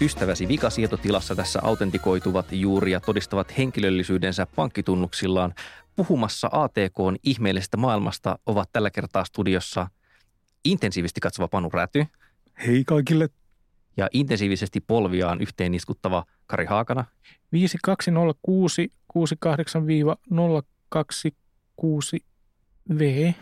Ystäväsi 0.00 0.48
vikasietotilassa 0.48 1.36
tässä 1.36 1.60
autentikoituvat 1.62 2.46
juuri 2.52 2.92
ja 2.92 3.00
todistavat 3.00 3.58
henkilöllisyydensä 3.58 4.46
pankkitunnuksillaan. 4.56 5.54
Puhumassa 5.96 6.48
ATKn 6.52 7.16
ihmeellisestä 7.22 7.76
maailmasta 7.76 8.38
ovat 8.46 8.68
tällä 8.72 8.90
kertaa 8.90 9.24
studiossa 9.24 9.88
intensiivisesti 10.64 11.20
katsova 11.20 11.48
Panu 11.48 11.70
Räty. 11.72 12.06
Hei 12.66 12.84
kaikille. 12.84 13.28
Ja 13.96 14.08
intensiivisesti 14.12 14.80
polviaan 14.80 15.40
yhteen 15.40 15.74
iskuttava 15.74 16.24
Kari 16.46 16.64
Haakana. 16.64 17.04
5206 17.52 18.92
68-026V. 19.18 19.22
Ei, 23.00 23.34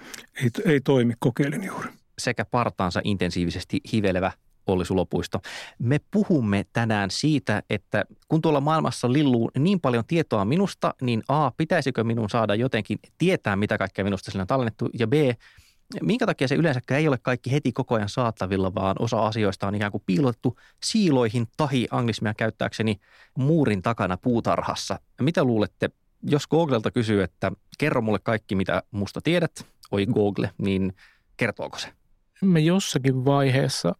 ei 0.64 0.80
toimi, 0.80 1.14
kokeilin 1.18 1.64
juuri. 1.64 1.88
Sekä 2.18 2.44
partaansa 2.44 3.00
intensiivisesti 3.04 3.80
hivelevä 3.92 4.32
Olli 4.66 4.84
Sulopuisto. 4.84 5.40
Me 5.78 6.00
puhumme 6.10 6.64
tänään 6.72 7.10
siitä, 7.10 7.62
että 7.70 8.04
kun 8.28 8.42
tuolla 8.42 8.60
maailmassa 8.60 9.12
lilluu 9.12 9.50
niin 9.58 9.80
paljon 9.80 10.04
tietoa 10.06 10.44
minusta, 10.44 10.94
niin 11.00 11.22
A, 11.28 11.50
pitäisikö 11.50 12.04
minun 12.04 12.30
saada 12.30 12.54
jotenkin 12.54 12.98
tietää, 13.18 13.56
mitä 13.56 13.78
kaikkea 13.78 14.04
minusta 14.04 14.30
sillä 14.30 14.42
on 14.42 14.46
tallennettu, 14.46 14.88
ja 14.98 15.06
B, 15.06 15.12
minkä 16.02 16.26
takia 16.26 16.48
se 16.48 16.54
yleensäkään 16.54 17.00
ei 17.00 17.08
ole 17.08 17.18
kaikki 17.22 17.52
heti 17.52 17.72
koko 17.72 17.94
ajan 17.94 18.08
saatavilla, 18.08 18.74
vaan 18.74 18.96
osa 18.98 19.26
asioista 19.26 19.66
on 19.66 19.74
ikään 19.74 19.92
kuin 19.92 20.02
piilotettu 20.06 20.58
siiloihin 20.82 21.46
tahi 21.56 21.86
anglismia 21.90 22.34
käyttääkseni 22.34 23.00
muurin 23.38 23.82
takana 23.82 24.16
puutarhassa. 24.16 25.00
Mitä 25.20 25.44
luulette, 25.44 25.90
jos 26.22 26.46
Googlelta 26.46 26.90
kysyy, 26.90 27.22
että 27.22 27.52
kerro 27.78 28.02
mulle 28.02 28.18
kaikki, 28.22 28.54
mitä 28.54 28.82
musta 28.90 29.20
tiedät, 29.20 29.66
oi 29.90 30.06
Google, 30.06 30.50
niin 30.58 30.92
kertooko 31.36 31.78
se? 31.78 31.88
Mä 32.42 32.58
jossakin 32.58 33.24
vaiheessa 33.24 33.94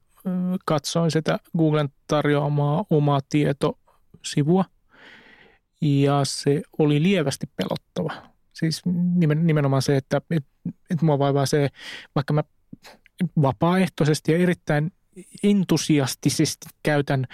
katsoin 0.65 1.11
sitä 1.11 1.39
Googlen 1.59 1.89
tarjoamaa 2.07 2.85
omaa 2.91 3.21
tietosivua 3.29 4.65
ja 5.81 6.21
se 6.25 6.63
oli 6.79 7.03
lievästi 7.03 7.47
pelottava. 7.57 8.31
Siis 8.53 8.83
nimenomaan 9.35 9.83
se, 9.83 9.97
että 9.97 10.21
et, 10.31 10.45
et 10.91 11.03
mua 11.03 11.19
vaivaa 11.19 11.47
se, 11.47 11.69
vaikka 12.15 12.33
mä 12.33 12.45
vapaaehtoisesti 13.43 14.33
ja 14.33 14.39
erittäin 14.39 14.93
entusiastisesti 15.43 16.67
käytän 16.83 17.27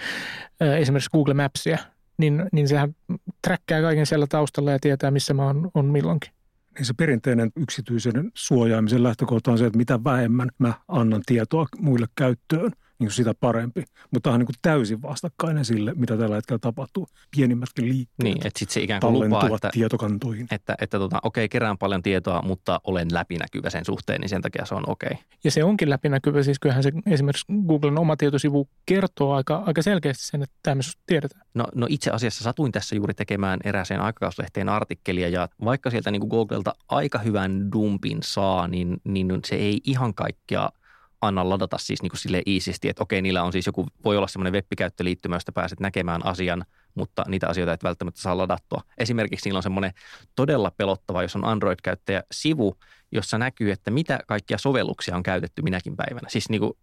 esimerkiksi 0.79 1.09
Google 1.09 1.33
Mapsia, 1.33 1.77
niin, 2.17 2.45
niin 2.51 2.67
sehän 2.67 2.95
träkkää 3.41 3.81
kaiken 3.81 4.05
siellä 4.05 4.27
taustalla 4.27 4.71
ja 4.71 4.79
tietää, 4.81 5.11
missä 5.11 5.33
mä 5.33 5.45
oon, 5.45 5.71
on 5.73 5.85
milloinkin. 5.85 6.31
Niin 6.77 6.85
se 6.85 6.93
perinteinen 6.93 7.51
yksityisen 7.55 8.31
suojaamisen 8.33 9.03
lähtökohta 9.03 9.51
on 9.51 9.57
se, 9.57 9.65
että 9.65 9.77
mitä 9.77 10.03
vähemmän 10.03 10.49
mä 10.57 10.73
annan 10.87 11.21
tietoa 11.25 11.65
muille 11.77 12.07
käyttöön, 12.15 12.71
niin 13.03 13.11
sitä 13.11 13.33
parempi. 13.39 13.83
Mutta 14.11 14.27
tämä 14.27 14.33
on 14.33 14.39
niin 14.39 14.45
kuin 14.45 14.55
täysin 14.61 15.01
vastakkainen 15.01 15.65
sille, 15.65 15.93
mitä 15.95 16.17
tällä 16.17 16.35
hetkellä 16.35 16.59
tapahtuu. 16.59 17.07
Pienimmätkin 17.35 17.89
liikkeet 17.89 18.23
niin, 18.23 18.47
että 18.47 18.59
sitten 18.59 18.73
se 18.73 18.81
ikään 18.81 19.01
kuin 19.01 19.13
lupaa, 19.13 19.49
että, 19.55 19.69
tietokantoihin. 19.73 20.47
Että, 20.51 20.75
että 20.81 20.99
tota, 20.99 21.19
okei, 21.23 21.49
kerään 21.49 21.77
paljon 21.77 22.03
tietoa, 22.03 22.41
mutta 22.41 22.79
olen 22.83 23.07
läpinäkyvä 23.11 23.69
sen 23.69 23.85
suhteen, 23.85 24.21
niin 24.21 24.29
sen 24.29 24.41
takia 24.41 24.65
se 24.65 24.75
on 24.75 24.83
okei. 24.87 25.17
Ja 25.43 25.51
se 25.51 25.63
onkin 25.63 25.89
läpinäkyvä, 25.89 26.43
siis 26.43 26.59
kyllähän 26.59 26.83
se 26.83 26.91
esimerkiksi 27.05 27.45
Googlen 27.67 27.99
oma 27.99 28.15
tietosivu 28.15 28.69
kertoo 28.85 29.33
aika, 29.33 29.63
aika 29.65 29.81
selkeästi 29.81 30.27
sen, 30.27 30.43
että 30.43 30.55
tämä 30.63 30.81
tiedetään. 31.05 31.45
No, 31.53 31.65
no 31.75 31.87
itse 31.89 32.11
asiassa 32.11 32.43
satuin 32.43 32.71
tässä 32.71 32.95
juuri 32.95 33.13
tekemään 33.13 33.59
erääseen 33.63 34.01
aikakauslehteen 34.01 34.69
artikkelia 34.69 35.29
ja 35.29 35.49
vaikka 35.65 35.89
sieltä 35.89 36.11
niin 36.11 36.19
kuin 36.19 36.29
Googlelta 36.29 36.73
aika 36.89 37.19
hyvän 37.19 37.71
dumpin 37.71 38.17
saa, 38.23 38.67
niin, 38.67 38.97
niin 39.03 39.39
se 39.45 39.55
ei 39.55 39.81
ihan 39.83 40.13
kaikkea– 40.13 40.69
anna 41.27 41.49
ladata 41.49 41.77
siis 41.77 42.01
niin 42.01 42.09
kuin 42.09 42.19
sille 42.19 42.41
iisisti, 42.47 42.89
että 42.89 43.03
okei, 43.03 43.21
niillä 43.21 43.43
on 43.43 43.51
siis 43.51 43.65
joku, 43.65 43.87
voi 44.03 44.17
olla 44.17 44.27
semmoinen 44.27 44.53
web-käyttöliittymä, 44.53 45.35
josta 45.35 45.51
pääset 45.51 45.79
näkemään 45.79 46.25
asian, 46.25 46.65
mutta 46.95 47.23
niitä 47.27 47.47
asioita 47.47 47.73
et 47.73 47.83
välttämättä 47.83 48.21
saa 48.21 48.37
ladattua. 48.37 48.81
Esimerkiksi 48.97 49.49
niillä 49.49 49.57
on 49.57 49.63
semmoinen 49.63 49.91
todella 50.35 50.71
pelottava, 50.77 51.21
jos 51.21 51.35
on 51.35 51.45
Android-käyttäjä 51.45 52.23
sivu, 52.31 52.75
jossa 53.11 53.37
näkyy, 53.37 53.71
että 53.71 53.91
mitä 53.91 54.19
kaikkia 54.27 54.57
sovelluksia 54.57 55.15
on 55.15 55.23
käytetty 55.23 55.61
minäkin 55.61 55.95
päivänä. 55.95 56.29
Siis 56.29 56.49
niin 56.49 56.61
kuin 56.61 56.73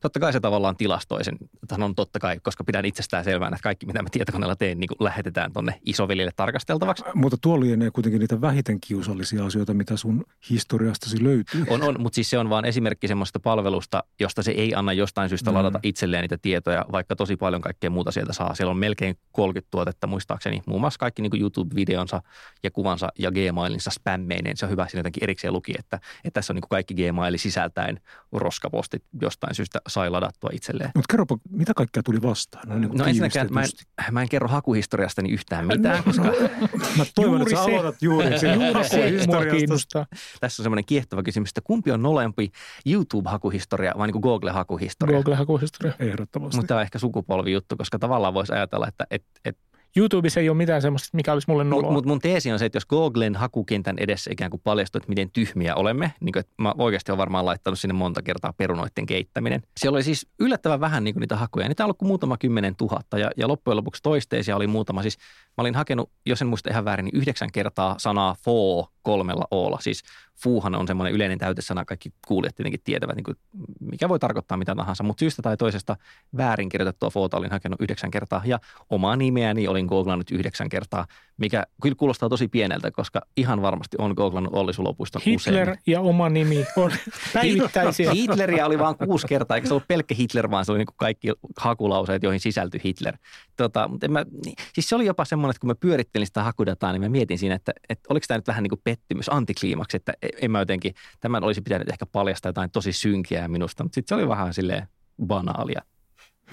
totta 0.00 0.20
kai 0.20 0.32
se 0.32 0.40
tavallaan 0.40 0.76
tilastoi 0.76 1.24
sen, 1.24 1.38
sanon 1.70 1.94
totta 1.94 2.18
kai, 2.18 2.40
koska 2.42 2.64
pidän 2.64 2.84
itsestään 2.84 3.24
selvään, 3.24 3.54
että 3.54 3.62
kaikki 3.62 3.86
mitä 3.86 4.02
mä 4.02 4.08
tietokoneella 4.12 4.56
teen, 4.56 4.80
niin 4.80 4.88
lähetetään 5.00 5.52
tuonne 5.52 5.80
isovelille 5.84 6.30
tarkasteltavaksi. 6.36 7.04
Mutta 7.14 7.36
tuo 7.40 7.60
lienee 7.60 7.90
kuitenkin 7.90 8.20
niitä 8.20 8.40
vähiten 8.40 8.80
kiusallisia 8.80 9.44
asioita, 9.44 9.74
mitä 9.74 9.96
sun 9.96 10.24
historiastasi 10.50 11.24
löytyy. 11.24 11.64
On, 11.68 11.82
on, 11.82 12.00
mutta 12.00 12.14
siis 12.14 12.30
se 12.30 12.38
on 12.38 12.50
vaan 12.50 12.64
esimerkki 12.64 13.08
semmoista 13.08 13.40
palvelusta, 13.40 14.04
josta 14.20 14.42
se 14.42 14.50
ei 14.50 14.74
anna 14.74 14.92
jostain 14.92 15.28
syystä 15.28 15.50
mm. 15.50 15.56
ladata 15.56 15.80
itselleen 15.82 16.22
niitä 16.22 16.38
tietoja, 16.42 16.84
vaikka 16.92 17.16
tosi 17.16 17.36
paljon 17.36 17.62
kaikkea 17.62 17.90
muuta 17.90 18.10
sieltä 18.10 18.32
saa. 18.32 18.54
Siellä 18.54 18.70
on 18.70 18.76
melkein 18.76 19.16
30 19.32 19.70
tuotetta 19.70 20.06
muistaakseni, 20.06 20.62
muun 20.66 20.80
muassa 20.80 20.98
kaikki 20.98 21.22
niin 21.22 21.40
YouTube-videonsa 21.40 22.22
ja 22.62 22.70
kuvansa 22.70 23.08
ja 23.18 23.30
Gmailinsa 23.30 23.90
spämmeineen. 23.90 24.56
Se 24.56 24.64
on 24.66 24.70
hyvä 24.70 24.88
siinä 24.88 24.98
jotenkin 24.98 25.24
erikseen 25.24 25.52
luki, 25.52 25.72
että, 25.78 25.96
että 25.96 26.30
tässä 26.30 26.52
on 26.52 26.54
niin 26.54 26.68
kaikki 26.70 26.94
Gmaili 26.94 27.38
sisältäen 27.38 28.00
roskapostit 28.32 29.04
jostain 29.20 29.54
syystä 29.54 29.80
sai 29.88 30.10
ladattua 30.10 30.50
itselleen. 30.52 30.90
Mutta 30.94 31.12
kerropa, 31.12 31.38
mitä 31.50 31.72
kaikkea 31.76 32.02
tuli 32.02 32.22
vastaan? 32.22 32.68
No, 32.68 32.78
niin 32.78 32.90
no 32.98 33.04
ensinnäkään 33.04 33.48
mä 33.50 33.62
en, 33.62 33.68
mä 34.12 34.22
en 34.22 34.28
kerro 34.28 34.48
hakuhistoriastani 34.48 35.30
yhtään 35.30 35.66
mitään, 35.66 36.04
koska... 36.04 36.24
mä 36.98 37.04
toivon, 37.14 37.38
juuri 37.38 37.52
että 37.52 37.64
sä 37.64 37.70
aloitat 37.70 38.02
juuri 38.02 38.38
sen 38.38 38.60
juuri 38.60 38.84
se 38.84 40.06
Tässä 40.40 40.62
on 40.62 40.64
semmoinen 40.64 40.84
kiehtova 40.84 41.22
kysymys, 41.22 41.50
että 41.50 41.60
kumpi 41.60 41.90
on 41.90 42.02
nolempi 42.02 42.50
YouTube-hakuhistoria 42.86 43.92
vai 43.98 44.06
niin 44.06 44.20
kuin 44.20 44.22
Google-hakuhistoria? 44.22 45.22
Google-hakuhistoria. 45.22 45.94
Ehdottomasti. 45.98 46.56
Mutta 46.56 46.68
tämä 46.68 46.78
on 46.78 46.82
ehkä 46.82 46.98
sukupolvi 46.98 47.52
juttu, 47.52 47.76
koska 47.76 47.98
tavallaan 47.98 48.34
voisi 48.34 48.52
ajatella, 48.52 48.88
että 48.88 49.06
et, 49.10 49.24
et 49.44 49.58
YouTubessa 49.96 50.40
ei 50.40 50.48
ole 50.48 50.56
mitään 50.56 50.82
semmoista, 50.82 51.08
mikä 51.12 51.32
olisi 51.32 51.50
mulle 51.50 51.64
noloa. 51.64 51.92
Mutta 51.92 52.08
mun 52.08 52.18
teesi 52.18 52.52
on 52.52 52.58
se, 52.58 52.64
että 52.64 52.76
jos 52.76 52.86
Googlen 52.86 53.36
hakukentän 53.36 53.98
edessä 53.98 54.30
ikään 54.32 54.50
kuin 54.50 54.60
paljastuu, 54.64 54.98
että 54.98 55.08
miten 55.08 55.30
tyhmiä 55.30 55.74
olemme, 55.74 56.12
niin 56.20 56.32
kuin, 56.32 56.40
että 56.40 56.52
mä 56.58 56.74
oikeasti 56.78 57.12
olen 57.12 57.18
varmaan 57.18 57.44
laittanut 57.44 57.78
sinne 57.78 57.94
monta 57.94 58.22
kertaa 58.22 58.52
perunoiden 58.52 59.06
keittäminen. 59.06 59.62
Siellä 59.76 59.96
oli 59.96 60.02
siis 60.02 60.26
yllättävän 60.38 60.80
vähän 60.80 61.04
niin 61.04 61.14
kuin 61.14 61.20
niitä 61.20 61.36
hakuja. 61.36 61.68
Niitä 61.68 61.82
on 61.82 61.86
ollut 61.86 61.98
kuin 61.98 62.08
muutama 62.08 62.36
kymmenen 62.36 62.76
tuhatta 62.76 63.18
ja, 63.18 63.30
ja 63.36 63.48
loppujen 63.48 63.76
lopuksi 63.76 64.02
toisteisia 64.02 64.56
oli 64.56 64.66
muutama. 64.66 65.02
Siis 65.02 65.18
mä 65.46 65.62
olin 65.62 65.74
hakenut, 65.74 66.10
jos 66.26 66.42
en 66.42 66.48
muista 66.48 66.70
ihan 66.70 66.84
väärin, 66.84 67.04
niin 67.04 67.16
yhdeksän 67.16 67.52
kertaa 67.52 67.94
sanaa 67.98 68.36
foo 68.44 68.88
kolmella 69.02 69.44
oolla. 69.50 69.78
Siis 69.80 70.02
fuuhan 70.34 70.74
on 70.74 70.86
semmoinen 70.86 71.14
yleinen 71.14 71.38
täytesana, 71.38 71.84
kaikki 71.84 72.12
kuulijat 72.26 72.54
tietenkin 72.54 72.80
tietävät, 72.84 73.16
niin 73.16 73.24
kuin, 73.24 73.36
mikä 73.80 74.08
voi 74.08 74.18
tarkoittaa 74.18 74.58
mitä 74.58 74.74
tahansa, 74.74 75.04
mutta 75.04 75.20
syystä 75.20 75.42
tai 75.42 75.56
toisesta 75.56 75.96
väärin 76.36 76.68
kirjoitettua 76.68 77.10
foota 77.10 77.36
olin 77.36 77.50
hakenut 77.50 77.80
yhdeksän 77.80 78.10
kertaa. 78.10 78.42
Ja 78.44 78.58
omaa 78.90 79.16
nimeäni 79.16 79.68
olin 79.68 79.86
googlannut 79.86 80.30
yhdeksän 80.30 80.68
kertaa, 80.68 81.06
mikä 81.42 81.66
kyllä 81.82 81.94
kuulostaa 81.94 82.28
tosi 82.28 82.48
pieneltä, 82.48 82.90
koska 82.90 83.20
ihan 83.36 83.62
varmasti 83.62 83.96
on 84.00 84.14
googlannut 84.16 84.54
Olli 84.54 84.72
Sulopuiston 84.72 85.22
Hitler 85.26 85.68
usein. 85.70 85.82
ja 85.86 86.00
oma 86.00 86.28
nimi 86.28 86.66
on 86.76 86.92
päivittäisiä. 87.34 88.12
Hitleriä 88.12 88.66
oli 88.66 88.78
vain 88.78 88.96
kuusi 88.96 89.26
kertaa, 89.26 89.56
eikä 89.56 89.68
se 89.68 89.74
ollut 89.74 89.88
pelkkä 89.88 90.14
Hitler, 90.14 90.50
vaan 90.50 90.64
se 90.64 90.72
oli 90.72 90.78
niin 90.78 90.86
kuin 90.86 90.96
kaikki 90.96 91.28
hakulauseet, 91.56 92.22
joihin 92.22 92.40
sisältyi 92.40 92.80
Hitler. 92.84 93.16
Tota, 93.56 93.88
mutta 93.88 94.06
en 94.06 94.12
mä, 94.12 94.24
niin, 94.44 94.54
siis 94.72 94.88
se 94.88 94.94
oli 94.94 95.06
jopa 95.06 95.24
semmoinen, 95.24 95.50
että 95.50 95.60
kun 95.60 95.70
mä 95.70 95.74
pyörittelin 95.74 96.26
sitä 96.26 96.42
hakudataa, 96.42 96.92
niin 96.92 97.02
mä 97.02 97.08
mietin 97.08 97.38
siinä, 97.38 97.54
että, 97.54 97.72
että 97.88 98.06
oliko 98.10 98.24
tämä 98.28 98.38
nyt 98.38 98.46
vähän 98.46 98.62
niin 98.62 98.70
kuin 98.70 98.80
pettymys, 98.84 99.28
antikliimaksi, 99.28 99.96
että 99.96 100.12
en 100.42 100.50
mä 100.50 100.58
jotenkin, 100.58 100.94
tämän 101.20 101.44
olisi 101.44 101.60
pitänyt 101.60 101.88
ehkä 101.88 102.06
paljastaa 102.06 102.48
jotain 102.48 102.70
tosi 102.70 102.92
synkiä 102.92 103.48
minusta, 103.48 103.84
mutta 103.84 103.94
sitten 103.94 104.16
se 104.16 104.20
oli 104.20 104.28
vähän 104.28 104.54
silleen 104.54 104.88
banaalia. 105.26 105.82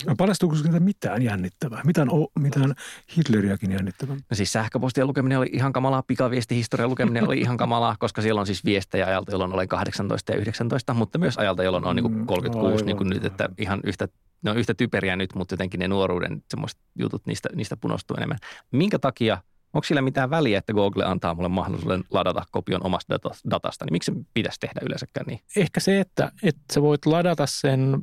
No 0.06 0.16
paljastuuko 0.18 0.56
sieltä 0.56 0.80
mitään 0.80 1.22
jännittävää? 1.22 1.81
Mitään, 1.86 2.07
mitään 2.40 2.75
Hitleriäkin 3.18 3.72
jännittävää? 3.72 4.16
No 4.16 4.36
siis 4.36 4.51
sähköpostien 4.51 5.07
lukeminen 5.07 5.38
oli 5.38 5.50
ihan 5.54 5.74
kamalaa, 5.74 6.04
pikaviestihistorian 6.04 6.90
lukeminen 6.90 7.28
oli 7.28 7.40
ihan 7.40 7.57
kamalaa, 7.57 7.96
koska 8.00 8.22
siellä 8.22 8.42
on 8.42 8.48
siis 8.48 8.66
viestejä 8.66 9.06
ajalta, 9.06 9.31
jolloin 9.31 9.54
olen 9.54 9.68
18 9.68 10.31
ja 10.31 10.38
19, 10.38 10.94
mutta 10.94 11.18
myös 11.18 11.38
ajalta, 11.38 11.63
jolloin 11.63 11.86
on 11.86 11.96
niin 11.96 12.04
kuin 12.04 12.28
36, 12.28 12.84
mm, 12.84 12.86
niin 12.86 12.98
kuin 12.98 13.10
nyt, 13.10 13.25
että 13.25 13.50
ihan 13.57 13.80
yhtä 13.84 14.07
ne 14.42 14.51
on 14.51 14.57
yhtä 14.57 14.74
typeriä 14.74 15.16
nyt, 15.16 15.36
mutta 15.36 15.54
jotenkin 15.54 15.80
ne 15.80 15.88
nuoruuden 15.88 16.44
semmoiset 16.50 16.80
jutut, 17.00 17.25
niistä, 17.25 17.50
niistä 17.56 17.78
punostuu 17.78 18.18
enemmän. 18.18 18.38
Minkä 18.72 19.00
takia 19.00 19.38
Onko 19.74 19.83
sillä 19.83 20.01
mitään 20.01 20.30
väliä, 20.30 20.57
että 20.57 20.74
Google 20.74 21.06
antaa 21.06 21.36
mulle 21.36 21.50
mahdollisuuden 21.50 22.04
ladata 22.12 22.44
kopion 22.51 22.86
omasta 22.86 23.19
datasta, 23.50 23.86
niin 23.86 23.94
miksi 23.94 24.12
se 24.12 24.21
pitäisi 24.33 24.60
tehdä 24.60 24.80
yleensäkään 24.83 25.25
niin? 25.27 25.39
Ehkä 25.56 25.80
se, 25.80 26.00
että, 26.00 26.31
että 26.44 26.62
sä 26.74 26.81
voit 26.81 27.06
ladata 27.06 27.45
sen 27.48 27.98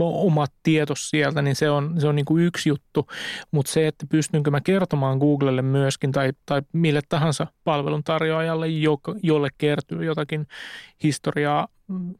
omat 0.00 0.52
tietos 0.62 1.10
sieltä, 1.10 1.42
niin 1.42 1.56
se 1.56 1.70
on, 1.70 2.00
se 2.00 2.08
on 2.08 2.16
niin 2.16 2.24
kuin 2.24 2.44
yksi 2.44 2.68
juttu, 2.68 3.06
mutta 3.50 3.72
se, 3.72 3.86
että 3.86 4.06
pystynkö 4.08 4.50
mä 4.50 4.60
kertomaan 4.60 5.18
Googlelle 5.18 5.62
myöskin 5.62 6.12
tai, 6.12 6.32
tai 6.46 6.62
mille 6.72 7.00
tahansa 7.08 7.46
palveluntarjoajalle, 7.64 8.66
jolle 9.22 9.48
kertyy 9.58 10.04
jotakin 10.04 10.46
historiaa, 11.02 11.68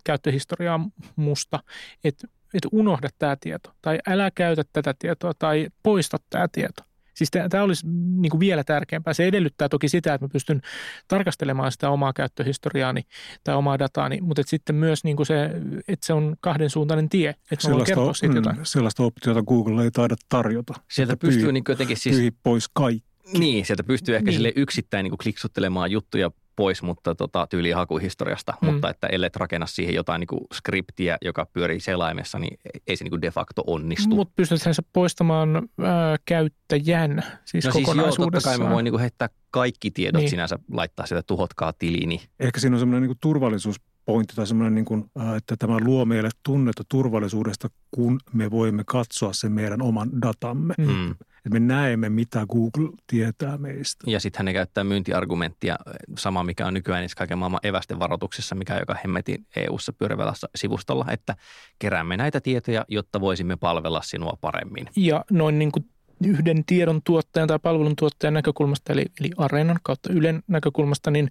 käyttöhistoriaa 0.04 0.80
musta, 1.16 1.60
että 2.04 2.28
että 2.54 2.68
unohda 2.72 3.08
tämä 3.18 3.36
tieto 3.40 3.72
tai 3.82 3.98
älä 4.08 4.30
käytä 4.30 4.62
tätä 4.72 4.94
tietoa 4.98 5.32
tai 5.38 5.68
poista 5.82 6.18
tämä 6.30 6.48
tieto. 6.52 6.82
Siis 7.14 7.30
tämä 7.50 7.64
olisi 7.64 7.86
niin 7.86 8.30
kuin 8.30 8.40
vielä 8.40 8.64
tärkeämpää. 8.64 9.14
Se 9.14 9.24
edellyttää 9.24 9.68
toki 9.68 9.88
sitä, 9.88 10.14
että 10.14 10.24
mä 10.24 10.28
pystyn 10.32 10.60
tarkastelemaan 11.08 11.72
sitä 11.72 11.90
omaa 11.90 12.12
käyttöhistoriaani 12.12 13.02
tai 13.44 13.54
omaa 13.54 13.78
dataani, 13.78 14.20
mutta 14.20 14.40
että 14.40 14.50
sitten 14.50 14.76
myös 14.76 15.04
niin 15.04 15.16
kuin 15.16 15.26
se, 15.26 15.50
että 15.88 16.06
se 16.06 16.12
on 16.12 16.36
kahdensuuntainen 16.40 17.08
tie, 17.08 17.30
että 17.50 17.66
sellaista, 17.66 18.00
mä 18.00 18.12
siitä 18.12 18.32
mm, 18.32 18.36
jotain. 18.36 18.56
Sellaista 18.62 19.02
optiota 19.02 19.42
Google 19.42 19.84
ei 19.84 19.90
taida 19.90 20.16
tarjota. 20.28 20.74
Sieltä 20.90 21.16
pystyy 21.16 21.34
pystyy 21.34 21.52
niin 21.52 21.64
jotenkin 21.68 21.96
siis... 21.96 22.32
pois 22.42 22.68
kaikki. 22.72 23.04
Niin, 23.38 23.66
sieltä 23.66 23.84
pystyy 23.84 24.16
ehkä 24.16 24.24
niin. 24.24 24.34
sille 24.34 24.52
yksittäin 24.56 25.04
niin 25.04 25.10
kuin 25.10 25.18
kliksuttelemaan 25.18 25.90
juttuja 25.90 26.30
pois, 26.56 26.82
mutta 26.82 27.14
tota, 27.14 27.46
tyyli 27.50 27.70
hakuhistoriasta, 27.70 28.54
mm. 28.60 28.72
mutta 28.72 28.90
että 28.90 29.06
ellei 29.06 29.30
rakenna 29.36 29.66
siihen 29.66 29.94
jotain 29.94 30.20
niin 30.20 30.26
kuin 30.26 30.40
skriptiä, 30.52 31.18
joka 31.22 31.46
pyörii 31.52 31.80
selaimessa, 31.80 32.38
niin 32.38 32.58
ei 32.86 32.96
se 32.96 33.04
niin 33.04 33.10
kuin 33.10 33.22
de 33.22 33.30
facto 33.30 33.64
onnistu. 33.66 34.16
Mutta 34.16 34.32
pystytään 34.36 34.74
se 34.74 34.82
poistamaan 34.92 35.68
ää, 35.80 36.16
käyttäjän 36.24 37.22
siis 37.44 37.64
no 37.64 37.72
kokonaisuudessaan. 37.72 38.10
Siis 38.12 38.18
joo, 38.18 38.30
totta 38.30 38.48
kai 38.48 38.58
mä 38.58 38.74
voin 38.74 38.84
niin 38.84 38.92
kuin 38.92 39.00
heittää 39.00 39.28
kaikki 39.50 39.90
tiedot 39.90 40.20
niin. 40.20 40.30
sinänsä, 40.30 40.58
laittaa 40.72 41.06
sitä 41.06 41.22
tuhotkaa 41.22 41.72
tiliini. 41.72 42.22
Ehkä 42.40 42.60
siinä 42.60 42.76
on 42.76 42.80
semmoinen 42.80 43.08
niin 43.08 43.18
turvallisuus 43.20 43.80
pointti 44.04 44.36
tai 44.36 44.46
semmoinen, 44.46 44.74
niin 44.74 44.84
kuin, 44.84 45.04
että 45.36 45.56
tämä 45.56 45.76
luo 45.80 46.04
meille 46.04 46.28
tunnetta 46.42 46.82
turvallisuudesta, 46.88 47.68
kun 47.90 48.20
me 48.32 48.50
voimme 48.50 48.82
katsoa 48.86 49.32
sen 49.32 49.52
meidän 49.52 49.82
oman 49.82 50.22
datamme. 50.22 50.74
Mm 50.78 51.14
että 51.46 51.60
me 51.60 51.60
näemme, 51.60 52.08
mitä 52.08 52.46
Google 52.46 52.96
tietää 53.06 53.58
meistä. 53.58 54.10
Ja 54.10 54.20
sitten 54.20 54.46
hän 54.46 54.54
käyttää 54.54 54.84
myyntiargumenttia, 54.84 55.76
sama 56.18 56.44
mikä 56.44 56.66
on 56.66 56.74
nykyään 56.74 57.00
niissä 57.00 57.16
kaiken 57.16 57.38
maailman 57.38 57.60
evästen 57.62 57.98
varoituksessa, 57.98 58.54
mikä 58.54 58.78
joka 58.78 58.96
hemmetin 59.04 59.46
EU-ssa 59.56 59.92
pyörivällä 59.92 60.32
sivustolla, 60.54 61.04
että 61.10 61.36
keräämme 61.78 62.16
näitä 62.16 62.40
tietoja, 62.40 62.84
jotta 62.88 63.20
voisimme 63.20 63.56
palvella 63.56 64.02
sinua 64.02 64.38
paremmin. 64.40 64.86
Ja 64.96 65.24
noin 65.30 65.58
niin 65.58 65.72
kuin 65.72 65.93
yhden 66.26 66.64
tiedon 66.64 67.00
tuottajan 67.04 67.48
tai 67.48 67.58
palvelun 67.58 67.96
tuottajan 67.96 68.34
näkökulmasta, 68.34 68.92
eli, 68.92 69.04
eli 69.20 69.30
Areenan 69.36 69.78
kautta 69.82 70.12
Ylen 70.12 70.42
näkökulmasta, 70.48 71.10
niin 71.10 71.30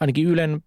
ainakin 0.00 0.26
Ylen 0.26 0.62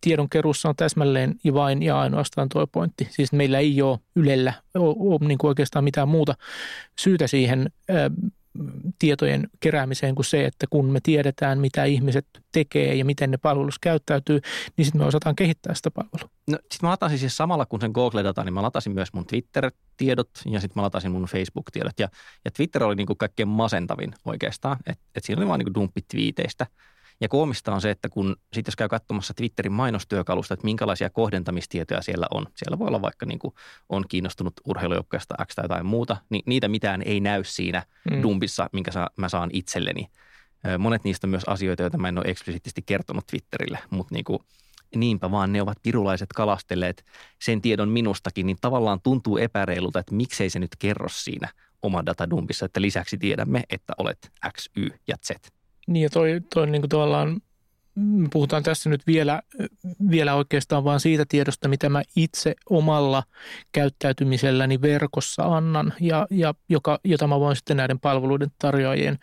tiedonkeruussa 0.00 0.68
on 0.68 0.76
täsmälleen 0.76 1.34
ja 1.44 1.54
vain 1.54 1.82
ja 1.82 2.00
ainoastaan 2.00 2.48
tuo 2.48 2.66
pointti. 2.66 3.08
Siis 3.10 3.32
meillä 3.32 3.58
ei 3.58 3.82
ole 3.82 3.98
Ylellä 4.16 4.52
ole, 4.74 4.94
ole 4.98 5.28
niin 5.28 5.38
kuin 5.38 5.48
oikeastaan 5.48 5.84
mitään 5.84 6.08
muuta 6.08 6.34
syytä 6.98 7.26
siihen 7.26 7.70
tietojen 8.98 9.48
keräämiseen 9.60 10.14
kuin 10.14 10.26
se, 10.26 10.44
että 10.44 10.66
kun 10.70 10.86
me 10.86 11.00
tiedetään, 11.02 11.58
mitä 11.58 11.84
ihmiset 11.84 12.26
tekee 12.52 12.94
ja 12.94 13.04
miten 13.04 13.30
ne 13.30 13.36
palvelus 13.36 13.78
käyttäytyy, 13.78 14.40
niin 14.76 14.84
sitten 14.84 15.00
me 15.00 15.06
osataan 15.06 15.36
kehittää 15.36 15.74
sitä 15.74 15.90
palvelua. 15.90 16.30
No 16.50 16.58
sitten 16.58 16.78
mä 16.82 16.90
latasin 16.90 17.18
siis 17.18 17.36
samalla 17.36 17.66
kun 17.66 17.80
sen 17.80 17.90
Google-data, 17.94 18.44
niin 18.44 18.54
mä 18.54 18.62
latasin 18.62 18.92
myös 18.92 19.12
mun 19.12 19.26
Twitter-tiedot 19.26 20.30
ja 20.46 20.60
sitten 20.60 20.80
mä 20.80 20.82
latasin 20.82 21.12
mun 21.12 21.24
Facebook-tiedot. 21.24 21.98
Ja, 21.98 22.08
ja 22.44 22.50
Twitter 22.50 22.84
oli 22.84 22.94
niin 22.94 23.06
kuin 23.06 23.16
kaikkein 23.16 23.48
masentavin 23.48 24.14
oikeastaan, 24.24 24.76
että 24.86 25.04
et 25.14 25.24
siinä 25.24 25.40
oli 25.40 25.48
vaan 25.48 25.58
niin 25.60 25.74
dumppi 25.74 26.00
twiiteistä– 26.08 26.66
ja 27.20 27.28
koomista 27.28 27.74
on 27.74 27.80
se, 27.80 27.90
että 27.90 28.08
kun 28.08 28.36
sit 28.52 28.66
jos 28.66 28.76
käy 28.76 28.88
katsomassa 28.88 29.34
Twitterin 29.34 29.72
mainostyökalusta, 29.72 30.54
että 30.54 30.64
minkälaisia 30.64 31.10
kohdentamistietoja 31.10 32.02
siellä 32.02 32.26
on. 32.30 32.46
Siellä 32.56 32.78
voi 32.78 32.88
olla 32.88 33.02
vaikka 33.02 33.26
niin 33.26 33.38
kuin 33.38 33.54
on 33.88 34.04
kiinnostunut 34.08 34.54
urheilujoukkueesta 34.64 35.34
X 35.46 35.54
tai 35.54 35.64
jotain 35.64 35.86
muuta, 35.86 36.16
niin 36.30 36.42
niitä 36.46 36.68
mitään 36.68 37.02
ei 37.02 37.20
näy 37.20 37.44
siinä 37.44 37.82
mm. 38.10 38.22
dumpissa, 38.22 38.68
minkä 38.72 38.90
sa, 38.90 39.10
mä 39.16 39.28
saan 39.28 39.50
itselleni. 39.52 40.10
Monet 40.78 41.04
niistä 41.04 41.26
on 41.26 41.30
myös 41.30 41.44
asioita, 41.46 41.82
joita 41.82 41.98
mä 41.98 42.08
en 42.08 42.18
ole 42.18 42.26
eksplisiittisesti 42.28 42.82
kertonut 42.82 43.26
Twitterille, 43.26 43.78
mutta 43.90 44.14
niin 44.14 44.24
kuin, 44.24 44.38
niinpä 44.96 45.30
vaan 45.30 45.52
ne 45.52 45.62
ovat 45.62 45.78
pirulaiset 45.82 46.28
kalastelleet 46.34 47.04
sen 47.42 47.60
tiedon 47.60 47.88
minustakin, 47.88 48.46
niin 48.46 48.56
tavallaan 48.60 49.00
tuntuu 49.00 49.36
epäreilulta, 49.36 49.98
että 49.98 50.14
miksei 50.14 50.50
se 50.50 50.58
nyt 50.58 50.76
kerro 50.78 51.08
siinä 51.08 51.48
oma 51.82 52.06
datadumpissa, 52.06 52.66
että 52.66 52.80
lisäksi 52.80 53.18
tiedämme, 53.18 53.62
että 53.70 53.92
olet 53.98 54.32
X, 54.56 54.68
Y 54.76 54.88
ja 55.08 55.16
Z. 55.26 55.30
Niin 55.90 56.02
ja 56.02 56.10
toi, 56.10 56.40
toi 56.54 56.66
niin 56.66 56.82
kuin 56.82 56.88
tavallaan, 56.88 57.40
me 57.94 58.28
puhutaan 58.32 58.62
tässä 58.62 58.90
nyt 58.90 59.06
vielä, 59.06 59.42
vielä 60.10 60.34
oikeastaan 60.34 60.84
vaan 60.84 61.00
siitä 61.00 61.24
tiedosta, 61.28 61.68
mitä 61.68 61.88
mä 61.88 62.02
itse 62.16 62.54
omalla 62.70 63.22
käyttäytymiselläni 63.72 64.82
verkossa 64.82 65.42
annan 65.42 65.92
ja, 66.00 66.26
ja 66.30 66.54
joka, 66.68 66.98
jota 67.04 67.26
mä 67.26 67.40
voin 67.40 67.56
sitten 67.56 67.76
näiden 67.76 68.00
palveluiden 68.00 68.50
tarjoajien 68.58 69.18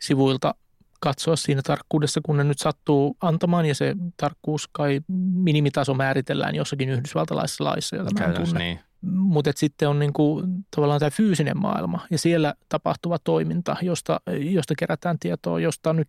sivuilta 0.00 0.54
katsoa 1.00 1.36
siinä 1.36 1.62
tarkkuudessa, 1.62 2.20
kun 2.24 2.36
ne 2.36 2.44
nyt 2.44 2.58
sattuu 2.58 3.16
antamaan 3.20 3.66
ja 3.66 3.74
se 3.74 3.96
tarkkuus 4.16 4.68
kai 4.72 5.00
minimitaso 5.32 5.94
määritellään 5.94 6.54
jossakin 6.54 6.88
yhdysvaltalaisessa 6.88 7.64
laissa, 7.64 7.96
jota 7.96 8.10
mä 8.18 8.26
en 8.26 8.34
tunne. 8.34 8.58
Niin. 8.58 8.80
Mutta 9.02 9.50
sitten 9.54 9.88
on 9.88 9.98
niinku 9.98 10.42
tavallaan 10.76 11.00
tämä 11.00 11.10
fyysinen 11.10 11.58
maailma 11.58 12.06
ja 12.10 12.18
siellä 12.18 12.54
tapahtuva 12.68 13.18
toiminta, 13.24 13.76
josta, 13.82 14.20
josta 14.38 14.74
kerätään 14.78 15.18
tietoa, 15.18 15.60
josta 15.60 15.92
nyt 15.92 16.08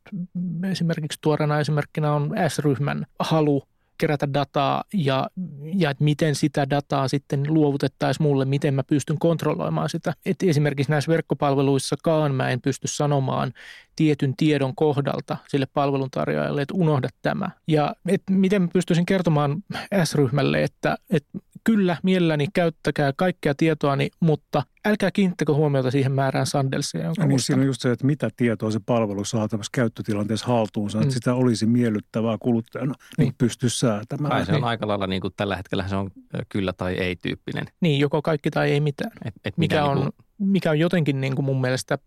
esimerkiksi 0.71 1.19
tuoreena 1.21 1.59
esimerkkinä 1.59 2.13
on 2.13 2.33
S-ryhmän 2.47 3.05
halu 3.19 3.63
kerätä 3.99 4.33
dataa 4.33 4.83
ja, 4.93 5.29
ja 5.73 5.89
että 5.89 6.03
miten 6.03 6.35
sitä 6.35 6.69
dataa 6.69 7.07
sitten 7.07 7.43
luovutettaisiin 7.47 8.27
mulle, 8.27 8.45
miten 8.45 8.73
mä 8.73 8.83
pystyn 8.83 9.19
kontrolloimaan 9.19 9.89
sitä. 9.89 10.13
Et 10.25 10.43
esimerkiksi 10.43 10.91
näissä 10.91 11.11
verkkopalveluissakaan 11.11 12.35
mä 12.35 12.49
en 12.49 12.61
pysty 12.61 12.87
sanomaan 12.87 13.53
tietyn 13.95 14.33
tiedon 14.37 14.75
kohdalta 14.75 15.37
sille 15.47 15.67
palveluntarjoajalle, 15.73 16.61
että 16.61 16.73
unohda 16.73 17.09
tämä. 17.21 17.49
Ja 17.67 17.95
et 18.07 18.23
miten 18.29 18.61
mä 18.61 18.67
pystyisin 18.73 19.05
kertomaan 19.05 19.63
S-ryhmälle, 20.03 20.63
että, 20.63 20.97
että 21.09 21.39
kyllä, 21.63 21.97
mielelläni 22.03 22.47
käyttäkää 22.53 23.13
kaikkea 23.15 23.55
tietoani, 23.55 24.09
mutta 24.19 24.63
älkää 24.85 25.11
kiinnittäkö 25.11 25.53
huomiota 25.53 25.91
siihen 25.91 26.11
määrään 26.11 26.45
sandelsia, 26.45 27.03
jonka 27.03 27.25
niin, 27.25 27.39
siinä 27.39 27.61
on 27.61 27.65
just 27.65 27.81
se, 27.81 27.91
että 27.91 28.05
mitä 28.05 28.29
tietoa 28.35 28.71
se 28.71 28.79
palvelu 28.85 29.25
saa 29.25 29.47
tämmöisessä 29.47 29.75
käyttötilanteessa 29.75 30.47
haltuunsa, 30.47 30.97
mm. 30.97 31.01
että 31.01 31.13
sitä 31.13 31.33
olisi 31.33 31.65
miellyttävää 31.65 32.37
kuluttajana 32.39 32.93
niin. 33.17 33.33
pystyä 33.37 33.69
säätämään. 33.69 34.33
Ai 34.33 34.45
se 34.45 34.51
on 34.51 34.55
niin. 34.55 34.63
aika 34.63 34.87
lailla 34.87 35.07
niin 35.07 35.21
kuin 35.21 35.33
tällä 35.37 35.55
hetkellä 35.55 35.87
se 35.87 35.95
on 35.95 36.11
kyllä 36.49 36.73
tai 36.73 36.93
ei 36.93 37.15
tyyppinen. 37.15 37.65
Niin, 37.81 37.99
joko 37.99 38.21
kaikki 38.21 38.51
tai 38.51 38.71
ei 38.71 38.79
mitään. 38.79 39.11
Et, 39.25 39.33
et 39.45 39.57
mikä, 39.57 39.75
mikä, 39.75 39.85
niin 39.85 39.97
kuin... 39.97 40.05
on, 40.05 40.11
mikä 40.39 40.69
on 40.69 40.79
jotenkin 40.79 41.21
niin 41.21 41.35
kuin 41.35 41.45
mun 41.45 41.61
mielestä 41.61 41.97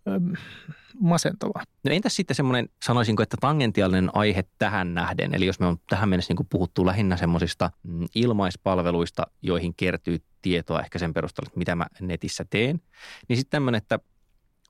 masentavaa. 1.01 1.63
No 1.85 1.91
entäs 1.91 2.17
sitten 2.17 2.35
semmoinen, 2.35 2.69
sanoisinko, 2.83 3.23
että 3.23 3.37
tangentiaalinen 3.41 4.11
aihe 4.13 4.45
tähän 4.59 4.95
nähden, 4.95 5.35
eli 5.35 5.47
jos 5.47 5.61
me 5.61 5.67
on 5.67 5.77
tähän 5.89 6.09
mennessä 6.09 6.35
niin 6.35 6.47
puhuttu 6.51 6.87
lähinnä 6.87 7.17
semmoisista 7.17 7.71
mm, 7.83 8.07
ilmaispalveluista, 8.15 9.27
joihin 9.43 9.75
kertyy 9.75 10.23
tietoa 10.43 10.81
ehkä 10.81 10.99
sen 10.99 11.15
perusteella, 11.15 11.49
että 11.49 11.59
mitä 11.59 11.75
mä 11.75 11.87
netissä 12.01 12.45
teen, 12.51 12.81
niin 13.29 13.37
sitten 13.37 13.51
tämmöinen, 13.51 13.79
että 13.79 13.99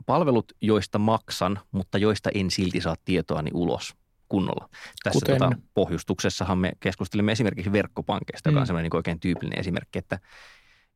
palvelut, 0.07 0.52
joista 0.61 0.99
maksan, 0.99 1.61
mutta 1.73 1.99
joista 1.99 2.31
en 2.35 2.50
silti 2.50 2.81
saa 2.81 2.97
tietoani 3.05 3.50
ulos 3.55 3.95
kunnolla. 4.29 4.69
Tässä 5.02 5.21
Kuten... 5.21 5.38
tota, 5.38 5.57
pohjustuksessahan 5.75 6.59
me 6.59 6.73
keskustelimme 6.81 7.33
esimerkiksi 7.33 7.73
verkkopankeista, 7.73 8.49
joka 8.49 8.61
on 8.61 8.64
mm. 8.64 8.67
semmoinen 8.67 8.91
niin 8.91 8.97
oikein 8.97 9.21
tyypillinen 9.21 9.61
esimerkki, 9.61 9.99
että 9.99 10.19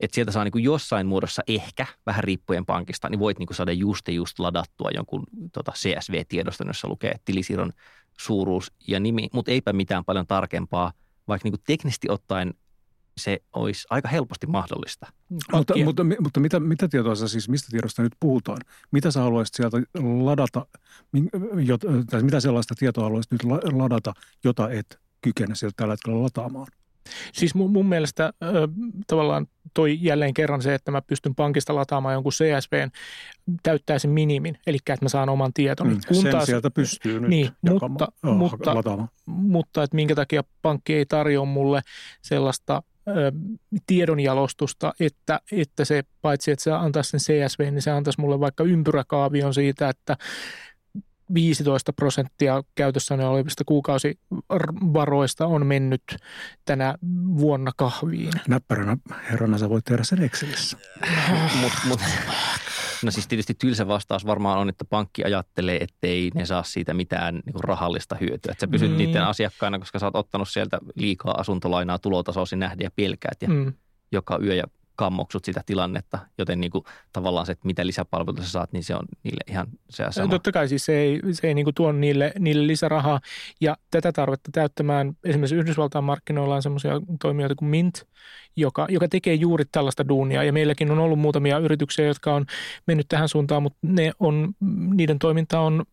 että 0.00 0.14
sieltä 0.14 0.32
saa 0.32 0.44
niin 0.44 0.52
kuin 0.52 0.64
jossain 0.64 1.06
muodossa 1.06 1.42
ehkä, 1.46 1.86
vähän 2.06 2.24
riippuen 2.24 2.66
pankista, 2.66 3.08
niin 3.08 3.18
voit 3.18 3.38
niin 3.38 3.46
kuin 3.46 3.56
saada 3.56 3.72
just 3.72 4.08
ja 4.08 4.14
just 4.14 4.38
ladattua 4.38 4.90
jonkun 4.94 5.24
tota 5.52 5.72
CSV-tiedoston, 5.72 6.66
jossa 6.66 6.88
lukee 6.88 7.14
tilisiirron 7.24 7.72
suuruus 8.18 8.72
ja 8.88 9.00
nimi, 9.00 9.28
mutta 9.32 9.50
eipä 9.50 9.72
mitään 9.72 10.04
paljon 10.04 10.26
tarkempaa, 10.26 10.92
vaikka 11.28 11.46
niin 11.46 11.52
kuin 11.52 11.62
teknisesti 11.66 12.10
ottaen 12.10 12.54
se 13.18 13.42
olisi 13.52 13.86
aika 13.90 14.08
helposti 14.08 14.46
mahdollista. 14.46 15.06
Mutta, 15.52 15.74
mutta, 15.84 16.02
mutta 16.20 16.40
mitä, 16.40 16.60
mitä 16.60 16.88
tietoa 16.88 17.14
sä 17.14 17.28
siis, 17.28 17.48
mistä 17.48 17.68
tiedosta 17.70 18.02
nyt 18.02 18.12
puhutaan? 18.20 18.58
Mitä 18.92 19.10
sä 19.10 19.20
haluaisit 19.20 19.54
sieltä 19.54 19.76
ladata, 20.24 20.66
tai 22.10 22.22
mitä 22.22 22.40
sellaista 22.40 22.74
tietoa 22.78 23.04
haluaisit 23.04 23.32
nyt 23.32 23.44
ladata, 23.72 24.12
jota 24.44 24.70
et 24.70 25.00
kykene 25.20 25.54
sieltä 25.54 25.74
tällä 25.76 25.92
hetkellä 25.92 26.22
lataamaan? 26.22 26.66
Siis 27.32 27.54
mun, 27.54 27.72
mun 27.72 27.86
mielestä 27.86 28.24
äh, 28.24 28.50
tavallaan 29.06 29.46
toi 29.74 29.98
jälleen 30.00 30.34
kerran 30.34 30.62
se, 30.62 30.74
että 30.74 30.90
mä 30.90 31.02
pystyn 31.02 31.34
pankista 31.34 31.74
lataamaan 31.74 32.14
jonkun 32.14 32.32
CSVn, 32.32 32.90
täyttää 33.62 33.98
sen 33.98 34.10
minimin, 34.10 34.58
eli 34.66 34.76
että 34.76 35.04
mä 35.04 35.08
saan 35.08 35.28
oman 35.28 35.52
tietoni. 35.52 35.94
Mm, 35.94 36.00
Kun 36.08 36.16
sen 36.16 36.32
taas, 36.32 36.46
sieltä 36.46 36.70
pystyy 36.70 37.20
nyt 37.20 37.30
niin, 37.30 37.50
jakama, 37.62 37.88
mutta, 37.88 38.08
oh, 38.22 38.36
mutta, 38.36 38.74
lataamaan. 38.74 39.08
Mutta 39.26 39.82
että 39.82 39.94
minkä 39.94 40.14
takia 40.14 40.44
pankki 40.62 40.94
ei 40.94 41.06
tarjoa 41.06 41.44
mulle 41.44 41.80
sellaista 42.22 42.82
tiedonjalostusta, 43.86 44.92
että, 45.00 45.40
että 45.52 45.84
se 45.84 46.04
paitsi, 46.22 46.50
että 46.50 46.62
se 46.62 46.72
antaisi 46.72 47.10
sen 47.10 47.20
CSV, 47.20 47.60
niin 47.60 47.82
se 47.82 47.90
antaisi 47.90 48.20
mulle 48.20 48.40
vaikka 48.40 48.64
ympyräkaavion 48.64 49.54
siitä, 49.54 49.88
että 49.88 50.16
15 51.34 51.92
prosenttia 51.92 52.62
käytössä 52.74 53.14
olevista 53.14 53.64
kuukausivaroista 53.64 55.46
on 55.46 55.66
mennyt 55.66 56.02
tänä 56.64 56.94
vuonna 57.36 57.70
kahviin. 57.76 58.32
Näppäränä 58.48 58.96
herrana 59.30 59.58
sä 59.58 59.68
voit 59.68 59.84
tehdä 59.84 60.04
sen 60.04 60.22
Excelissä. 60.22 60.78
mut, 61.60 61.72
mut, 61.84 62.00
no 63.02 63.10
siis 63.10 63.28
tietysti 63.28 63.54
tylsä 63.54 63.88
vastaus 63.88 64.26
varmaan 64.26 64.58
on, 64.58 64.68
että 64.68 64.84
pankki 64.84 65.24
ajattelee, 65.24 65.76
ettei 65.80 66.30
ne 66.34 66.46
saa 66.46 66.62
siitä 66.62 66.94
mitään 66.94 67.34
niin 67.34 67.64
rahallista 67.64 68.16
hyötyä. 68.20 68.52
Että 68.52 68.60
sä 68.60 68.68
pysyt 68.68 68.90
mm. 68.90 68.96
niiden 68.96 69.24
asiakkaina, 69.24 69.78
koska 69.78 69.98
sä 69.98 70.06
oot 70.06 70.16
ottanut 70.16 70.48
sieltä 70.48 70.78
liikaa 70.94 71.34
asuntolainaa 71.40 71.98
tulotasoisin 71.98 72.58
nähdä 72.58 72.84
ja 72.84 72.90
pelkäät 72.96 73.42
ja 73.42 73.48
mm. 73.48 73.72
joka 74.12 74.38
yö 74.42 74.54
ja 74.54 74.64
kammoksut 74.96 75.44
sitä 75.44 75.62
tilannetta, 75.66 76.18
joten 76.38 76.60
niin 76.60 76.70
kuin, 76.70 76.84
tavallaan 77.12 77.46
se, 77.46 77.52
että 77.52 77.66
mitä 77.66 77.86
lisäpalveluita 77.86 78.42
sä 78.42 78.50
saat, 78.50 78.72
niin 78.72 78.84
se 78.84 78.94
on 78.94 79.04
niille 79.22 79.40
ihan 79.50 79.66
se 79.90 80.04
sama. 80.10 80.28
Totta 80.28 80.52
kai 80.52 80.68
siis 80.68 80.84
se 80.84 80.96
ei, 80.98 81.20
se 81.32 81.48
ei 81.48 81.54
niin 81.54 81.64
kuin 81.64 81.74
tuo 81.74 81.92
niille, 81.92 82.32
niille 82.38 82.66
lisärahaa 82.66 83.20
ja 83.60 83.76
tätä 83.90 84.12
tarvetta 84.12 84.50
täyttämään. 84.52 85.16
Esimerkiksi 85.24 85.56
Yhdysvaltain 85.56 86.04
markkinoilla 86.04 86.54
on 86.54 86.62
semmoisia 86.62 87.00
toimijoita 87.20 87.54
kuin 87.54 87.68
Mint, 87.68 88.06
joka, 88.56 88.86
joka 88.90 89.08
tekee 89.08 89.34
juuri 89.34 89.64
tällaista 89.72 90.08
duunia 90.08 90.42
ja 90.42 90.52
meilläkin 90.52 90.90
on 90.90 90.98
ollut 90.98 91.18
muutamia 91.18 91.58
yrityksiä, 91.58 92.06
jotka 92.06 92.34
on 92.34 92.46
mennyt 92.86 93.08
tähän 93.08 93.28
suuntaan, 93.28 93.62
mutta 93.62 93.78
ne 93.82 94.12
on, 94.20 94.54
niiden 94.94 95.18
toiminta 95.18 95.60
on 95.60 95.84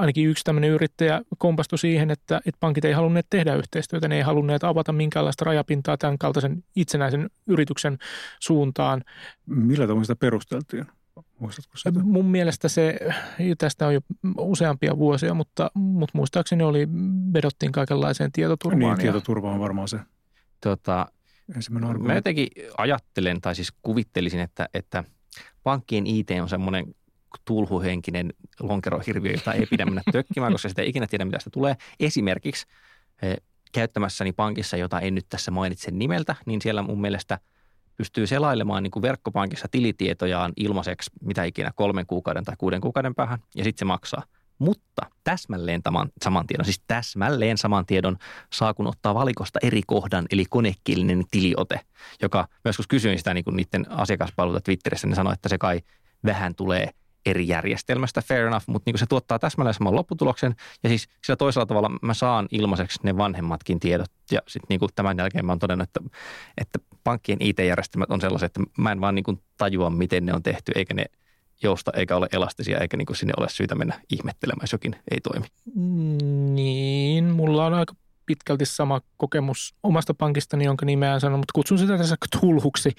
ainakin 0.00 0.28
yksi 0.28 0.44
tämmöinen 0.44 0.70
yrittäjä 0.70 1.22
kompastui 1.38 1.78
siihen, 1.78 2.10
että, 2.10 2.40
että 2.46 2.58
pankit 2.60 2.84
ei 2.84 2.92
halunneet 2.92 3.26
tehdä 3.30 3.54
yhteistyötä, 3.54 4.08
ne 4.08 4.16
ei 4.16 4.22
halunneet 4.22 4.64
avata 4.64 4.92
minkäänlaista 4.92 5.44
rajapintaa 5.44 5.96
tämän 5.96 6.18
kaltaisen 6.18 6.64
itsenäisen 6.76 7.30
yrityksen 7.46 7.98
suuntaan. 8.40 9.02
Millä 9.46 9.86
tavalla 9.86 10.04
sitä 10.04 10.16
perusteltiin? 10.16 10.86
Muistatko 11.38 11.76
sitä? 11.76 11.92
Mun 12.02 12.26
mielestä 12.26 12.68
se, 12.68 12.98
tästä 13.58 13.86
on 13.86 13.94
jo 13.94 14.00
useampia 14.38 14.98
vuosia, 14.98 15.34
mutta, 15.34 15.70
mutta 15.74 16.18
muistaakseni 16.18 16.62
oli, 16.62 16.88
vedottiin 17.32 17.72
kaikenlaiseen 17.72 18.32
tietoturvaan. 18.32 18.80
Niin, 18.80 18.98
tietoturva 18.98 19.52
on 19.52 19.60
varmaan 19.60 19.88
se. 19.88 20.00
Tota, 20.60 21.06
mä 21.98 22.14
jotenkin 22.14 22.48
ajattelen, 22.78 23.40
tai 23.40 23.54
siis 23.54 23.72
kuvittelisin, 23.82 24.40
että, 24.40 24.68
että 24.74 25.04
pankkien 25.62 26.06
IT 26.06 26.30
on 26.42 26.48
semmoinen 26.48 26.94
tulhuhenkinen 27.44 28.32
lonkerohirviö, 28.60 29.32
jota 29.32 29.52
ei 29.52 29.66
pidä 29.66 29.84
mennä 29.84 30.02
tökkimään, 30.12 30.52
koska 30.52 30.68
sitä 30.68 30.82
ei 30.82 30.88
ikinä 30.88 31.06
tiedä, 31.06 31.24
mitä 31.24 31.38
sitä 31.38 31.50
tulee. 31.50 31.76
Esimerkiksi 32.00 32.66
eh, 33.22 33.36
käyttämässäni 33.72 34.32
pankissa, 34.32 34.76
jota 34.76 35.00
en 35.00 35.14
nyt 35.14 35.26
tässä 35.28 35.50
mainitse 35.50 35.90
nimeltä, 35.90 36.36
niin 36.46 36.62
siellä 36.62 36.82
mun 36.82 37.00
mielestä 37.00 37.38
pystyy 37.96 38.26
selailemaan 38.26 38.82
niin 38.82 38.90
kuin 38.90 39.02
verkkopankissa 39.02 39.68
tilitietojaan 39.70 40.52
ilmaiseksi 40.56 41.10
mitä 41.20 41.44
ikinä 41.44 41.70
kolmen 41.74 42.06
kuukauden 42.06 42.44
tai 42.44 42.54
kuuden 42.58 42.80
kuukauden 42.80 43.14
päähän, 43.14 43.38
ja 43.54 43.64
sitten 43.64 43.78
se 43.78 43.84
maksaa. 43.84 44.22
Mutta 44.58 45.02
täsmälleen 45.24 45.82
tämän, 45.82 46.08
saman 46.22 46.46
tiedon, 46.46 46.64
siis 46.64 46.82
täsmälleen 46.86 47.58
saman 47.58 47.86
tiedon 47.86 48.16
saa 48.52 48.74
kun 48.74 48.86
ottaa 48.86 49.14
valikosta 49.14 49.58
eri 49.62 49.80
kohdan, 49.86 50.26
eli 50.30 50.44
konekielinen 50.50 51.24
tiliote, 51.30 51.80
joka 52.22 52.48
myös 52.64 52.76
kun 52.76 52.84
kysyin 52.88 53.18
sitä 53.18 53.34
niin 53.34 53.44
kuin 53.44 53.56
niiden 53.56 53.90
asiakaspalveluita 53.90 54.64
Twitterissä, 54.64 55.06
niin 55.06 55.16
sanoi, 55.16 55.32
että 55.32 55.48
se 55.48 55.58
kai 55.58 55.80
vähän 56.24 56.54
tulee 56.54 56.90
eri 57.26 57.48
järjestelmästä, 57.48 58.22
fair 58.22 58.46
enough, 58.46 58.64
mutta 58.66 58.90
niin 58.90 58.98
se 58.98 59.06
tuottaa 59.06 59.38
täsmälleen 59.38 59.74
saman 59.74 59.94
lopputuloksen. 59.94 60.54
Ja 60.82 60.88
siis 60.88 61.08
sillä 61.24 61.36
toisella 61.36 61.66
tavalla 61.66 61.90
mä 62.02 62.14
saan 62.14 62.48
ilmaiseksi 62.50 63.00
ne 63.02 63.16
vanhemmatkin 63.16 63.80
tiedot. 63.80 64.10
Ja 64.30 64.40
sitten 64.48 64.66
niin 64.68 64.90
tämän 64.94 65.18
jälkeen 65.18 65.46
mä 65.46 65.52
oon 65.52 65.58
todennut, 65.58 65.88
että, 65.88 66.00
että 66.58 66.78
pankkien 67.04 67.38
IT-järjestelmät 67.40 68.10
on 68.10 68.20
sellaiset, 68.20 68.46
että 68.46 68.60
mä 68.78 68.92
en 68.92 69.00
vaan 69.00 69.14
niin 69.14 69.24
kuin 69.24 69.42
tajua, 69.56 69.90
miten 69.90 70.26
ne 70.26 70.34
on 70.34 70.42
tehty, 70.42 70.72
eikä 70.74 70.94
ne 70.94 71.04
jousta 71.62 71.92
eikä 71.94 72.16
ole 72.16 72.28
elastisia, 72.32 72.78
eikä 72.78 72.96
niin 72.96 73.06
kuin 73.06 73.16
sinne 73.16 73.32
ole 73.36 73.48
syytä 73.48 73.74
mennä 73.74 74.00
ihmettelemään, 74.12 74.62
jos 74.62 74.72
jokin 74.72 74.96
ei 75.10 75.20
toimi. 75.20 75.46
Niin, 76.54 77.24
mulla 77.24 77.66
on 77.66 77.74
aika 77.74 77.94
pitkälti 78.30 78.66
sama 78.66 79.00
kokemus 79.16 79.74
omasta 79.82 80.14
pankistani, 80.14 80.64
jonka 80.64 80.86
nimeä 80.86 81.14
en 81.14 81.20
sano, 81.20 81.36
mutta 81.36 81.52
kutsun 81.54 81.78
sitä 81.78 81.98
tässä 81.98 82.16
Tulhuksi, 82.40 82.92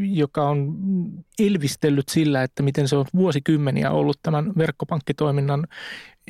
joka 0.00 0.48
on 0.48 0.78
elvistellyt 1.38 2.08
sillä, 2.08 2.42
että 2.42 2.62
miten 2.62 2.88
se 2.88 2.96
on 2.96 3.04
vuosikymmeniä 3.14 3.90
ollut 3.90 4.18
tämän 4.22 4.52
verkkopankkitoiminnan 4.58 5.66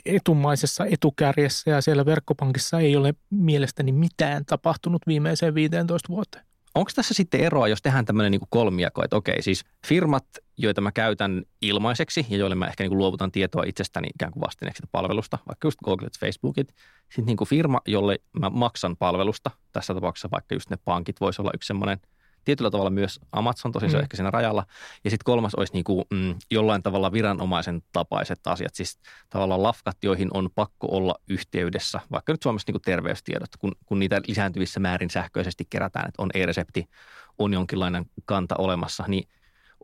etumaisessa 0.06 0.84
etukärjessä 0.84 1.70
ja 1.70 1.80
siellä 1.80 2.04
verkkopankissa 2.06 2.80
ei 2.80 2.96
ole 2.96 3.14
mielestäni 3.30 3.92
mitään 3.92 4.44
tapahtunut 4.44 5.02
viimeiseen 5.06 5.54
15 5.54 6.08
vuoteen. 6.08 6.49
Onko 6.74 6.90
tässä 6.94 7.14
sitten 7.14 7.40
eroa, 7.40 7.68
jos 7.68 7.82
tehdään 7.82 8.04
tämmöinen 8.04 8.32
niin 8.32 8.40
kolmiako, 8.50 9.04
että 9.04 9.16
okei, 9.16 9.42
siis 9.42 9.64
firmat, 9.86 10.24
joita 10.56 10.80
mä 10.80 10.92
käytän 10.92 11.42
ilmaiseksi 11.62 12.26
ja 12.28 12.36
joille 12.36 12.54
mä 12.54 12.66
ehkä 12.66 12.84
niin 12.84 12.90
kuin 12.90 12.98
luovutan 12.98 13.32
tietoa 13.32 13.62
itsestäni 13.66 14.08
ikään 14.14 14.32
kuin 14.32 14.40
vastineeksi 14.40 14.82
palvelusta, 14.92 15.38
vaikka 15.46 15.66
just 15.66 15.78
Googlet, 15.84 16.18
Facebookit, 16.20 16.68
sitten 17.08 17.26
niin 17.26 17.48
firma, 17.48 17.80
jolle 17.86 18.18
mä 18.40 18.50
maksan 18.50 18.96
palvelusta, 18.96 19.50
tässä 19.72 19.94
tapauksessa 19.94 20.28
vaikka 20.30 20.54
just 20.54 20.70
ne 20.70 20.76
pankit 20.84 21.20
voisi 21.20 21.42
olla 21.42 21.50
yksi 21.54 21.66
semmoinen– 21.66 21.98
tietyllä 22.50 22.70
tavalla 22.70 22.90
myös 22.90 23.20
Amazon, 23.32 23.72
tosin 23.72 23.88
mm. 23.88 23.90
se 23.90 23.96
on 23.96 24.00
mm. 24.00 24.02
ehkä 24.02 24.16
siinä 24.16 24.30
rajalla. 24.30 24.66
Ja 25.04 25.10
sitten 25.10 25.24
kolmas 25.24 25.54
olisi 25.54 25.72
niin 25.72 25.84
kuin, 25.84 26.04
mm, 26.10 26.34
jollain 26.50 26.82
tavalla 26.82 27.12
viranomaisen 27.12 27.82
tapaiset 27.92 28.40
asiat, 28.46 28.74
siis 28.74 28.98
tavallaan 29.30 29.62
lafkat, 29.62 29.96
joihin 30.02 30.28
on 30.34 30.50
pakko 30.54 30.88
olla 30.90 31.14
yhteydessä, 31.28 32.00
vaikka 32.10 32.32
nyt 32.32 32.42
Suomessa 32.42 32.64
niin 32.68 32.74
kuin 32.74 32.82
terveystiedot, 32.82 33.56
kun, 33.58 33.72
kun 33.86 33.98
niitä 33.98 34.20
lisääntyvissä 34.26 34.80
määrin 34.80 35.10
sähköisesti 35.10 35.64
kerätään, 35.70 36.08
että 36.08 36.22
on 36.22 36.30
e-resepti, 36.34 36.88
on 37.38 37.52
jonkinlainen 37.52 38.06
kanta 38.24 38.54
olemassa, 38.58 39.04
niin 39.08 39.28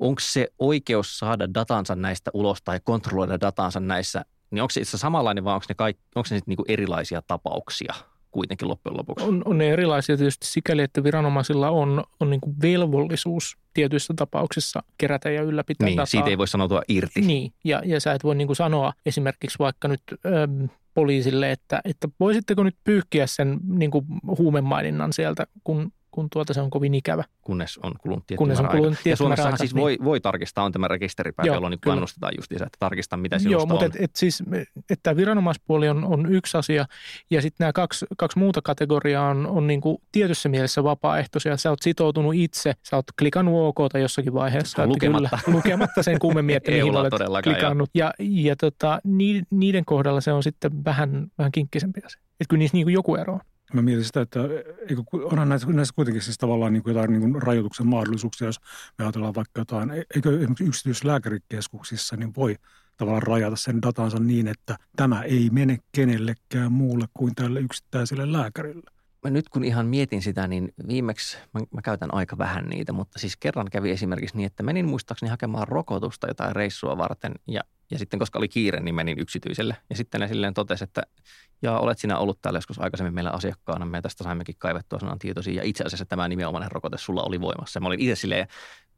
onko 0.01 0.21
se 0.21 0.49
oikeus 0.59 1.19
saada 1.19 1.55
datansa 1.55 1.97
näistä 1.97 2.31
ulos 2.35 2.63
tai 2.63 2.81
kontrolloida 2.85 3.41
datansa 3.41 3.81
näissä, 3.81 4.25
niin 4.51 4.63
onko 4.63 4.71
se 4.71 4.81
itse 4.81 4.99
samanlainen 4.99 5.45
vai 5.45 5.55
onko 5.55 5.67
ne, 5.69 5.75
kaikki, 5.75 6.03
onko 6.15 6.27
ne 6.31 6.37
sitten 6.37 6.55
niin 6.59 6.73
erilaisia 6.73 7.23
tapauksia– 7.23 7.95
kuitenkin 8.31 8.69
loppujen 8.69 8.97
lopuksi? 8.97 9.25
On, 9.25 9.43
on 9.45 9.59
ne 9.59 9.71
erilaisia 9.71 10.17
tietysti 10.17 10.47
sikäli, 10.47 10.83
että 10.83 11.05
viranomaisilla 11.05 11.71
on, 11.71 12.05
on 12.21 12.31
niin 12.31 12.41
velvollisuus 12.63 13.57
tietyissä 13.75 14.15
tapauksissa 14.17 14.83
kerätä 14.99 15.31
ja 15.31 15.43
ylläpitää 15.43 15.87
niin, 15.87 15.97
dataa. 15.97 16.07
siitä 16.07 16.31
ei 16.31 16.39
voi 16.39 16.49
sanoutua 16.49 16.83
irti. 16.89 17.21
Niin, 17.21 17.53
ja, 17.65 17.83
ja 17.85 18.01
sä 18.01 18.13
et 18.13 18.25
voi 18.25 18.35
niin 18.35 18.57
sanoa 18.57 18.93
esimerkiksi 19.07 19.59
vaikka 19.59 19.89
nyt 19.89 20.03
äm, 20.27 20.69
poliisille, 20.95 21.53
että, 21.53 21.81
että 21.85 22.09
voisitteko 22.21 22.63
nyt 22.63 22.77
pyyhkiä 22.85 23.27
sen 23.27 23.59
niin 23.69 23.91
kuin 23.91 24.05
huumemaininnan 24.39 25.13
sieltä, 25.13 25.47
kun 25.65 25.93
kun 26.17 26.31
tuota 26.31 26.55
se 26.55 26.61
on 26.61 26.71
kovin 26.71 26.95
ikävä. 26.95 27.25
Kunnes 27.43 27.79
on 27.79 27.93
kulunut 28.03 28.27
tietty 28.27 28.39
Kunnes 28.39 28.61
on 28.61 28.69
kulunut 28.69 28.93
tietty 28.93 29.11
Ja 29.11 29.17
Suomessahan 29.17 29.59
siis 29.59 29.75
niin. 29.75 29.83
voi, 29.83 29.99
voi 30.05 30.21
tarkistaa, 30.21 30.65
on 30.65 30.73
tämä 30.73 30.89
rekisteripäivä, 30.89 31.55
jolloin 31.55 31.71
niin 31.71 31.81
kannustetaan 31.81 32.33
justiinsa, 32.37 32.67
että 32.67 32.77
tarkistaa, 32.81 33.17
mitä 33.17 33.39
sinusta 33.39 33.53
Joo, 33.53 33.67
mutta 33.67 33.85
et, 33.85 33.97
et 33.99 34.17
siis, 34.17 34.43
että 34.77 35.03
tämä 35.03 35.17
viranomaispuoli 35.17 35.89
on, 35.89 36.05
on 36.05 36.33
yksi 36.33 36.59
asia, 36.59 36.85
ja 37.31 37.43
sitten 37.43 37.65
nämä 37.65 37.73
kaksi, 37.73 38.07
kaksi 38.17 38.39
muuta 38.39 38.63
kategoriaa 38.63 39.29
on, 39.31 39.47
on 39.47 39.67
niin 39.67 39.81
kuin 39.81 39.99
tietyssä 40.13 40.49
mielessä 40.49 40.85
vapaaehtoisia. 40.85 41.57
Sä 41.57 41.71
oot 41.71 41.83
sitoutunut 41.83 42.35
itse, 42.35 42.73
sä 42.83 42.97
oot 42.97 43.07
klikannut 43.19 43.55
OK 43.67 43.95
jossakin 44.01 44.35
vaiheessa. 44.35 44.87
Lukematta. 44.87 45.39
Kyllä, 45.45 45.57
lukematta 45.57 46.03
sen 46.03 46.19
kummemmin, 46.19 46.57
että 46.57 46.71
mihin 46.71 46.97
olet 46.97 47.15
klikannut. 47.45 47.91
Ja, 47.95 48.15
ja 48.19 48.57
tota, 48.57 49.01
niiden 49.51 49.85
kohdalla 49.85 50.21
se 50.21 50.33
on 50.33 50.43
sitten 50.43 50.85
vähän, 50.85 51.27
vähän 51.39 51.53
kinkkisempi 51.53 52.01
asia. 52.05 52.21
Että 52.21 52.45
kyllä 52.49 52.59
niissä 52.59 52.77
niin 52.77 52.85
kuin 52.85 52.95
joku 52.95 53.17
ero 53.17 53.33
on. 53.33 53.41
Mä 53.73 53.83
mietin 53.83 54.05
sitä, 54.05 54.21
että 54.21 54.41
eikö, 54.89 55.03
onhan 55.13 55.49
näissä, 55.49 55.69
näissä 55.69 55.95
kuitenkin 55.95 56.23
siis 56.23 56.39
tavallaan 56.39 56.73
niin 56.73 56.83
kuin 56.83 56.95
jotain 56.95 57.13
niin 57.13 57.33
kuin 57.33 57.43
rajoituksen 57.43 57.87
mahdollisuuksia, 57.87 58.47
jos 58.47 58.61
me 58.99 59.05
ajatellaan 59.05 59.35
vaikka 59.35 59.61
jotain, 59.61 59.91
e-, 59.91 60.05
eikö 60.15 60.39
esimerkiksi 60.39 60.65
yksityislääkärikeskuksissa 60.65 62.17
niin 62.17 62.33
voi 62.37 62.57
tavallaan 62.97 63.23
rajata 63.23 63.57
sen 63.57 63.83
datansa 63.83 64.19
niin, 64.19 64.49
että 64.49 64.77
tämä 64.97 65.23
ei 65.23 65.51
mene 65.53 65.79
kenellekään 65.93 66.73
muulle 66.73 67.07
kuin 67.15 67.35
tälle 67.35 67.61
yksittäiselle 67.61 68.33
lääkärille. 68.33 68.91
Mä 69.25 69.31
nyt 69.31 69.49
kun 69.49 69.65
ihan 69.65 69.87
mietin 69.87 70.23
sitä, 70.23 70.49
niin 70.49 70.73
viimeksi 70.89 71.39
mä, 71.55 71.61
mä 71.75 71.83
käytän 71.83 72.15
aika 72.15 72.39
vähän 72.39 72.65
niitä, 72.65 72.93
mutta 72.93 73.19
siis 73.19 73.37
kerran 73.37 73.67
kävi 73.73 73.91
esimerkiksi 73.91 74.37
niin, 74.37 74.47
että 74.47 74.63
menin 74.63 74.89
muistaakseni 74.89 75.31
hakemaan 75.31 75.69
rokotusta 75.69 76.29
jotain 76.29 76.57
reissua 76.57 76.99
varten 76.99 77.33
ja 77.47 77.61
ja 77.91 77.99
sitten 77.99 78.19
koska 78.19 78.39
oli 78.39 78.49
kiire, 78.49 78.81
niin 78.81 78.95
menin 78.95 79.19
yksityiselle. 79.19 79.77
Ja 79.91 79.97
sitten 79.97 80.21
ne 80.21 80.29
silleen 80.29 80.55
totesi, 80.55 80.85
että 80.85 81.03
ja 81.63 81.79
olet 81.79 81.99
sinä 81.99 82.19
ollut 82.19 82.39
täällä 82.43 82.57
joskus 82.57 82.79
aikaisemmin 82.79 83.15
meillä 83.15 83.31
asiakkaana. 83.31 83.87
Me 83.87 84.03
tästä 84.03 84.25
saimmekin 84.25 84.55
kaivettua 84.59 84.99
sanan 84.99 85.19
tietoisia. 85.19 85.55
Ja 85.55 85.63
itse 85.63 85.85
asiassa 85.85 86.07
tämä 86.07 86.29
nimenomainen 86.29 86.73
rokote 86.73 86.99
sulla 86.99 87.23
oli 87.23 87.41
voimassa. 87.41 87.81
Mä 87.81 87.87
olin 87.87 88.01
itse 88.01 88.17
silleen, 88.17 88.49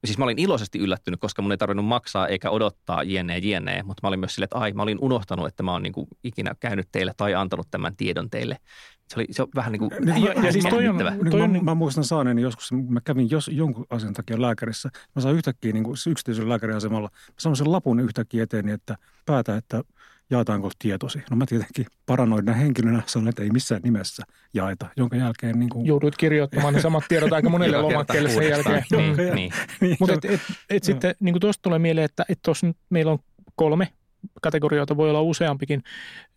siis 0.04 0.18
mä 0.18 0.24
olin 0.24 0.38
iloisesti 0.38 0.78
yllättynyt, 0.78 1.20
koska 1.20 1.42
mun 1.42 1.52
ei 1.52 1.58
tarvinnut 1.58 1.86
maksaa 1.86 2.28
eikä 2.28 2.50
odottaa 2.50 3.02
jne 3.02 3.38
jne. 3.38 3.82
Mutta 3.82 4.00
mä 4.02 4.08
olin 4.08 4.20
myös 4.20 4.34
silleen, 4.34 4.46
että 4.46 4.58
ai, 4.58 4.72
mä 4.72 4.82
olin 4.82 4.98
unohtanut, 5.00 5.46
että 5.46 5.62
mä 5.62 5.72
oon 5.72 5.82
niin 5.82 5.94
ikinä 6.24 6.54
käynyt 6.60 6.88
teille 6.92 7.12
tai 7.16 7.34
antanut 7.34 7.66
tämän 7.70 7.96
tiedon 7.96 8.30
teille. 8.30 8.56
Se, 9.08 9.14
oli, 9.16 9.26
se 9.30 9.42
on 9.42 9.48
vähän 9.54 9.72
niin 9.72 9.80
kuin 9.80 9.90
niin, 10.04 10.24
ja, 10.24 10.32
ja 10.32 10.52
siis 10.52 10.64
toi 10.64 10.88
on, 10.88 10.98
toi 11.30 11.40
on, 11.40 11.52
mä, 11.52 11.58
mä, 11.62 11.74
muistan 11.74 12.04
saaneeni 12.04 12.42
joskus, 12.42 12.72
mä 12.72 13.00
kävin 13.00 13.30
jos, 13.30 13.50
jonkun 13.52 13.86
asian 13.90 14.14
takia 14.14 14.40
lääkärissä. 14.40 14.90
Mä 15.16 15.22
saan 15.22 15.34
yhtäkkiä 15.34 15.72
niin 15.72 15.84
kuin 15.84 15.96
yksityisellä 16.10 16.48
lääkäriasemalla, 16.48 17.08
mä 17.12 17.34
saan 17.38 17.56
sen 17.56 17.72
lapun 17.72 18.00
yhtäkkiä 18.00 18.42
eteeni, 18.42 18.72
että 18.72 18.96
päätä, 19.26 19.56
että 19.56 19.82
jaetaanko 20.30 20.70
tietosi. 20.78 21.22
No 21.30 21.36
mä 21.36 21.46
tietenkin 21.46 21.86
paranoidina 22.06 22.52
henkilönä 22.52 23.02
sanon, 23.06 23.28
että 23.28 23.42
ei 23.42 23.50
missään 23.50 23.80
nimessä 23.84 24.22
jaeta, 24.54 24.86
jonka 24.96 25.16
jälkeen... 25.16 25.58
Niin 25.58 25.68
kuin... 25.68 25.86
Joudut 25.86 26.16
kirjoittamaan 26.16 26.74
ne 26.74 26.80
samat 26.80 27.04
tiedot 27.08 27.32
aika 27.32 27.50
monelle 27.50 27.80
lomakkeelle 27.80 28.28
sen 28.28 28.48
jälkeen. 28.48 28.84
Niin, 28.90 29.16
niin. 29.16 29.52
niin. 29.80 29.96
Mutta 30.00 30.14
et, 30.14 30.24
et, 30.24 30.40
et 30.70 30.84
sitten 30.84 31.14
niin 31.20 31.40
tuosta 31.40 31.62
tulee 31.62 31.78
mieleen, 31.78 32.04
että 32.04 32.24
et 32.28 32.38
tuossa 32.44 32.66
nyt 32.66 32.76
meillä 32.90 33.12
on 33.12 33.18
kolme 33.54 33.88
kategorioita, 34.42 34.96
voi 34.96 35.10
olla 35.10 35.22
useampikin 35.22 35.82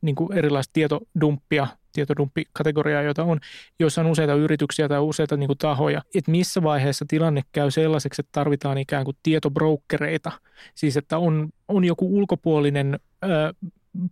niin 0.01 0.15
kuin 0.15 0.33
erilaista 0.33 0.73
tietodumppia, 0.73 1.67
tietodumppikategoriaa, 1.93 3.01
joita 3.01 3.23
on, 3.23 3.39
joissa 3.79 4.01
on 4.01 4.07
useita 4.07 4.33
yrityksiä 4.33 4.87
tai 4.87 4.99
useita 4.99 5.37
niin 5.37 5.47
kuin 5.47 5.57
tahoja. 5.57 6.01
Että 6.15 6.31
missä 6.31 6.63
vaiheessa 6.63 7.05
tilanne 7.07 7.41
käy 7.51 7.71
sellaiseksi, 7.71 8.21
että 8.21 8.29
tarvitaan 8.31 8.77
ikään 8.77 9.05
kuin 9.05 9.17
tietobrokereita, 9.23 10.31
siis 10.75 10.97
että 10.97 11.17
on, 11.17 11.49
on 11.67 11.83
joku 11.83 12.17
ulkopuolinen 12.17 12.99
ö, 13.23 13.53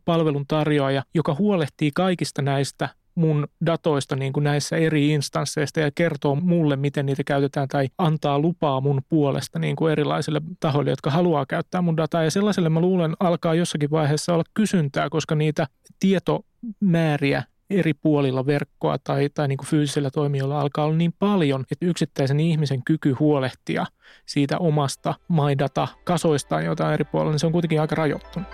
palveluntarjoaja, 0.06 1.04
joka 1.14 1.36
huolehtii 1.40 1.92
kaikista 1.94 2.42
näistä 2.42 2.90
mun 3.16 3.48
datoista 3.66 4.16
niin 4.16 4.34
kuin 4.34 4.44
näissä 4.44 4.78
eri 4.78 5.10
instansseista 5.10 5.80
ja 5.80 5.92
kertoo 5.96 6.36
mulle, 6.36 6.76
miten 6.76 7.06
niitä 7.06 7.24
käytetään 7.24 7.68
tai 7.68 7.88
antaa 7.98 8.40
lupaa 8.40 8.82
mun 8.82 9.02
puolesta 9.10 9.60
niin 9.60 9.76
kuin 9.76 9.92
erilaisille 9.92 10.42
tahoille, 10.60 10.90
jotka 10.90 11.10
haluaa 11.10 11.46
käyttää 11.46 11.82
mun 11.82 11.98
dataa. 11.98 12.24
Ja 12.24 12.32
sellaiselle 12.32 12.70
mä 12.70 12.80
luulen 12.80 13.16
alkaa 13.20 13.54
jossakin 13.54 13.92
vaiheessa 13.92 14.34
olla 14.34 14.44
kysyntää, 14.54 15.10
koska 15.10 15.36
niitä 15.36 15.68
tietomääriä 16.00 17.44
eri 17.70 17.94
puolilla 17.94 18.46
verkkoa 18.46 18.98
tai, 19.04 19.30
tai 19.34 19.48
niin 19.48 19.58
kuin 19.58 19.68
fyysisillä 19.68 20.10
toimijoilla 20.10 20.62
alkaa 20.62 20.86
olla 20.86 20.96
niin 20.96 21.14
paljon, 21.20 21.66
että 21.72 21.86
yksittäisen 21.86 22.40
ihmisen 22.40 22.84
kyky 22.84 23.12
huolehtia 23.12 23.86
siitä 24.26 24.58
omasta 24.58 25.16
MyData-kasoistaan, 25.30 26.66
joita 26.66 26.88
on 26.88 26.94
eri 26.94 27.06
puolilla, 27.06 27.32
niin 27.32 27.40
se 27.40 27.46
on 27.46 27.52
kuitenkin 27.52 27.82
aika 27.82 27.96
rajoittunut. 27.96 28.50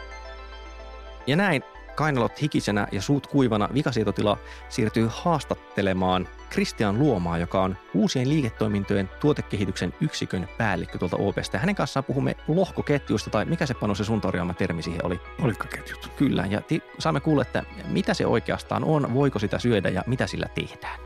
Ja 1.27 1.35
näin 1.35 1.63
kainalot 1.95 2.41
hikisenä 2.41 2.87
ja 2.91 3.01
suut 3.01 3.27
kuivana 3.27 3.69
vikasietotila 3.73 4.37
siirtyy 4.69 5.07
haastattelemaan 5.11 6.27
Kristian 6.49 6.99
Luomaa, 6.99 7.37
joka 7.37 7.61
on 7.61 7.77
uusien 7.93 8.29
liiketoimintojen 8.29 9.09
tuotekehityksen 9.19 9.93
yksikön 10.01 10.47
päällikkö 10.57 10.97
tuolta 10.97 11.17
OPsta. 11.17 11.57
Hänen 11.57 11.75
kanssaan 11.75 12.03
puhumme 12.03 12.35
lohkoketjuista, 12.47 13.29
tai 13.29 13.45
mikä 13.45 13.65
se 13.65 13.73
pano 13.73 13.95
se 13.95 14.03
sun 14.03 14.21
tarjoama 14.21 14.53
termi 14.53 14.81
siihen 14.81 15.05
oli? 15.05 15.19
Olikkaketjut. 15.41 16.11
Kyllä, 16.17 16.45
ja 16.49 16.61
ti- 16.61 16.83
saamme 16.99 17.19
kuulla, 17.19 17.41
että 17.41 17.63
mitä 17.87 18.13
se 18.13 18.25
oikeastaan 18.25 18.83
on, 18.83 19.13
voiko 19.13 19.39
sitä 19.39 19.59
syödä 19.59 19.89
ja 19.89 20.03
mitä 20.07 20.27
sillä 20.27 20.47
tehdään. 20.55 21.04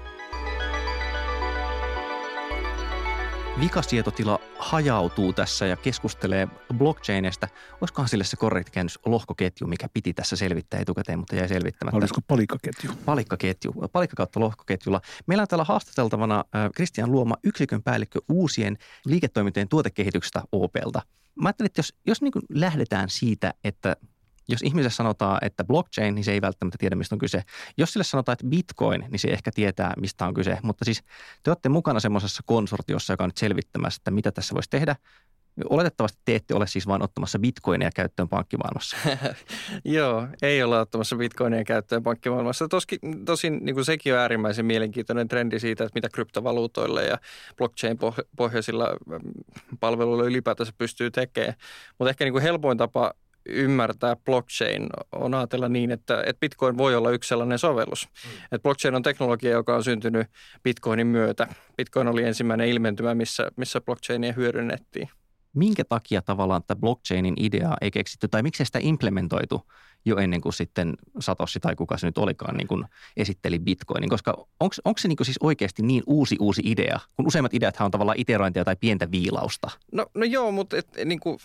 Vikasietotila 3.59 4.39
hajautuu 4.59 5.33
tässä 5.33 5.65
ja 5.65 5.77
keskustelee 5.77 6.47
blockchainista. 6.77 7.47
Olisikohan 7.81 8.09
sille 8.09 8.23
se 8.23 8.37
korrekti 8.37 8.71
käännös 8.71 8.99
lohkoketju, 9.05 9.67
mikä 9.67 9.89
piti 9.93 10.13
tässä 10.13 10.35
selvittää 10.35 10.79
etukäteen, 10.79 11.19
mutta 11.19 11.35
jäi 11.35 11.47
selvittämättä. 11.47 11.97
Olisiko 11.97 12.21
palikkaketju? 12.27 12.91
Palikkaketju, 13.05 13.73
palikka 13.91 14.15
kautta 14.15 14.39
lohkoketjulla. 14.39 15.01
Meillä 15.27 15.41
on 15.41 15.47
täällä 15.47 15.63
haastateltavana 15.63 16.45
Kristian 16.75 17.11
Luoma, 17.11 17.35
yksikön 17.43 17.83
päällikkö 17.83 18.19
uusien 18.29 18.77
liiketoimintojen 19.05 19.69
tuotekehityksestä 19.69 20.43
OPlta. 20.51 21.01
Mä 21.35 21.49
ajattelin, 21.49 21.65
että 21.67 21.79
jos, 21.79 21.93
jos 22.05 22.21
niin 22.21 22.31
lähdetään 22.49 23.09
siitä, 23.09 23.53
että 23.63 23.95
jos 24.49 24.61
ihmiselle 24.61 24.89
sanotaan, 24.89 25.37
että 25.41 25.63
blockchain, 25.63 26.15
niin 26.15 26.23
se 26.23 26.31
ei 26.31 26.41
välttämättä 26.41 26.77
tiedä, 26.79 26.95
mistä 26.95 27.15
on 27.15 27.19
kyse. 27.19 27.43
Jos 27.77 27.93
sille 27.93 28.03
sanotaan, 28.03 28.33
että 28.33 28.47
bitcoin, 28.47 29.05
niin 29.09 29.19
se 29.19 29.27
ehkä 29.27 29.51
tietää, 29.55 29.93
mistä 29.97 30.25
on 30.25 30.33
kyse. 30.33 30.57
Mutta 30.63 30.85
siis 30.85 31.03
te 31.43 31.51
olette 31.51 31.69
mukana 31.69 31.99
semmoisessa 31.99 32.43
konsortiossa, 32.45 33.13
joka 33.13 33.23
on 33.23 33.27
nyt 33.27 33.37
selvittämässä, 33.37 33.99
että 33.99 34.11
mitä 34.11 34.31
tässä 34.31 34.55
voisi 34.55 34.69
tehdä. 34.69 34.95
Oletettavasti 35.69 36.19
te 36.25 36.35
ette 36.35 36.55
ole 36.55 36.67
siis 36.67 36.87
vain 36.87 37.03
ottamassa 37.03 37.39
bitcoineja 37.39 37.91
käyttöön 37.95 38.29
pankkimaailmassa. 38.29 38.97
Joo, 39.85 40.27
ei 40.41 40.63
olla 40.63 40.79
ottamassa 40.79 41.15
bitcoineja 41.15 41.63
käyttöön 41.63 42.03
pankkimaailmassa. 42.03 42.67
Toski, 42.67 42.99
tosin 43.25 43.59
niin 43.61 43.75
kuin 43.75 43.85
sekin 43.85 44.13
on 44.13 44.19
äärimmäisen 44.19 44.65
mielenkiintoinen 44.65 45.27
trendi 45.27 45.59
siitä, 45.59 45.83
että 45.83 45.97
mitä 45.97 46.09
kryptovaluutoille 46.13 47.05
ja 47.05 47.17
blockchain-pohjaisilla 47.57 48.95
mm, 49.07 49.19
palveluilla 49.79 50.23
ylipäätänsä 50.23 50.73
pystyy 50.77 51.11
tekemään. 51.11 51.53
Mutta 51.99 52.09
ehkä 52.09 52.25
niin 52.25 52.33
kuin 52.33 52.43
helpoin 52.43 52.77
tapa 52.77 53.13
ymmärtää 53.51 54.15
blockchain 54.15 54.87
on 55.11 55.33
ajatella 55.33 55.69
niin, 55.69 55.91
että, 55.91 56.23
että 56.25 56.39
Bitcoin 56.39 56.77
voi 56.77 56.95
olla 56.95 57.11
yksi 57.11 57.27
sellainen 57.27 57.59
sovellus. 57.59 58.07
Mm. 58.07 58.31
Että 58.43 58.63
blockchain 58.63 58.95
on 58.95 59.03
teknologia, 59.03 59.51
joka 59.51 59.75
on 59.75 59.83
syntynyt 59.83 60.27
Bitcoinin 60.63 61.07
myötä. 61.07 61.47
Bitcoin 61.77 62.07
oli 62.07 62.23
ensimmäinen 62.23 62.67
ilmentymä, 62.67 63.15
missä, 63.15 63.51
missä 63.55 63.81
blockchainia 63.81 64.33
hyödynnettiin. 64.33 65.09
Minkä 65.53 65.83
takia 65.83 66.21
tavallaan 66.21 66.61
tätä 66.61 66.75
blockchainin 66.75 67.33
ideaa 67.39 67.77
ei 67.81 67.91
keksitty 67.91 68.27
tai 68.27 68.43
miksi 68.43 68.65
sitä 68.65 68.79
implementoitu 68.81 69.65
jo 70.05 70.17
ennen 70.17 70.41
kuin 70.41 70.53
sitten 70.53 70.93
Satoshi 71.19 71.59
tai 71.59 71.75
kuka 71.75 71.97
se 71.97 72.07
nyt 72.07 72.17
olikaan 72.17 72.57
niin 72.57 72.67
kuin 72.67 72.85
esitteli 73.17 73.59
Bitcoinin, 73.59 74.09
koska 74.09 74.45
onko 74.59 74.97
se 74.97 75.07
niin 75.07 75.17
kuin 75.17 75.25
siis 75.25 75.37
oikeasti 75.41 75.83
niin 75.83 76.03
uusi 76.07 76.35
uusi 76.39 76.61
idea, 76.65 76.99
kun 77.15 77.27
useimmat 77.27 77.53
ideat 77.53 77.75
on 77.79 77.91
tavallaan 77.91 78.19
iterointia 78.19 78.65
tai 78.65 78.75
pientä 78.79 79.11
viilausta? 79.11 79.71
No, 79.91 80.05
no 80.13 80.25
joo, 80.25 80.51
mutta 80.51 80.77
et, 80.77 80.87
niin 81.05 81.19
kuin 81.19 81.39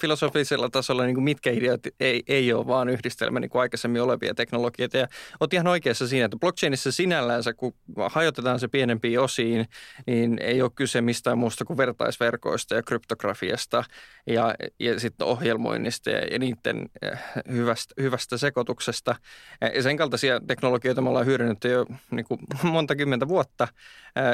filosofisella 0.00 0.68
tasolla 0.68 1.04
niin 1.04 1.14
kuin 1.14 1.24
mitkä 1.24 1.50
ideat 1.50 1.80
ei, 2.00 2.22
ei 2.28 2.52
ole 2.52 2.66
vaan 2.66 2.88
yhdistelmä 2.88 3.40
niin 3.40 3.50
kuin 3.50 3.62
aikaisemmin 3.62 4.02
olevia 4.02 4.34
teknologioita. 4.34 4.96
Ja 4.96 5.08
olet 5.40 5.52
ihan 5.52 5.66
oikeassa 5.66 6.08
siinä, 6.08 6.24
että 6.24 6.36
blockchainissa 6.36 6.92
sinällänsä, 6.92 7.54
kun 7.54 7.74
hajotetaan 8.10 8.60
se 8.60 8.68
pienempiin 8.68 9.20
osiin, 9.20 9.66
niin 10.06 10.38
ei 10.42 10.62
ole 10.62 10.70
kyse 10.74 11.00
mistään 11.00 11.38
muusta 11.38 11.64
kuin 11.64 11.76
vertaisverkoista 11.76 12.74
ja 12.74 12.82
kryptografiasta 12.82 13.84
ja, 14.26 14.54
ja 14.80 15.00
sitten 15.00 15.26
ohjelmoinnista 15.26 16.10
ja, 16.10 16.18
ja 16.18 16.38
niiden 16.38 16.88
eh, 17.02 17.18
hyvästä 17.50 17.93
hyvästä 18.00 18.38
sekoituksesta. 18.38 19.16
Ja 19.74 19.82
sen 19.82 19.96
kaltaisia 19.96 20.40
teknologioita 20.40 21.00
me 21.02 21.08
ollaan 21.08 21.26
hyödynnetty 21.26 21.68
jo 21.68 21.86
niin 22.10 22.24
kuin 22.24 22.40
monta 22.62 22.96
kymmentä 22.96 23.28
vuotta 23.28 23.68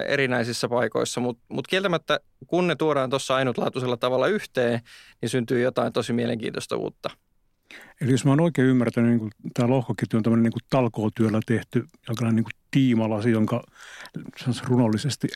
erinäisissä 0.07 0.68
paikoissa, 0.68 1.20
mutta 1.20 1.44
mut 1.49 1.66
kieltämättä 1.66 2.20
kun 2.46 2.66
ne 2.66 2.77
tuodaan 2.77 3.11
tuossa 3.11 3.35
ainutlaatuisella 3.35 3.96
tavalla 3.96 4.27
yhteen, 4.27 4.81
niin 5.23 5.29
syntyy 5.29 5.61
jotain 5.61 5.92
tosi 5.92 6.12
mielenkiintoista 6.12 6.77
uutta. 6.77 7.11
Eli 8.00 8.11
jos 8.11 8.24
mä 8.24 8.30
oon 8.30 8.40
oikein 8.40 8.68
ymmärtänyt, 8.68 9.20
niin 9.20 9.30
tämä 9.54 9.68
lohkoketju 9.68 10.16
on 10.16 10.22
tämmöinen 10.22 10.42
niin 10.42 10.66
talkootyöllä 10.70 11.40
tehty 11.46 11.85
jonkinlainen 12.09 12.44
niin 12.44 12.61
tiimalasi, 12.70 13.30
jonka 13.30 13.64
runollisesti 14.64 15.28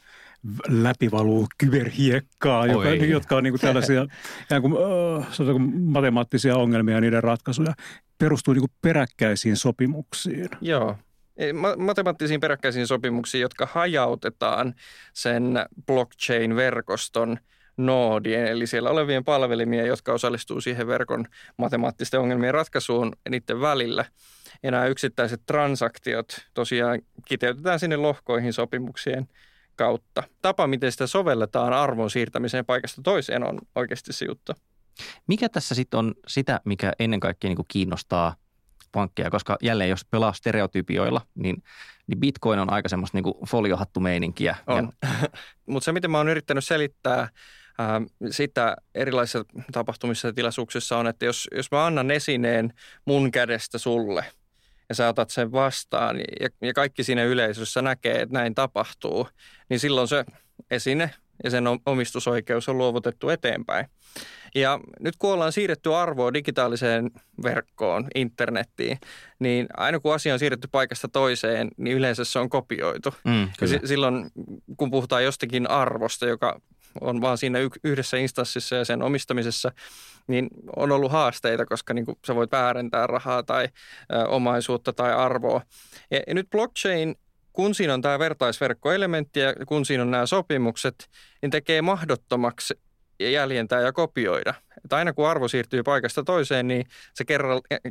läpivaluu 0.68 1.46
kyberhiekkaa, 1.58 2.66
joka, 2.66 2.88
jotka 2.88 3.36
on 3.36 3.42
niin 3.42 3.52
kuin 3.52 3.60
tällaisia 3.60 4.06
kuin, 4.60 4.72
uh, 4.72 5.60
matemaattisia 5.80 6.56
ongelmia 6.56 6.94
ja 6.94 7.00
niiden 7.00 7.22
ratkaisuja 7.22 7.74
perustuu 8.18 8.54
niin 8.54 8.70
peräkkäisiin 8.82 9.56
sopimuksiin. 9.56 10.48
Joo. 10.60 10.96
Matemaattisiin 11.76 12.40
peräkkäisiin 12.40 12.86
sopimuksiin, 12.86 13.42
jotka 13.42 13.68
hajautetaan 13.72 14.74
sen 15.12 15.54
blockchain-verkoston 15.86 17.38
noodien, 17.76 18.46
eli 18.46 18.66
siellä 18.66 18.90
olevien 18.90 19.24
palvelimia, 19.24 19.86
jotka 19.86 20.12
osallistuu 20.12 20.60
siihen 20.60 20.86
verkon 20.86 21.26
matemaattisten 21.56 22.20
ongelmien 22.20 22.54
ratkaisuun 22.54 23.12
niiden 23.30 23.60
välillä. 23.60 24.04
Ja 24.62 24.70
nämä 24.70 24.86
yksittäiset 24.86 25.42
transaktiot 25.46 26.26
tosiaan 26.54 27.00
kiteytetään 27.28 27.80
sinne 27.80 27.96
lohkoihin 27.96 28.52
sopimuksien 28.52 29.28
kautta. 29.76 30.22
Tapa, 30.42 30.66
miten 30.66 30.92
sitä 30.92 31.06
sovelletaan 31.06 31.72
arvon 31.72 32.10
siirtämiseen 32.10 32.64
paikasta 32.64 33.02
toiseen 33.02 33.44
on 33.44 33.58
oikeasti 33.74 34.12
se 34.12 34.24
juttu. 34.24 34.52
Mikä 35.26 35.48
tässä 35.48 35.74
sitten 35.74 35.98
on 35.98 36.14
sitä, 36.26 36.60
mikä 36.64 36.92
ennen 36.98 37.20
kaikkea 37.20 37.48
niin 37.48 37.66
kiinnostaa 37.68 38.36
pankkeja, 38.92 39.30
koska 39.30 39.56
jälleen 39.62 39.90
jos 39.90 40.04
pelaa 40.04 40.32
stereotypioilla, 40.32 41.20
niin, 41.34 41.62
niin 42.06 42.20
bitcoin 42.20 42.58
on 42.60 42.72
aika 42.72 42.88
semmoista 42.88 43.18
niin 43.18 43.34
foliohattumeininkiä. 43.48 44.56
On. 44.66 44.92
Ja... 45.02 45.72
Mutta 45.72 45.84
se, 45.84 45.92
miten 45.92 46.10
mä 46.10 46.18
oon 46.18 46.28
yrittänyt 46.28 46.64
selittää 46.64 47.18
ää, 47.18 47.28
sitä 48.30 48.76
erilaisissa 48.94 49.44
tapahtumissa 49.72 50.28
ja 50.28 50.32
tilaisuuksissa 50.32 50.98
on, 50.98 51.06
että 51.06 51.24
jos, 51.24 51.48
jos 51.56 51.70
mä 51.70 51.86
annan 51.86 52.10
esineen 52.10 52.72
mun 53.04 53.30
kädestä 53.30 53.78
sulle 53.78 54.24
ja 54.88 54.94
sä 54.94 55.08
otat 55.08 55.30
sen 55.30 55.52
vastaan 55.52 56.16
ja, 56.40 56.48
ja 56.62 56.72
kaikki 56.72 57.04
siinä 57.04 57.24
yleisössä 57.24 57.82
näkee, 57.82 58.20
että 58.20 58.32
näin 58.32 58.54
tapahtuu, 58.54 59.28
niin 59.68 59.80
silloin 59.80 60.08
se 60.08 60.24
esine 60.70 61.10
ja 61.44 61.50
sen 61.50 61.64
omistusoikeus 61.86 62.68
on 62.68 62.78
luovutettu 62.78 63.28
eteenpäin. 63.28 63.86
Ja 64.54 64.80
nyt 65.00 65.14
kun 65.18 65.32
ollaan 65.32 65.52
siirretty 65.52 65.94
arvoa 65.94 66.34
digitaaliseen 66.34 67.10
verkkoon, 67.42 68.08
internettiin, 68.14 68.98
niin 69.38 69.66
aina 69.76 70.00
kun 70.00 70.14
asia 70.14 70.32
on 70.32 70.38
siirretty 70.38 70.68
paikasta 70.72 71.08
toiseen, 71.08 71.70
niin 71.76 71.96
yleensä 71.96 72.24
se 72.24 72.38
on 72.38 72.48
kopioitu. 72.48 73.14
Mm, 73.24 73.48
kyllä. 73.58 73.78
Ja 73.82 73.88
silloin 73.88 74.30
kun 74.76 74.90
puhutaan 74.90 75.24
jostakin 75.24 75.70
arvosta, 75.70 76.26
joka 76.26 76.60
on 77.00 77.20
vaan 77.20 77.38
siinä 77.38 77.58
yhdessä 77.84 78.16
instanssissa 78.16 78.76
ja 78.76 78.84
sen 78.84 79.02
omistamisessa, 79.02 79.72
niin 80.26 80.48
on 80.76 80.92
ollut 80.92 81.12
haasteita, 81.12 81.66
koska 81.66 81.94
niin 81.94 82.04
kuin 82.04 82.18
sä 82.26 82.34
voit 82.34 82.52
väärentää 82.52 83.06
rahaa 83.06 83.42
tai 83.42 83.68
ö, 84.12 84.24
omaisuutta 84.28 84.92
tai 84.92 85.12
arvoa. 85.12 85.62
Ja, 86.10 86.20
ja 86.26 86.34
nyt 86.34 86.50
blockchain 86.50 87.16
kun 87.52 87.74
siinä 87.74 87.94
on 87.94 88.02
tämä 88.02 88.18
vertaisverkkoelementti 88.18 89.40
ja 89.40 89.54
kun 89.66 89.84
siinä 89.84 90.02
on 90.02 90.10
nämä 90.10 90.26
sopimukset, 90.26 91.08
niin 91.42 91.50
tekee 91.50 91.82
mahdottomaksi 91.82 92.74
jäljentää 93.20 93.80
ja 93.80 93.92
kopioida. 93.92 94.54
Että 94.84 94.96
aina 94.96 95.12
kun 95.12 95.28
arvo 95.28 95.48
siirtyy 95.48 95.82
paikasta 95.82 96.22
toiseen, 96.22 96.68
niin 96.68 96.86
se 97.14 97.24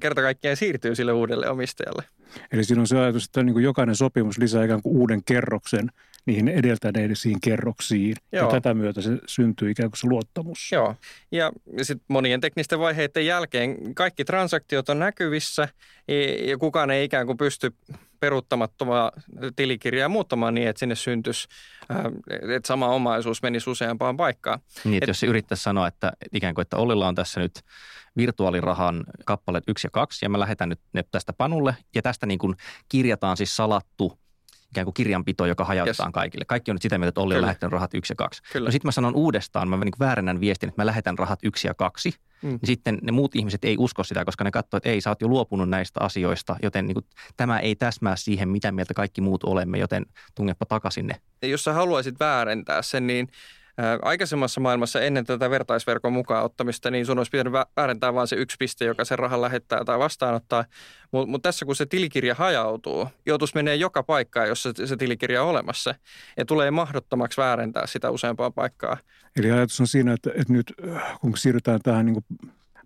kerta 0.01 0.21
kaikkiaan 0.21 0.57
siirtyy 0.57 0.95
sille 0.95 1.11
uudelle 1.11 1.49
omistajalle. 1.49 2.03
Eli 2.51 2.63
siinä 2.63 2.81
on 2.81 2.87
se 2.87 2.99
ajatus, 2.99 3.25
että 3.25 3.43
niin 3.43 3.53
kuin 3.53 3.63
jokainen 3.63 3.95
sopimus 3.95 4.37
lisää 4.37 4.63
ikään 4.63 4.81
kuin 4.81 4.97
uuden 4.97 5.23
kerroksen 5.23 5.89
niihin 6.25 6.47
edeltäneisiin 6.47 7.41
kerroksiin. 7.41 8.15
Joo. 8.31 8.45
Ja 8.45 8.51
tätä 8.51 8.73
myötä 8.73 9.01
se 9.01 9.09
syntyy 9.27 9.71
ikään 9.71 9.89
kuin 9.89 9.99
se 9.99 10.07
luottamus. 10.07 10.71
Joo. 10.71 10.95
Ja 11.31 11.51
sitten 11.81 12.05
monien 12.07 12.41
teknisten 12.41 12.79
vaiheiden 12.79 13.25
jälkeen 13.25 13.95
kaikki 13.95 14.25
transaktiot 14.25 14.89
on 14.89 14.99
näkyvissä 14.99 15.67
ja 16.47 16.57
kukaan 16.57 16.91
ei 16.91 17.03
ikään 17.03 17.25
kuin 17.25 17.37
pysty 17.37 17.75
peruuttamattomaa 18.19 19.11
tilikirjaa 19.55 20.09
muuttamaan 20.09 20.53
niin, 20.53 20.67
että 20.67 20.79
sinne 20.79 20.95
syntyisi, 20.95 21.47
että 22.55 22.67
sama 22.67 22.87
omaisuus 22.87 23.41
menisi 23.41 23.69
useampaan 23.69 24.17
paikkaan. 24.17 24.59
Niin, 24.83 24.93
että 24.93 25.05
Et, 25.05 25.07
jos 25.07 25.19
se 25.19 25.27
yrittäisi 25.27 25.63
sanoa, 25.63 25.87
että 25.87 26.11
ikään 26.33 26.55
kuin, 26.55 26.61
että 26.61 26.77
Ollilla 26.77 27.07
on 27.07 27.15
tässä 27.15 27.39
nyt 27.39 27.51
virtuaalirahan 28.17 29.03
kappaleet 29.25 29.63
1 29.67 29.87
ja 29.87 29.91
2, 29.91 30.25
ja 30.25 30.29
mä 30.29 30.39
lähetän 30.39 30.69
nyt 30.69 30.79
ne 30.93 31.03
tästä 31.11 31.33
panulle, 31.33 31.75
ja 31.95 32.01
tästä 32.01 32.25
niin 32.25 32.39
kuin 32.39 32.55
kirjataan 32.89 33.37
siis 33.37 33.55
salattu 33.55 34.19
ikään 34.73 34.85
kuin 34.85 34.93
kirjanpito, 34.93 35.45
joka 35.45 35.65
hajautetaan 35.65 36.07
yes. 36.07 36.13
kaikille. 36.13 36.45
Kaikki 36.45 36.71
on 36.71 36.75
nyt 36.75 36.81
sitä 36.81 36.97
mieltä, 36.97 37.09
että 37.09 37.21
Olli 37.21 37.35
on 37.35 37.41
lähettänyt 37.41 37.71
rahat 37.71 37.93
yksi 37.93 38.11
ja 38.13 38.15
kaksi. 38.15 38.41
Kyllä. 38.53 38.67
No 38.67 38.71
sitten 38.71 38.87
mä 38.87 38.91
sanon 38.91 39.15
uudestaan, 39.15 39.67
mä 39.67 39.77
niin 39.77 39.93
väärennän 39.99 40.39
viestin, 40.39 40.69
että 40.69 40.81
mä 40.81 40.85
lähetän 40.85 41.17
rahat 41.17 41.39
yksi 41.43 41.67
ja 41.67 41.73
kaksi. 41.73 42.13
Mm. 42.41 42.49
Niin 42.49 42.59
sitten 42.63 42.99
ne 43.01 43.11
muut 43.11 43.35
ihmiset 43.35 43.65
ei 43.65 43.75
usko 43.79 44.03
sitä, 44.03 44.25
koska 44.25 44.43
ne 44.43 44.51
katsoo, 44.51 44.77
että 44.77 44.89
ei, 44.89 45.01
sä 45.01 45.09
oot 45.09 45.21
jo 45.21 45.27
luopunut 45.27 45.69
näistä 45.69 45.99
asioista, 45.99 46.55
joten 46.63 46.85
niin 46.85 46.95
kuin, 46.95 47.05
tämä 47.37 47.59
ei 47.59 47.75
täsmää 47.75 48.15
siihen, 48.15 48.49
mitä 48.49 48.71
mieltä 48.71 48.93
kaikki 48.93 49.21
muut 49.21 49.43
olemme, 49.43 49.77
joten 49.77 50.05
tungepa 50.35 50.65
takaisin 50.65 51.07
ne. 51.07 51.15
Ja 51.41 51.47
jos 51.47 51.63
sä 51.63 51.73
haluaisit 51.73 52.19
väärentää 52.19 52.81
sen, 52.81 53.07
niin– 53.07 53.27
aikaisemmassa 54.01 54.61
maailmassa 54.61 55.01
ennen 55.01 55.25
tätä 55.25 55.49
vertaisverkon 55.49 56.13
mukaan 56.13 56.45
ottamista, 56.45 56.91
niin 56.91 57.05
sun 57.05 57.17
olisi 57.17 57.31
pitänyt 57.31 57.53
väärentää 57.53 58.13
vain 58.13 58.27
se 58.27 58.35
yksi 58.35 58.55
piste, 58.59 58.85
joka 58.85 59.05
sen 59.05 59.19
rahan 59.19 59.41
lähettää 59.41 59.83
tai 59.85 59.99
vastaanottaa. 59.99 60.65
Mutta 61.11 61.31
mut 61.31 61.41
tässä 61.41 61.65
kun 61.65 61.75
se 61.75 61.85
tilikirja 61.85 62.35
hajautuu, 62.35 63.07
joutuisi 63.25 63.55
menee 63.55 63.75
joka 63.75 64.03
paikkaan, 64.03 64.47
jossa 64.47 64.69
se, 64.85 64.97
tilikirja 64.97 65.43
on 65.43 65.49
olemassa. 65.49 65.95
Ja 66.37 66.45
tulee 66.45 66.71
mahdottomaksi 66.71 67.41
väärentää 67.41 67.87
sitä 67.87 68.11
useampaan 68.11 68.53
paikkaa. 68.53 68.97
Eli 69.35 69.51
ajatus 69.51 69.79
on 69.79 69.87
siinä, 69.87 70.13
että, 70.13 70.29
että 70.29 70.53
nyt 70.53 70.73
kun 71.21 71.37
siirrytään 71.37 71.79
tähän 71.83 72.05
niin 72.05 72.25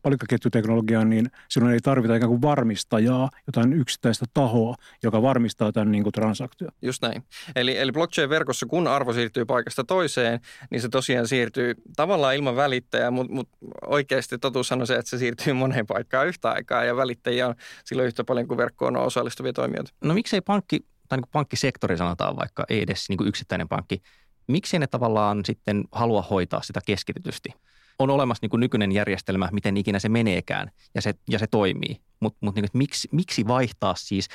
palikkaketjuteknologiaan, 0.08 1.10
niin 1.10 1.32
silloin 1.50 1.74
ei 1.74 1.80
tarvita 1.80 2.15
ikään 2.15 2.30
kuin 2.30 2.41
varmistajaa, 2.41 3.30
jotain 3.48 3.74
yksittäistä 3.74 4.26
tahoa, 4.34 4.76
joka 5.04 5.22
varmistaa 5.22 5.72
tämän 5.72 5.91
niin 5.91 6.04
kuin 6.04 6.13
transaktion. 6.13 6.72
Just 6.82 7.02
näin. 7.02 7.24
Eli, 7.56 7.78
eli 7.78 7.91
blockchain-verkossa, 7.91 8.65
kun 8.65 8.88
arvo 8.88 9.13
siirtyy 9.13 9.46
paikasta 9.46 9.84
toiseen, 9.84 10.39
niin 10.70 10.82
se 10.82 10.89
tosiaan 10.89 11.28
siirtyy 11.28 11.76
tavallaan 11.96 12.36
ilman 12.36 12.56
välittäjää, 12.56 13.12
mutta, 13.12 13.34
mutta 13.34 13.58
oikeasti 13.86 14.38
totuus 14.38 14.72
on 14.72 14.88
se, 14.88 14.96
että 14.96 15.10
se 15.10 15.17
siirtyy 15.17 15.54
moneen 15.54 15.88
paikkaan 15.88 16.28
yhtä 16.28 16.52
aikaa 16.52 16.84
ja 16.84 16.96
välittäjiä 16.96 17.48
on 17.48 17.56
silloin 17.86 18.08
yhtä 18.08 18.24
paljon 18.24 18.48
kuin 18.48 18.58
verkkoon 18.58 18.98
on 18.98 19.04
osallistuvia 19.04 19.54
toimijoita. 19.54 19.93
No 20.04 20.13
miksei 20.13 20.41
pankki, 20.41 20.86
tai 21.10 21.17
niin 21.17 21.30
pankkisektori 21.32 21.98
sanotaan 21.98 22.36
vaikka, 22.36 22.65
ei 22.70 22.82
edes 22.82 23.10
niin 23.10 23.17
kuin 23.17 23.28
yksittäinen 23.28 23.67
pankki, 23.67 24.02
miksi 24.48 24.80
ne 24.80 24.88
tavallaan 24.88 25.46
sitten 25.46 25.84
halua 25.91 26.22
hoitaa 26.22 26.62
sitä 26.62 26.80
keskitetysti? 26.86 27.50
On 28.00 28.10
olemassa 28.10 28.44
niin 28.44 28.50
kuin 28.50 28.60
nykyinen 28.60 28.92
järjestelmä, 28.92 29.50
miten 29.52 29.78
ikinä 29.78 30.00
se 30.00 30.10
meneekään 30.10 30.72
ja 30.96 31.02
se, 31.02 31.14
ja 31.30 31.40
se 31.40 31.48
toimii. 31.48 31.98
Mutta 32.20 32.38
mut 32.42 32.56
niin 32.56 32.66
miksi, 32.74 33.08
miksi 33.12 33.48
vaihtaa 33.48 33.96
siis 33.98 34.30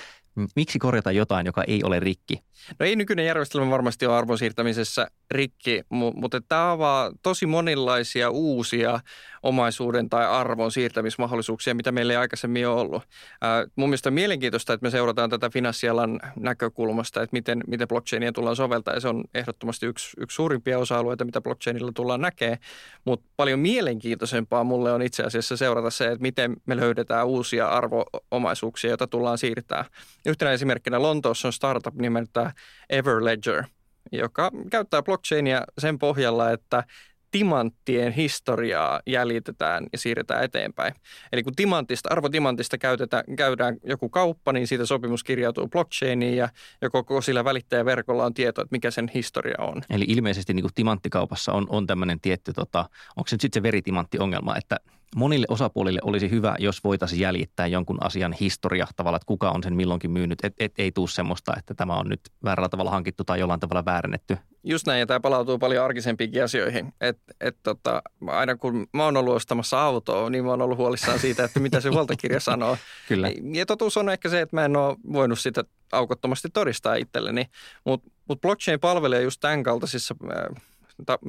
Miksi 0.57 0.79
korjata 0.79 1.13
jotain, 1.13 1.47
joka 1.47 1.65
ei 1.65 1.85
ole 1.85 2.01
rikki? 2.01 2.43
No 2.79 2.87
ei 2.87 2.97
nykyinen 2.97 3.27
järjestelmä 3.27 3.71
varmasti 3.71 4.07
ole 4.07 4.17
arvon 4.17 4.39
siirtämisessä 4.39 5.11
rikki, 5.31 5.83
mutta 5.91 6.41
tämä 6.41 6.73
avaa 6.73 7.13
tosi 7.23 7.47
monilaisia 7.47 8.31
uusia 8.31 9.01
omaisuuden 9.43 10.09
tai 10.09 10.27
arvon 10.27 10.73
siirtämismahdollisuuksia, 10.73 11.75
mitä 11.75 11.93
meillä 11.93 12.13
ei 12.13 12.17
aikaisemmin 12.17 12.69
ole 12.69 12.81
ollut. 12.81 13.03
Ää, 13.41 13.67
mun 13.77 13.89
mielestä 13.89 14.09
on 14.09 14.15
mielenkiintoista, 14.15 14.73
että 14.73 14.87
me 14.87 14.91
seurataan 14.91 15.31
tätä 15.31 15.51
finanssialan 15.51 16.21
näkökulmasta, 16.37 17.23
että 17.23 17.35
miten, 17.35 17.61
miten 17.67 17.89
blockchainia 17.89 18.33
tullaan 18.33 18.57
soveltaa, 18.57 18.95
ja 18.95 19.01
se 19.01 19.09
on 19.09 19.25
ehdottomasti 19.35 19.87
yksi, 19.87 20.17
yksi 20.21 20.35
suurimpia 20.35 20.79
osa-alueita, 20.79 21.25
mitä 21.25 21.41
blockchainilla 21.41 21.93
tullaan 21.95 22.21
näkee, 22.21 22.59
mutta 23.05 23.29
paljon 23.37 23.59
mielenkiintoisempaa 23.59 24.65
mulle 24.65 24.93
on 24.93 25.03
itse 25.03 25.23
asiassa 25.23 25.57
seurata 25.57 25.91
se, 25.91 26.05
että 26.05 26.23
miten 26.23 26.57
me 26.67 26.77
löydetään 26.77 27.27
uusia 27.27 27.69
arvoomaisuuksia, 27.69 28.91
joita 28.91 29.07
tullaan 29.07 29.39
siirtää. 29.39 29.85
Yhtenä 30.27 30.53
esimerkkinä 30.53 31.03
Lontoossa 31.03 31.49
on 31.49 31.53
startup 31.53 31.95
nimeltä 31.95 32.53
Everledger, 32.91 33.65
joka 34.13 34.51
käyttää 34.71 35.03
blockchainia 35.03 35.63
sen 35.79 35.99
pohjalla, 35.99 36.51
että 36.51 36.85
timanttien 37.33 38.13
historiaa 38.13 39.01
jäljitetään 39.07 39.87
ja 39.93 39.99
siirretään 39.99 40.45
eteenpäin. 40.45 40.95
Eli 41.33 41.43
kun 41.43 41.57
timantista, 41.57 42.09
arvotimantista 42.13 42.79
käytetään, 42.79 43.25
käydään 43.37 43.77
joku 43.85 44.09
kauppa, 44.09 44.53
niin 44.53 44.67
siitä 44.67 44.87
sopimus 44.87 45.25
kirjautuu 45.25 45.69
blockchainiin 45.69 46.37
ja, 46.37 46.49
koko 46.93 47.21
sillä 47.21 47.45
välittäjäverkolla 47.45 48.25
on 48.25 48.35
tieto, 48.35 48.63
että 48.63 48.73
mikä 48.73 48.91
sen 48.91 49.11
historia 49.15 49.57
on. 49.59 49.83
Eli 49.91 50.05
ilmeisesti 50.09 50.55
niin 50.55 50.63
kuin 50.63 50.75
timanttikaupassa 50.75 51.53
on, 51.53 51.67
on 51.69 51.87
tämmöinen 51.87 52.21
tietty, 52.21 52.53
tota, 52.53 52.81
onko 53.17 53.29
se 53.29 53.35
nyt 53.35 53.41
sitten 53.41 53.61
se 53.61 53.63
veritimantti-ongelma, 53.63 54.57
että 54.57 54.77
monille 55.17 55.47
osapuolille 55.49 56.01
olisi 56.03 56.31
hyvä, 56.31 56.57
jos 56.59 56.85
voitaisiin 56.85 57.21
jäljittää 57.21 57.67
jonkun 57.67 58.05
asian 58.05 58.33
historia 58.33 58.87
tavalla, 58.97 59.17
että 59.17 59.27
kuka 59.27 59.51
on 59.51 59.63
sen 59.63 59.75
milloinkin 59.75 60.11
myynyt. 60.11 60.45
Et, 60.45 60.55
et, 60.59 60.73
ei 60.79 60.93
tule 60.93 61.09
semmoista, 61.09 61.53
että 61.59 61.75
tämä 61.75 61.97
on 61.97 62.09
nyt 62.09 62.21
väärällä 62.45 62.69
tavalla 62.69 62.91
hankittu 62.91 63.25
tai 63.25 63.41
jollain 63.41 63.61
tavalla 63.61 63.85
väärennetty. 63.85 64.37
Just 64.65 64.87
näin, 64.87 65.01
ja 65.01 65.07
tämä 65.07 65.21
palautuu 65.21 65.59
paljon 65.59 65.85
arkisempiinkin 65.85 66.45
asioihin. 66.45 66.93
Et, 67.01 67.19
et 67.41 67.57
tota, 67.63 68.03
aina 68.27 68.57
kun 68.57 68.87
mä 68.93 69.05
oon 69.05 69.17
ollut 69.17 69.35
ostamassa 69.35 69.83
autoa, 69.83 70.31
niin 70.31 70.45
mä 70.45 70.51
oon 70.51 70.63
ollut 70.63 70.79
huolissaan 70.79 71.19
siitä, 71.19 71.45
että 71.45 71.61
mitä 71.61 71.81
se 71.81 71.89
huoltokirja 71.89 72.41
sanoo. 72.51 72.77
Kyllä. 73.09 73.31
Ja 73.53 73.67
totuus 73.67 73.97
on 73.97 74.09
ehkä 74.09 74.29
se, 74.29 74.41
että 74.41 74.57
mä 74.57 74.65
en 74.65 74.77
ole 74.77 74.97
voinut 75.13 75.39
sitä 75.39 75.65
aukottomasti 75.93 76.49
todistaa 76.53 76.95
itselleni, 76.95 77.47
mutta 77.85 78.11
mut 78.29 78.41
blockchain 78.41 78.81
palvelee 78.81 79.23
just 79.23 79.41
tämän 79.41 79.63
kaltaisissa 79.63 80.15
äh, 80.25 80.63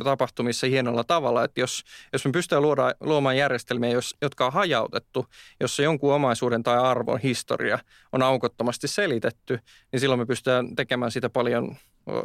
tapahtumissa 0.03 0.67
hienolla 0.67 1.03
tavalla, 1.03 1.43
että 1.43 1.61
jos, 1.61 1.83
jos 2.13 2.25
me 2.25 2.31
pystytään 2.31 2.61
luoda, 2.61 2.93
luomaan 2.99 3.37
järjestelmiä, 3.37 3.89
jos, 3.89 4.15
jotka 4.21 4.45
on 4.45 4.53
hajautettu, 4.53 5.25
jossa 5.59 5.83
jonkun 5.83 6.13
omaisuuden 6.13 6.63
tai 6.63 6.77
arvon 6.77 7.19
historia 7.19 7.79
on 8.11 8.21
aukottomasti 8.21 8.87
selitetty, 8.87 9.59
niin 9.91 9.99
silloin 9.99 10.19
me 10.19 10.25
pystytään 10.25 10.75
tekemään 10.75 11.11
siitä 11.11 11.29
paljon 11.29 11.75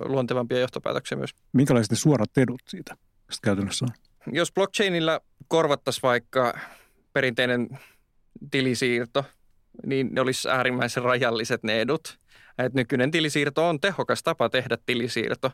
luontevampia 0.04 0.58
johtopäätöksiä 0.58 1.18
myös. 1.18 1.30
Minkälaiset 1.52 1.90
ne 1.90 1.96
suorat 1.96 2.38
edut 2.38 2.62
siitä 2.68 2.96
käytännössä 3.42 3.84
on? 3.84 4.34
Jos 4.34 4.52
blockchainilla 4.52 5.20
korvattaisiin 5.48 6.02
vaikka 6.02 6.58
perinteinen 7.12 7.78
tilisiirto, 8.50 9.24
niin 9.86 10.08
ne 10.12 10.20
olisi 10.20 10.48
äärimmäisen 10.48 11.02
rajalliset 11.02 11.62
ne 11.62 11.80
edut. 11.80 12.18
Et 12.58 12.74
nykyinen 12.74 13.10
tilisiirto 13.10 13.68
on 13.68 13.80
tehokas 13.80 14.22
tapa 14.22 14.48
tehdä 14.48 14.78
tilisiirto, 14.86 15.50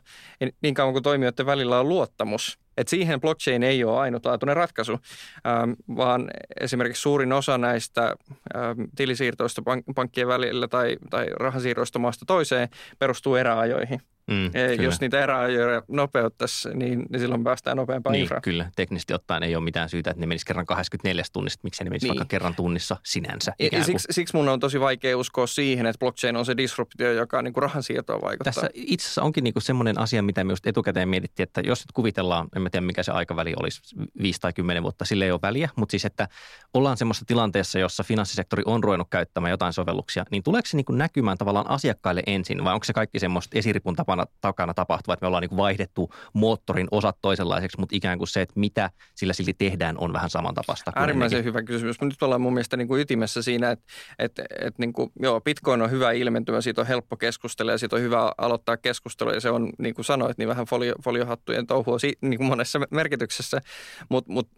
niin 0.61 0.73
kauan 0.73 0.93
kuin 0.93 1.03
toimijoiden 1.03 1.45
välillä 1.45 1.79
on 1.79 1.89
luottamus. 1.89 2.59
Et 2.77 2.87
siihen 2.87 3.21
blockchain 3.21 3.63
ei 3.63 3.83
ole 3.83 3.99
ainutlaatuinen 3.99 4.55
ratkaisu, 4.55 4.93
ähm, 4.93 5.71
vaan 5.95 6.31
esimerkiksi 6.59 7.01
suurin 7.01 7.33
osa 7.33 7.57
näistä 7.57 8.15
ähm, 8.55 8.81
tilisiirtoista 8.95 9.61
pank- 9.61 9.93
pankkien 9.95 10.27
välillä 10.27 10.67
tai, 10.67 10.97
tai 11.09 11.27
rahansiirroista 11.33 11.99
maasta 11.99 12.25
toiseen 12.25 12.69
perustuu 12.99 13.35
eräajoihin– 13.35 14.01
Mm, 14.31 14.83
Jos 14.83 15.01
niitä 15.01 15.23
eräajoja 15.23 15.81
nopeuttaisi, 15.87 16.69
niin, 16.69 17.05
niin 17.09 17.19
silloin 17.19 17.43
päästään 17.43 17.77
nopeampaan 17.77 18.11
niin, 18.11 18.21
infraan. 18.21 18.41
Kyllä, 18.41 18.71
teknisesti 18.75 19.13
ottaen 19.13 19.43
ei 19.43 19.55
ole 19.55 19.63
mitään 19.63 19.89
syytä, 19.89 20.09
että 20.09 20.19
ne 20.19 20.25
menisivät 20.25 20.47
kerran 20.47 20.65
24 20.65 21.23
tunnissa, 21.33 21.59
miksi 21.63 21.83
ne 21.83 21.89
menisivät 21.89 22.11
niin. 22.11 22.19
vaikka 22.19 22.29
kerran 22.29 22.55
tunnissa 22.55 22.97
sinänsä. 23.03 23.53
Ja, 23.71 23.83
siksi, 23.83 24.07
siksi 24.11 24.35
mun 24.35 24.49
on 24.49 24.59
tosi 24.59 24.79
vaikea 24.79 25.17
uskoa 25.17 25.47
siihen, 25.47 25.85
että 25.85 25.99
blockchain 25.99 26.35
on 26.35 26.45
se 26.45 26.57
disruptio, 26.57 27.11
joka 27.11 27.41
niin 27.41 27.53
rahansiirtoon 27.55 28.21
vaikuttaa. 28.21 28.53
Tässä 28.53 28.69
itse 28.73 29.05
asiassa 29.05 29.21
onkin 29.21 29.43
niin 29.43 29.53
kuin 29.53 29.63
semmoinen 29.63 29.99
asia, 29.99 30.21
mitä 30.21 30.43
me 30.43 30.51
just 30.51 30.67
etukäteen 30.67 31.09
mietittiin, 31.09 31.43
että 31.43 31.61
jos 31.61 31.81
nyt 31.81 31.91
kuvitellaan, 31.91 32.47
en 32.55 32.67
tiedä 32.71 32.85
mikä 32.85 33.03
se 33.03 33.11
aikaväli 33.11 33.53
olisi, 33.59 33.81
5 34.21 34.41
tai 34.41 34.53
10 34.53 34.83
vuotta, 34.83 35.05
sille 35.05 35.25
ei 35.25 35.31
ole 35.31 35.39
väliä, 35.43 35.69
mutta 35.75 35.91
siis 35.91 36.05
että 36.05 36.27
ollaan 36.73 36.97
semmoisessa 36.97 37.25
tilanteessa, 37.25 37.79
jossa 37.79 38.03
finanssisektori 38.03 38.63
on 38.65 38.83
ruvennut 38.83 39.07
käyttämään 39.09 39.51
jotain 39.51 39.73
sovelluksia, 39.73 40.25
niin 40.31 40.43
tuleeko 40.43 40.65
se 40.65 40.77
niin 40.77 40.85
kuin 40.85 40.97
näkymään 40.97 41.37
tavallaan 41.37 41.69
asiakkaille 41.69 42.23
ensin 42.27 42.63
vai 42.63 42.73
onko 42.73 42.83
se 42.83 42.93
kaikki 42.93 43.19
semmoista 43.19 43.57
esiripun 43.57 43.95
tapana, 44.15 44.37
takana 44.41 44.73
tapahtuva, 44.73 45.13
että 45.13 45.23
me 45.23 45.27
ollaan 45.27 45.41
niin 45.41 45.57
vaihdettu 45.57 46.09
moottorin 46.33 46.87
osat 46.91 47.17
toisenlaiseksi, 47.21 47.79
mutta 47.79 47.95
ikään 47.95 48.17
kuin 48.17 48.27
se, 48.27 48.41
että 48.41 48.59
mitä 48.59 48.89
sillä 49.15 49.33
silti 49.33 49.53
tehdään, 49.53 49.97
on 49.97 50.13
vähän 50.13 50.29
samantapaista. 50.29 50.91
Äärimmäisen 50.95 51.43
hyvä 51.43 51.63
kysymys. 51.63 52.01
Nyt 52.01 52.23
ollaan 52.23 52.41
mun 52.41 52.53
mielestä 52.53 52.77
niin 52.77 52.87
kuin 52.87 53.01
ytimessä 53.01 53.41
siinä, 53.41 53.71
että, 53.71 53.85
että, 54.19 54.43
että 54.61 54.81
niin 54.81 54.93
kuin, 54.93 55.11
joo, 55.19 55.41
Bitcoin 55.41 55.81
on 55.81 55.91
hyvä 55.91 56.11
ilmentymä, 56.11 56.61
siitä 56.61 56.81
on 56.81 56.87
helppo 56.87 57.17
keskustella 57.17 57.71
ja 57.71 57.77
siitä 57.77 57.95
on 57.95 58.01
hyvä 58.01 58.31
aloittaa 58.37 58.77
keskustelua 58.77 59.33
ja 59.33 59.41
se 59.41 59.49
on, 59.49 59.69
niin 59.79 59.95
kuin 59.95 60.05
sanoit, 60.05 60.37
niin 60.37 60.47
vähän 60.47 60.65
folio, 60.65 60.93
foliohattujen 61.03 61.67
touhua 61.67 61.97
niin 62.21 62.37
kuin 62.37 62.47
monessa 62.47 62.79
merkityksessä, 62.91 63.61
mutta 64.09 64.31
mut 64.31 64.49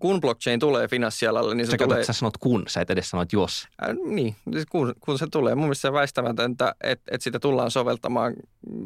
kun 0.00 0.20
blockchain 0.20 0.60
tulee 0.60 0.88
finanssialalle, 0.88 1.54
niin 1.54 1.66
se 1.66 1.70
sä 1.70 1.76
tulee... 1.76 1.96
Katsot, 1.96 2.14
sä 2.14 2.18
sanot 2.18 2.36
kun, 2.36 2.64
sä 2.68 2.80
et 2.80 2.90
edes 2.90 3.10
sanot 3.10 3.32
jos. 3.32 3.68
Äh, 3.82 3.94
niin, 4.04 4.36
siis 4.52 4.66
kun, 4.66 4.94
kun 5.00 5.18
se 5.18 5.26
tulee. 5.32 5.54
Mun 5.54 5.64
mielestä 5.64 5.88
se 5.88 5.92
väistämätöntä, 5.92 6.74
että, 6.80 7.14
että 7.14 7.24
sitä 7.24 7.38
tullaan 7.38 7.70
soveltamaan 7.70 8.34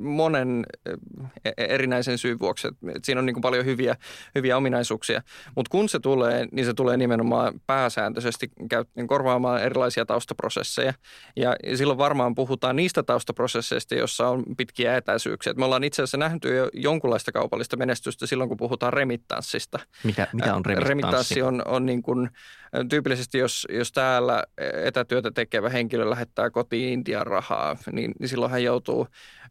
monen 0.01 0.67
äh, 0.89 1.53
erinäisen 1.57 2.19
syyn 2.19 2.39
vuoksi. 2.39 2.69
Että 2.69 3.01
siinä 3.03 3.19
on 3.19 3.27
niin 3.27 3.35
kuin 3.35 3.43
paljon 3.43 3.65
hyviä, 3.65 3.97
hyviä 4.35 4.57
ominaisuuksia. 4.57 5.23
Mutta 5.57 5.71
kun 5.71 5.89
se 5.89 6.01
tulee, 6.01 6.47
niin 6.53 6.67
se 6.67 6.75
tulee 6.75 6.97
nimenomaan 6.97 7.61
pääsääntöisesti 7.67 8.51
korvaamaan 9.07 9.63
erilaisia 9.63 10.07
taustaprosesseja. 10.07 10.95
Ja 11.37 11.57
silloin 11.75 11.99
varmaan 11.99 12.35
puhutaan 12.35 12.77
niistä 12.77 13.03
taustaprosesseista, 13.03 13.95
joissa 13.95 14.29
on 14.29 14.45
pitkiä 14.57 14.97
etäisyyksiä. 14.97 15.51
Et 15.51 15.57
me 15.57 15.65
ollaan 15.65 15.85
itse 15.85 16.03
asiassa 16.03 16.19
nähty 16.19 16.57
jo 16.57 16.69
jonkunlaista 16.73 17.33
kaupallista 17.33 17.77
menestystä 17.77 18.27
silloin, 18.27 18.49
kun 18.49 18.57
puhutaan 18.57 18.93
remittanssista. 18.93 19.79
Mitä, 20.05 20.27
mitä 20.33 20.55
on 20.55 20.65
remittanssi? 20.65 21.04
Remittanssi 21.07 21.43
on, 21.43 21.63
on 21.67 21.87
niin 21.87 22.03
kuin, 22.03 22.31
tyypillisesti, 22.89 23.39
jos, 23.39 23.67
jos 23.71 23.93
täällä 23.93 24.45
etätyötä 24.85 25.31
tekevä 25.31 25.69
henkilö 25.69 26.11
lähettää 26.11 26.51
kotiin 26.51 26.93
Intian 26.93 27.27
rahaa, 27.27 27.77
niin, 27.93 28.13
niin 28.21 28.29
silloin 28.29 28.53
hän 28.53 28.63
joutuu 28.63 29.07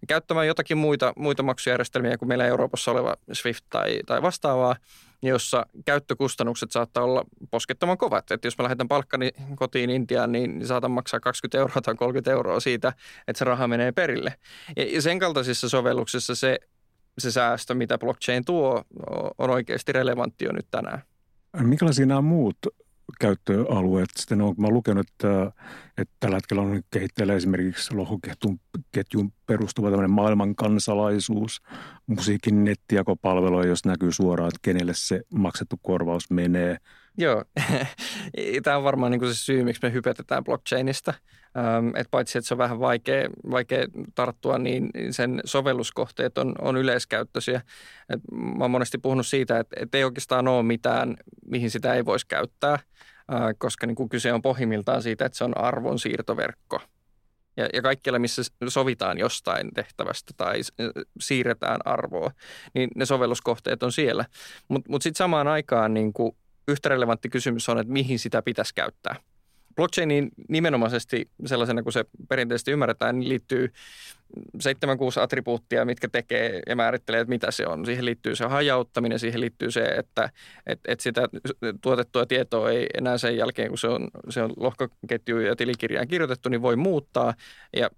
käyttämään 0.08 0.48
jotakin 0.48 0.78
muita, 0.78 1.14
muita 1.16 1.44
maksujärjestelmiä 1.44 2.18
kuin 2.18 2.30
meillä 2.30 2.46
Euroopassa 2.46 2.92
oleva 2.92 3.16
SWIFT 3.34 3.66
tai, 3.70 4.00
tai 4.06 4.22
vastaavaa, 4.22 4.76
jossa 5.22 5.66
käyttökustannukset 5.86 6.72
saattaa 6.72 7.04
olla 7.04 7.24
poskettoman 7.52 7.98
kovat. 7.98 8.32
Että 8.32 8.48
jos 8.48 8.58
mä 8.58 8.64
lähetän 8.64 8.88
palkkani 8.88 9.32
kotiin 9.56 9.90
Intiaan, 9.90 10.32
niin 10.32 10.68
saatan 10.68 10.92
maksaa 10.92 11.20
20 11.20 11.58
euroa 11.58 11.82
tai 11.82 11.96
30 11.96 12.32
euroa 12.32 12.60
siitä, 12.60 12.94
että 13.28 13.40
se 13.40 13.46
raha 13.46 13.68
menee 13.68 13.92
perille. 13.92 14.34
Ja 14.94 15.02
sen 15.02 15.20
kaltaisissa 15.20 15.70
sovelluksissa 15.70 16.36
se, 16.36 16.60
se 17.18 17.32
säästö, 17.32 17.74
mitä 17.74 17.98
blockchain 17.98 18.46
tuo, 18.46 18.84
on 19.38 19.50
oikeasti 19.50 19.92
relevantti 19.92 20.46
jo 20.46 20.52
nyt 20.52 20.68
tänään. 20.72 21.02
Minkälaisia 21.62 22.06
nämä 22.06 22.22
muut 22.22 22.58
käyttöalueet 23.20 24.10
sitten 24.18 24.42
on? 24.42 24.56
Mä 24.58 24.68
lukenut, 24.68 25.08
että, 25.10 25.52
että 25.98 26.14
tällä 26.20 26.38
hetkellä 26.38 26.62
on 26.62 26.82
kehitteillä 26.92 27.34
esimerkiksi 27.34 27.96
lohkoketjun 27.96 29.32
perustuva 29.46 29.90
tämmöinen 29.90 30.12
maailman 30.12 30.56
kansalaisuus, 30.56 31.62
musiikin 32.08 32.64
nettijakopalvelu, 32.64 33.68
jos 33.68 33.86
näkyy 33.86 34.12
suoraan, 34.12 34.48
että 34.48 34.60
kenelle 34.62 34.94
se 34.96 35.22
maksettu 35.34 35.76
korvaus 35.82 36.30
menee. 36.30 36.78
Joo, 37.18 37.44
tämä 38.64 38.78
on 38.78 38.84
varmaan 38.84 39.12
niin 39.12 39.28
se 39.28 39.36
syy, 39.36 39.64
miksi 39.64 39.80
me 39.84 39.94
hypetetään 39.94 40.44
blockchainista. 40.44 41.14
Ähm, 41.58 41.96
et 41.96 42.08
paitsi, 42.12 42.38
että 42.38 42.48
se 42.48 42.54
on 42.54 42.58
vähän 42.58 42.80
vaikea, 42.80 43.30
vaikea 43.52 43.86
tarttua, 44.16 44.58
niin 44.58 44.90
sen 45.12 45.42
sovelluskohteet 45.46 46.38
on, 46.38 46.56
on 46.62 46.78
yleiskäyttöisiä. 46.78 47.62
Et 48.10 48.20
mä 48.58 48.64
oon 48.64 48.72
monesti 48.72 48.98
puhunut 48.98 49.28
siitä, 49.28 49.60
että, 49.60 49.76
että 49.80 49.98
ei 49.98 50.04
oikeastaan 50.04 50.48
ole 50.48 50.64
mitään, 50.64 51.18
mihin 51.46 51.72
sitä 51.72 51.94
ei 51.94 52.06
voisi 52.06 52.28
käyttää, 52.28 52.80
koska 53.58 53.88
niin 53.88 53.96
kuin 53.96 54.10
kyse 54.10 54.34
on 54.34 54.42
pohjimmiltaan 54.42 55.02
siitä, 55.02 55.26
että 55.26 55.38
se 55.38 55.44
on 55.44 55.58
arvonsiirtoverkko. 55.58 56.82
Ja, 57.58 57.70
ja 57.74 57.82
kaikkialla, 57.82 58.20
missä 58.20 58.42
sovitaan 58.68 59.18
jostain 59.18 59.70
tehtävästä 59.74 60.34
tai 60.38 60.62
siirretään 61.20 61.80
arvoa, 61.86 62.32
niin 62.74 62.90
ne 62.96 63.06
sovelluskohteet 63.06 63.84
on 63.84 63.92
siellä. 63.92 64.26
Mutta 64.68 64.92
mut 64.92 65.02
sitten 65.02 65.18
samaan 65.18 65.48
aikaan 65.48 65.94
niin 65.94 66.14
kuin 66.14 66.36
yhtä 66.68 66.90
relevantti 66.90 67.30
kysymys 67.30 67.70
on, 67.70 67.80
että 67.80 67.94
mihin 67.94 68.20
sitä 68.20 68.42
pitäisi 68.42 68.76
käyttää. 68.76 69.16
Blockchainiin 69.76 70.32
nimenomaisesti 70.50 71.30
sellaisena 71.46 71.84
kuin 71.84 71.94
se 71.94 72.06
perinteisesti 72.30 72.72
ymmärretään, 72.72 73.20
niin 73.20 73.30
liittyy 73.30 73.74
7-6 74.58 75.22
attribuuttia, 75.22 75.86
mitkä 75.86 76.08
tekee 76.08 76.62
ja 76.68 76.76
määrittelee, 76.76 77.22
että 77.22 77.30
mitä 77.30 77.52
se 77.52 77.68
on. 77.68 77.86
Siihen 77.86 78.06
liittyy 78.06 78.36
se 78.36 78.46
hajauttaminen, 78.46 79.20
siihen 79.20 79.42
liittyy 79.42 79.72
se, 79.72 79.82
että, 79.82 80.30
että, 80.66 80.92
että 80.92 81.04
sitä 81.04 81.22
tuotettua 81.82 82.26
tietoa 82.26 82.72
ei 82.72 82.88
enää 82.98 83.18
sen 83.18 83.38
jälkeen, 83.38 83.70
kun 83.70 83.78
se 83.78 83.88
on, 83.88 84.08
se 84.30 84.42
on 84.42 84.54
lohkoketju 84.58 85.40
ja 85.40 85.56
tilikirjaan 85.56 86.08
kirjoitettu, 86.08 86.50
niin 86.50 86.62
voi 86.62 86.76
muuttaa 86.76 87.34
ja, 87.76 87.90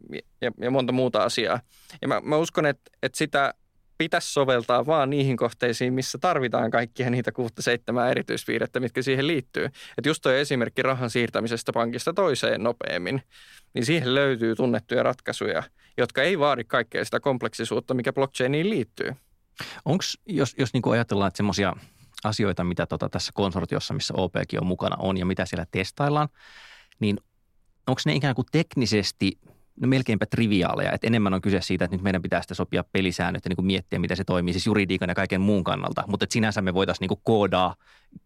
ja, 0.42 0.52
ja 0.62 0.72
monta 0.72 0.92
muuta 0.92 1.24
asiaa. 1.24 1.60
Ja 2.02 2.08
mä, 2.08 2.22
mä 2.24 2.38
uskon, 2.38 2.66
että, 2.66 2.92
että 3.04 3.18
sitä 3.18 3.54
pitäisi 3.98 4.34
soveltaa 4.34 4.86
vaan 4.86 5.10
niihin 5.10 5.38
kohteisiin, 5.38 5.94
missä 5.94 6.18
tarvitaan 6.18 6.72
kaikkia 6.72 7.10
niitä 7.10 7.32
kuutta 7.32 7.62
seitsemää 7.62 8.10
erityispiirrettä, 8.10 8.80
mitkä 8.80 9.02
siihen 9.02 9.28
liittyy. 9.28 9.66
Että 9.66 10.10
just 10.10 10.22
tuo 10.22 10.32
esimerkki 10.32 10.82
rahan 10.82 11.10
siirtämisestä 11.10 11.74
pankista 11.74 12.14
toiseen 12.14 12.64
nopeammin, 12.64 13.22
niin 13.74 13.86
siihen 13.86 14.16
löytyy 14.16 14.56
tunnettuja 14.56 15.04
ratkaisuja, 15.04 15.64
jotka 15.98 16.24
ei 16.24 16.40
vaadi 16.40 16.64
kaikkea 16.64 17.06
sitä 17.06 17.20
kompleksisuutta, 17.20 17.94
mikä 17.94 18.14
blockchainiin 18.14 18.70
liittyy. 18.70 19.12
Onko, 19.86 20.04
jos, 20.26 20.56
jos 20.58 20.74
niin 20.74 20.84
ajatellaan, 20.92 21.28
että 21.28 21.38
semmoisia 21.38 21.74
asioita, 22.24 22.64
mitä 22.64 22.86
tota 22.86 23.10
tässä 23.10 23.32
konsortiossa, 23.36 23.94
missä 23.94 24.14
OPkin 24.18 24.60
on 24.60 24.68
mukana, 24.68 24.96
on 25.00 25.18
ja 25.18 25.26
mitä 25.26 25.46
siellä 25.46 25.66
testaillaan, 25.72 26.30
niin 27.00 27.18
onko 27.88 28.02
ne 28.06 28.16
ikään 28.16 28.36
kuin 28.36 28.48
teknisesti– 28.52 29.32
no 29.82 29.88
melkeinpä 29.88 30.26
triviaaleja, 30.26 30.92
että 30.92 31.08
enemmän 31.08 31.34
on 31.34 31.42
kyse 31.42 31.62
siitä, 31.62 31.86
että 31.86 31.96
nyt 31.98 32.04
meidän 32.04 32.22
pitää 32.22 32.42
sitten 32.42 32.56
sopia 32.56 32.84
pelisäännöt 32.92 33.46
ja 33.46 33.50
niin 33.50 33.56
kuin 33.56 33.66
miettiä, 33.66 34.00
miten 34.00 34.18
se 34.18 34.24
toimii 34.24 34.54
siis 34.54 34.66
juridiikan 34.66 35.10
ja 35.10 35.16
kaiken 35.16 35.42
muun 35.42 35.64
kannalta, 35.64 36.04
mutta 36.08 36.26
sinänsä 36.30 36.62
me 36.62 36.74
voitaisiin 36.74 37.08
niin 37.10 37.20
koodaa 37.24 37.76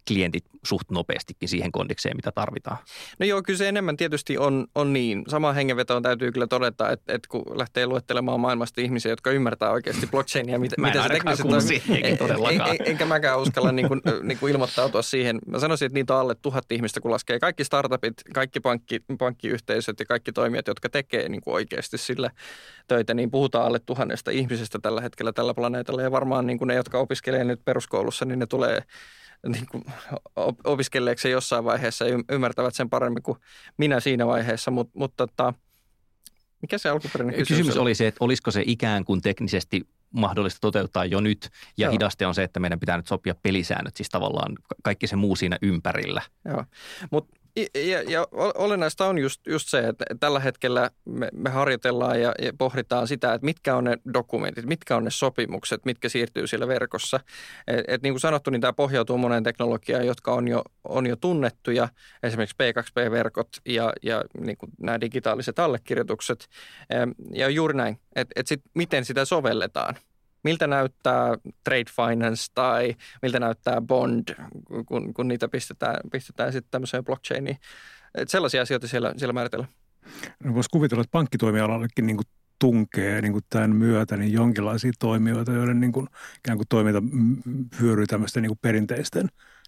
klientit 0.08 0.46
suht 0.64 0.92
nopeastikin 0.92 1.50
siihen 1.50 1.72
kondikseen, 1.72 2.16
mitä 2.16 2.32
tarvitaan. 2.32 2.78
No 3.20 3.26
joo, 3.26 3.44
kyllä 3.44 3.58
se 3.58 3.70
enemmän 3.70 3.98
tietysti 3.98 4.38
on, 4.38 4.68
on 4.76 4.94
niin. 4.94 5.24
Sama 5.28 5.54
hengenvetoon 5.54 6.04
täytyy 6.04 6.32
kyllä 6.32 6.48
todeta, 6.48 6.92
että, 6.92 7.14
että 7.14 7.28
kun 7.30 7.44
lähtee 7.56 7.88
luettelemaan 7.88 8.40
maailmasta 8.40 8.82
ihmisiä, 8.82 9.12
jotka 9.12 9.32
ymmärtää 9.32 9.72
oikeasti 9.72 10.08
blockchainia, 10.08 10.60
mitä, 10.60 10.76
mitä 10.82 11.04
se 11.04 11.10
teknisesti. 11.10 11.84
En, 11.90 12.06
en, 12.06 12.18
en, 12.62 12.78
enkä 12.86 13.06
mäkään 13.06 13.40
uskalla 13.40 13.72
niin 13.72 13.88
kuin, 13.88 14.02
niin 14.24 14.38
kuin 14.38 14.52
ilmoittautua 14.52 15.02
siihen. 15.02 15.40
Mä 15.48 15.60
sanoisin, 15.60 15.86
että 15.86 15.94
niitä 15.94 16.14
on 16.14 16.20
alle 16.20 16.36
tuhat 16.36 16.72
ihmistä, 16.72 17.02
kun 17.02 17.12
laskee 17.12 17.40
kaikki 17.40 17.64
startupit, 17.64 18.14
kaikki 18.34 18.60
pankki, 18.60 19.00
pankkiyhteisöt 19.20 20.00
ja 20.00 20.06
kaikki 20.06 20.32
toimijat, 20.32 20.68
jotka 20.68 20.90
tekee 20.90 21.30
niin 21.30 21.42
kuin 21.42 21.54
oikeasti 21.54 21.98
sillä 21.98 22.32
töitä, 22.88 23.14
niin 23.14 23.32
puhutaan 23.32 23.66
alle 23.66 23.80
tuhannesta 23.80 24.32
ihmisestä 24.32 24.80
tällä 24.82 25.02
hetkellä 25.02 25.34
tällä 25.34 25.54
planeetalla. 25.54 26.02
Ja 26.02 26.12
varmaan 26.12 26.48
niin 26.48 26.58
kuin 26.58 26.68
ne, 26.68 26.76
jotka 26.76 27.00
opiskelee 27.00 27.44
nyt 27.44 27.66
peruskoulussa, 27.66 28.26
niin 28.26 28.40
ne 28.40 28.46
tulee 28.46 28.84
niin 29.48 29.66
kuin 29.72 29.84
opiskelleeksi 30.64 31.30
jossain 31.30 31.64
vaiheessa 31.64 32.06
ja 32.06 32.20
ymmärtävät 32.32 32.76
sen 32.76 32.90
paremmin 32.90 33.24
kuin 33.24 33.38
minä 33.78 34.00
siinä 34.00 34.28
vaiheessa, 34.28 34.72
Mut, 34.72 34.90
mutta 34.94 35.28
tota, 35.28 35.54
mikä 36.62 36.78
se 36.78 36.90
alkuperäinen 36.90 37.36
kysymys, 37.36 37.60
kysymys 37.60 37.78
oli? 37.78 37.96
se, 37.96 38.08
että 38.08 38.24
olisiko 38.24 38.52
se 38.52 38.64
ikään 38.66 39.06
kuin 39.06 39.22
teknisesti 39.22 39.88
mahdollista 40.12 40.60
toteuttaa 40.62 41.06
jo 41.06 41.22
nyt, 41.22 41.50
ja 41.78 41.86
Joo. 41.86 41.94
hidaste 41.94 42.28
on 42.28 42.36
se, 42.36 42.44
että 42.44 42.60
meidän 42.60 42.80
pitää 42.80 42.98
nyt 42.98 43.08
sopia 43.08 43.36
pelisäännöt, 43.36 43.96
siis 43.96 44.10
tavallaan 44.10 44.56
kaikki 44.84 45.08
se 45.08 45.16
muu 45.16 45.36
siinä 45.36 45.58
ympärillä. 45.62 46.22
Joo, 46.46 46.66
mutta 47.12 47.39
ja, 47.76 48.02
ja 48.02 48.28
olennaista 48.56 49.08
on 49.08 49.18
just, 49.18 49.48
just 49.48 49.70
se, 49.70 49.80
että 49.80 50.06
tällä 50.20 50.40
hetkellä 50.40 50.92
me, 51.06 51.30
me 51.34 51.50
harjoitellaan 51.50 52.22
ja, 52.22 52.34
ja 52.42 52.54
pohditaan 52.58 53.08
sitä, 53.08 53.34
että 53.34 53.46
mitkä 53.46 53.76
on 53.76 53.84
ne 53.84 53.98
dokumentit, 54.14 54.66
mitkä 54.66 54.96
on 54.96 55.04
ne 55.04 55.12
sopimukset, 55.12 55.86
mitkä 55.86 56.10
siirtyy 56.10 56.48
siellä 56.48 56.68
verkossa. 56.68 57.20
Et, 57.68 57.86
et 57.88 58.02
niin 58.02 58.14
kuin 58.14 58.22
sanottu, 58.22 58.52
niin 58.52 58.62
tämä 58.62 58.74
pohjautuu 58.74 59.18
moneen 59.18 59.44
teknologiaan, 59.44 60.06
jotka 60.06 60.34
on 60.34 60.48
jo, 60.48 60.64
on 60.84 61.08
jo 61.08 61.16
tunnettuja, 61.16 61.90
esimerkiksi 62.24 62.56
P2P-verkot 62.64 63.50
ja, 63.66 63.94
ja 64.04 64.24
niin 64.40 64.58
kuin 64.58 64.72
nämä 64.80 65.02
digitaaliset 65.02 65.60
allekirjoitukset. 65.60 66.48
Ja 67.34 67.50
juuri 67.50 67.78
näin, 67.78 68.00
että 68.16 68.34
et 68.36 68.48
sit, 68.48 68.62
miten 68.74 69.06
sitä 69.06 69.26
sovelletaan– 69.26 69.96
miltä 70.44 70.68
näyttää 70.68 71.38
trade 71.64 71.92
finance 71.96 72.46
tai 72.54 72.96
miltä 73.22 73.40
näyttää 73.40 73.82
bond, 73.82 74.36
kun, 74.86 75.14
kun 75.14 75.28
niitä 75.28 75.48
pistetään, 75.48 75.96
pistetään 76.12 76.52
sitten 76.52 76.72
tämmöiseen 76.72 77.06
blockchainiin. 77.06 77.58
Et 78.16 78.30
sellaisia 78.30 78.62
asioita 78.62 78.88
siellä, 78.88 79.14
siellä 79.18 79.34
määritellään. 79.34 79.72
No 80.44 80.54
Voisi 80.54 80.70
kuvitella, 80.70 81.02
että 81.02 81.12
pankkitoimialallekin 81.12 82.08
niin 82.08 82.18
kuin 82.18 82.28
tunkee 82.60 83.22
niin 83.22 83.32
kuin 83.32 83.44
tämän 83.50 83.76
myötä 83.76 84.18
niin 84.18 84.34
jonkinlaisia 84.34 84.92
toimijoita, 85.00 85.52
joiden 85.52 85.80
niin 85.80 85.92
kuin, 85.92 86.08
ikään 86.38 86.58
kuin 86.58 86.68
toiminta 86.68 87.04
hyöryy 87.80 88.06
tämmöisten 88.06 88.44
niin 88.44 88.50
kuin 88.50 88.60
perinteisten 88.62 89.28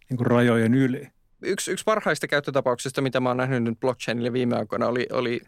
niin 0.10 0.18
kuin 0.18 0.28
rajojen 0.28 0.74
yli. 0.74 1.08
Yksi, 1.42 1.72
yksi 1.72 1.86
parhaista 1.86 2.28
käyttötapauksista, 2.28 3.02
mitä 3.02 3.20
mä 3.20 3.30
oon 3.30 3.38
nähnyt 3.38 3.64
nyt 3.64 3.80
blockchainille 3.80 4.34
viime 4.34 4.56
aikoina, 4.56 4.88
oli, 4.88 5.08
oli 5.12 5.42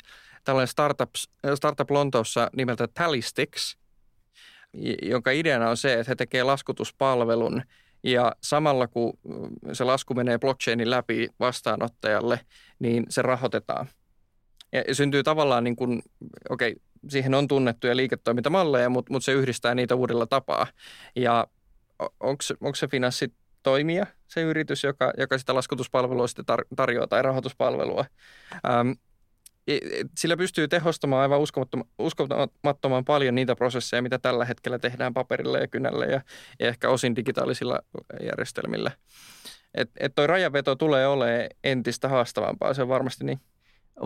tällainen 0.44 0.68
startup, 0.68 1.10
startup 1.56 1.92
Lontoossa 1.92 2.50
nimeltä 2.56 2.88
Tallystics– 2.88 3.78
jonka 5.02 5.32
ideana 5.32 5.70
on 5.70 5.78
se, 5.78 5.94
että 5.94 6.12
he 6.12 6.16
tekevät 6.16 6.46
laskutuspalvelun 6.46 7.62
ja 8.04 8.36
samalla 8.42 8.88
kun 8.88 9.14
se 9.74 9.84
lasku 9.84 10.14
menee 10.14 10.40
blockchainin 10.40 10.90
läpi 10.90 11.28
vastaanottajalle, 11.40 12.40
niin 12.80 13.06
se 13.10 13.22
rahoitetaan. 13.22 13.88
Ja 14.72 14.96
syntyy 14.96 15.24
tavallaan 15.24 15.64
niin 15.64 15.76
kuin, 15.76 16.04
okei, 16.50 16.72
okay, 16.72 16.82
siihen 17.10 17.34
on 17.34 17.48
tunnettuja 17.48 17.96
liiketoimintamalleja, 17.96 18.90
mutta, 18.90 19.14
mutta 19.14 19.26
se 19.26 19.32
yhdistää 19.32 19.76
niitä 19.76 19.96
uudella 19.96 20.26
tapaa. 20.26 20.68
Ja 21.16 21.48
onko, 22.00 22.44
onko 22.62 22.76
se 22.76 22.88
finanssitoimija, 22.88 24.06
se 24.28 24.42
yritys, 24.42 24.84
joka, 24.84 25.14
joka 25.18 25.38
sitä 25.38 25.56
laskutuspalvelua 25.56 26.28
sitten 26.28 26.46
tar- 26.52 26.68
tarjoaa 26.76 27.08
tai 27.08 27.22
rahoituspalvelua? 27.22 28.06
Ähm, 28.54 28.92
sillä 30.18 30.38
pystyy 30.38 30.68
tehostamaan 30.68 31.22
aivan 31.22 31.40
uskomattoman 32.00 33.06
paljon 33.06 33.36
niitä 33.36 33.56
prosesseja, 33.56 34.02
mitä 34.02 34.20
tällä 34.20 34.46
hetkellä 34.46 34.80
tehdään 34.80 35.14
paperilla 35.14 35.58
ja 35.58 35.68
kynällä 35.68 36.06
ja, 36.06 36.22
ehkä 36.60 36.90
osin 36.90 37.16
digitaalisilla 37.16 37.80
järjestelmillä. 38.22 38.92
Että 39.74 39.94
et 40.00 40.16
toi 40.16 40.28
rajaveto 40.28 40.76
tulee 40.76 41.08
olemaan 41.08 41.50
entistä 41.64 42.10
haastavampaa, 42.10 42.74
se 42.74 42.82
on 42.82 42.88
varmasti 42.88 43.26
niin. 43.26 43.40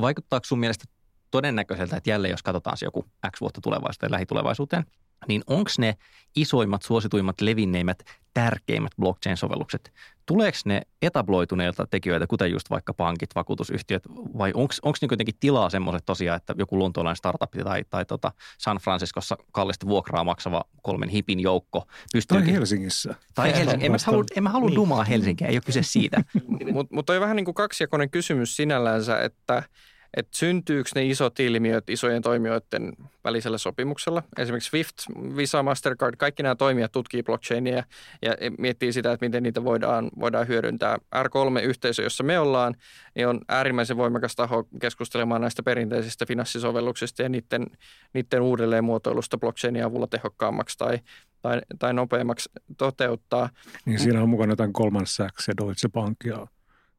Vaikuttaako 0.01 0.45
sun 0.45 0.59
mielestä 0.59 0.85
todennäköiseltä, 1.31 1.97
että 1.97 2.09
jälleen 2.09 2.31
jos 2.31 2.43
katsotaan 2.43 2.77
se 2.77 2.85
joku 2.85 3.05
X 3.31 3.41
vuotta 3.41 3.61
tulevaisuuteen, 3.61 4.11
lähitulevaisuuteen, 4.11 4.85
niin 5.27 5.43
onko 5.47 5.69
ne 5.77 5.95
isoimmat, 6.35 6.81
suosituimmat, 6.81 7.41
levinneimmät, 7.41 8.03
tärkeimmät 8.33 8.91
blockchain-sovellukset, 9.01 9.93
tuleeko 10.27 10.57
ne 10.65 10.81
etabloituneilta 11.01 11.87
tekijöiltä, 11.87 12.27
kuten 12.27 12.51
just 12.51 12.69
vaikka 12.69 12.93
pankit, 12.93 13.29
vakuutusyhtiöt, 13.35 14.03
vai 14.37 14.51
onko 14.55 14.73
niin 15.01 15.09
jotenkin 15.11 15.35
tilaa 15.39 15.69
semmoiset 15.69 16.05
tosiaan, 16.05 16.37
että 16.37 16.55
joku 16.57 16.79
luntolainen 16.79 17.15
startup 17.15 17.51
tai, 17.63 17.85
tai 17.89 18.05
tota 18.05 18.31
San 18.57 18.77
Franciscossa 18.77 19.37
kallista 19.51 19.87
vuokraa 19.87 20.23
maksava 20.23 20.63
kolmen 20.81 21.09
hipin 21.09 21.39
joukko 21.39 21.83
pystyy... 22.13 22.41
Tai 22.41 22.53
Helsingissä. 22.53 23.15
Tai 23.35 23.55
Helsingissä. 23.55 23.85
En 23.85 23.91
mä 23.91 23.97
halua, 24.05 24.23
en 24.35 24.43
mä 24.43 24.49
halua 24.49 24.69
niin. 24.69 24.75
dumaa 24.75 25.03
Helsinkiä, 25.03 25.47
ei 25.47 25.55
ole 25.55 25.61
kyse 25.65 25.83
siitä. 25.83 26.23
Mutta 26.71 26.93
mut 26.95 27.09
on 27.09 27.21
vähän 27.21 27.35
niin 27.35 27.45
kuin 27.45 27.55
kaksijakoinen 27.55 28.09
kysymys 28.09 28.55
sinällänsä, 28.55 29.21
että– 29.21 29.63
että 30.13 30.37
syntyykö 30.37 30.89
ne 30.95 31.05
isot 31.05 31.39
ilmiöt 31.39 31.89
isojen 31.89 32.21
toimijoiden 32.21 32.93
välisellä 33.23 33.57
sopimuksella. 33.57 34.23
Esimerkiksi 34.37 34.69
Swift, 34.69 34.95
Visa, 35.37 35.63
Mastercard, 35.63 36.15
kaikki 36.17 36.43
nämä 36.43 36.55
toimijat 36.55 36.91
tutkii 36.91 37.23
blockchainia 37.23 37.83
ja, 38.21 38.35
miettii 38.57 38.93
sitä, 38.93 39.11
että 39.11 39.25
miten 39.25 39.43
niitä 39.43 39.63
voidaan, 39.63 40.09
voidaan 40.19 40.47
hyödyntää. 40.47 40.97
R3-yhteisö, 41.15 42.03
jossa 42.03 42.23
me 42.23 42.39
ollaan, 42.39 42.75
niin 43.15 43.27
on 43.27 43.41
äärimmäisen 43.47 43.97
voimakas 43.97 44.35
taho 44.35 44.67
keskustelemaan 44.81 45.41
näistä 45.41 45.63
perinteisistä 45.63 46.25
finanssisovelluksista 46.25 47.23
ja 47.23 47.29
niiden, 47.29 47.65
niiden 48.13 48.41
uudelleenmuotoilusta 48.41 49.37
blockchainin 49.37 49.85
avulla 49.85 50.07
tehokkaammaksi 50.07 50.77
tai, 50.77 50.99
tai, 51.41 51.61
tai 51.79 51.93
nopeammaksi 51.93 52.49
toteuttaa. 52.77 53.49
Niin 53.85 53.99
siinä 53.99 54.21
on 54.21 54.29
mukana 54.29 54.55
tämän 54.55 54.73
kolman 54.73 55.07
Sachs 55.07 55.47
ja 55.47 55.53
Deutsche 55.57 55.89
Bank 55.89 56.17
ja 56.25 56.47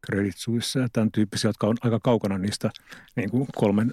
Credit 0.06 0.36
Suisse 0.36 0.80
ja 0.80 0.88
tämän 0.92 1.12
tyyppisiä, 1.12 1.48
jotka 1.48 1.66
on 1.66 1.76
aika 1.80 2.00
kaukana 2.02 2.38
niistä 2.38 2.70
niin 3.16 3.30
kuin 3.30 3.46
kolmen 3.56 3.92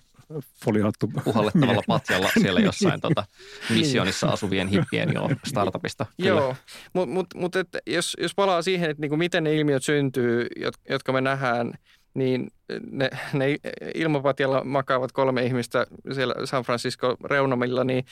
folihattu. 0.66 1.08
Puhallettavalla 1.24 1.84
patjalla 1.88 2.30
siellä 2.42 2.60
jossain 2.60 3.02
tota, 3.02 3.26
missionissa 3.76 4.28
asuvien 4.28 4.68
hippien 4.68 5.14
jo 5.14 5.30
startupista. 5.48 6.06
Kyllä. 6.22 6.30
Joo, 6.30 6.56
mutta 6.94 7.14
mut, 7.14 7.28
mut, 7.36 7.54
jos, 7.88 8.18
jos 8.22 8.36
palaa 8.36 8.62
siihen, 8.62 8.90
että 8.90 9.02
niinku 9.02 9.18
miten 9.18 9.44
ne 9.44 9.56
ilmiöt 9.56 9.84
syntyy, 9.84 10.48
jotka 10.90 11.12
me 11.12 11.22
nähdään, 11.22 11.74
niin 12.14 12.52
ne, 12.92 13.10
ne 13.34 13.58
ilmapatjalla 13.96 14.64
makaavat 14.64 15.12
kolme 15.12 15.44
ihmistä 15.44 15.88
siellä 16.14 16.36
San 16.46 16.64
Francisco 16.64 17.18
reunamilla, 17.24 17.84
niin 17.84 18.06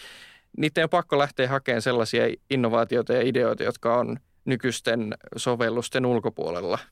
niiden 0.58 0.84
on 0.84 0.89
pakko 0.89 1.17
lähteä 1.17 1.49
hakemaan 1.49 1.82
sellaisia 1.82 2.23
innovaatioita 2.49 3.13
ja 3.13 3.21
ideoita, 3.21 3.63
jotka 3.63 3.97
on 3.97 4.17
nykyisten 4.45 5.13
sovellusten 5.36 6.06
ulkopuolella– 6.06 6.79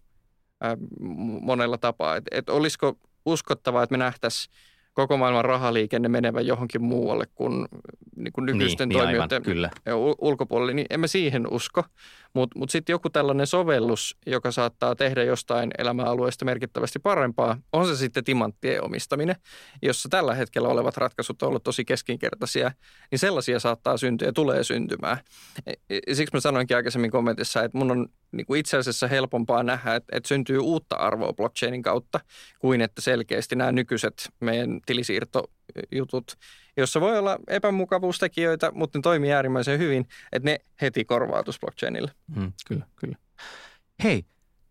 monella 1.41 1.77
tapaa. 1.77 2.15
Että 2.15 2.37
et 2.37 2.49
olisiko 2.49 2.97
uskottavaa, 3.25 3.83
että 3.83 3.93
me 3.93 3.97
nähtäisiin 3.97 4.55
koko 4.93 5.17
maailman 5.17 5.45
rahaliikenne 5.45 6.09
menevä 6.09 6.41
johonkin 6.41 6.83
muualle 6.83 7.25
kuin, 7.35 7.67
niin 8.15 8.33
kuin 8.33 8.45
nykyisten 8.45 8.89
niin, 8.89 8.99
toimijoiden 8.99 9.27
niin 9.27 9.33
aivan, 9.33 9.43
kyllä. 9.43 9.69
ulkopuolelle, 10.21 10.73
niin 10.73 10.87
emme 10.89 11.07
siihen 11.07 11.53
usko. 11.53 11.83
Mutta 12.33 12.59
mut 12.59 12.69
sitten 12.69 12.93
joku 12.93 13.09
tällainen 13.09 13.47
sovellus, 13.47 14.17
joka 14.25 14.51
saattaa 14.51 14.95
tehdä 14.95 15.23
jostain 15.23 15.71
elämäalueesta 15.77 16.45
merkittävästi 16.45 16.99
parempaa, 16.99 17.57
on 17.73 17.87
se 17.87 17.95
sitten 17.95 18.23
timanttien 18.23 18.83
omistaminen, 18.83 19.35
jossa 19.81 20.09
tällä 20.09 20.35
hetkellä 20.35 20.67
olevat 20.67 20.97
ratkaisut 20.97 21.41
ovat 21.41 21.49
olleet 21.49 21.63
tosi 21.63 21.85
keskinkertaisia, 21.85 22.71
niin 23.11 23.19
sellaisia 23.19 23.59
saattaa 23.59 23.97
syntyä 23.97 24.27
ja 24.27 24.33
tulee 24.33 24.63
syntymään. 24.63 25.17
E, 25.65 25.73
e, 25.89 26.13
siksi 26.13 26.35
mä 26.35 26.39
sanoinkin 26.39 26.77
aikaisemmin 26.77 27.11
kommentissa, 27.11 27.63
että 27.63 27.77
mun 27.77 27.91
on 27.91 28.07
niin 28.31 28.45
kuin 28.45 28.59
itse 28.59 28.77
asiassa 28.77 29.07
helpompaa 29.07 29.63
nähdä, 29.63 29.95
että, 29.95 30.17
että 30.17 30.27
syntyy 30.27 30.59
uutta 30.59 30.95
arvoa 30.95 31.33
blockchainin 31.33 31.81
kautta, 31.81 32.19
kuin 32.59 32.81
että 32.81 33.01
selkeästi 33.01 33.55
nämä 33.55 33.71
nykyiset 33.71 34.29
meidän 34.39 34.79
tilisiirtojutut, 34.85 36.37
jossa 36.77 37.01
voi 37.01 37.19
olla 37.19 37.39
epämukavuustekijöitä, 37.47 38.71
mutta 38.73 38.97
ne 38.97 39.01
toimii 39.01 39.33
äärimmäisen 39.33 39.79
hyvin, 39.79 40.07
että 40.31 40.49
ne 40.49 40.59
heti 40.81 41.05
korvautus 41.05 41.59
blockchainille. 41.59 42.11
Mm, 42.35 42.53
kyllä, 42.67 42.85
kyllä. 42.95 43.15
Hei, 44.03 44.25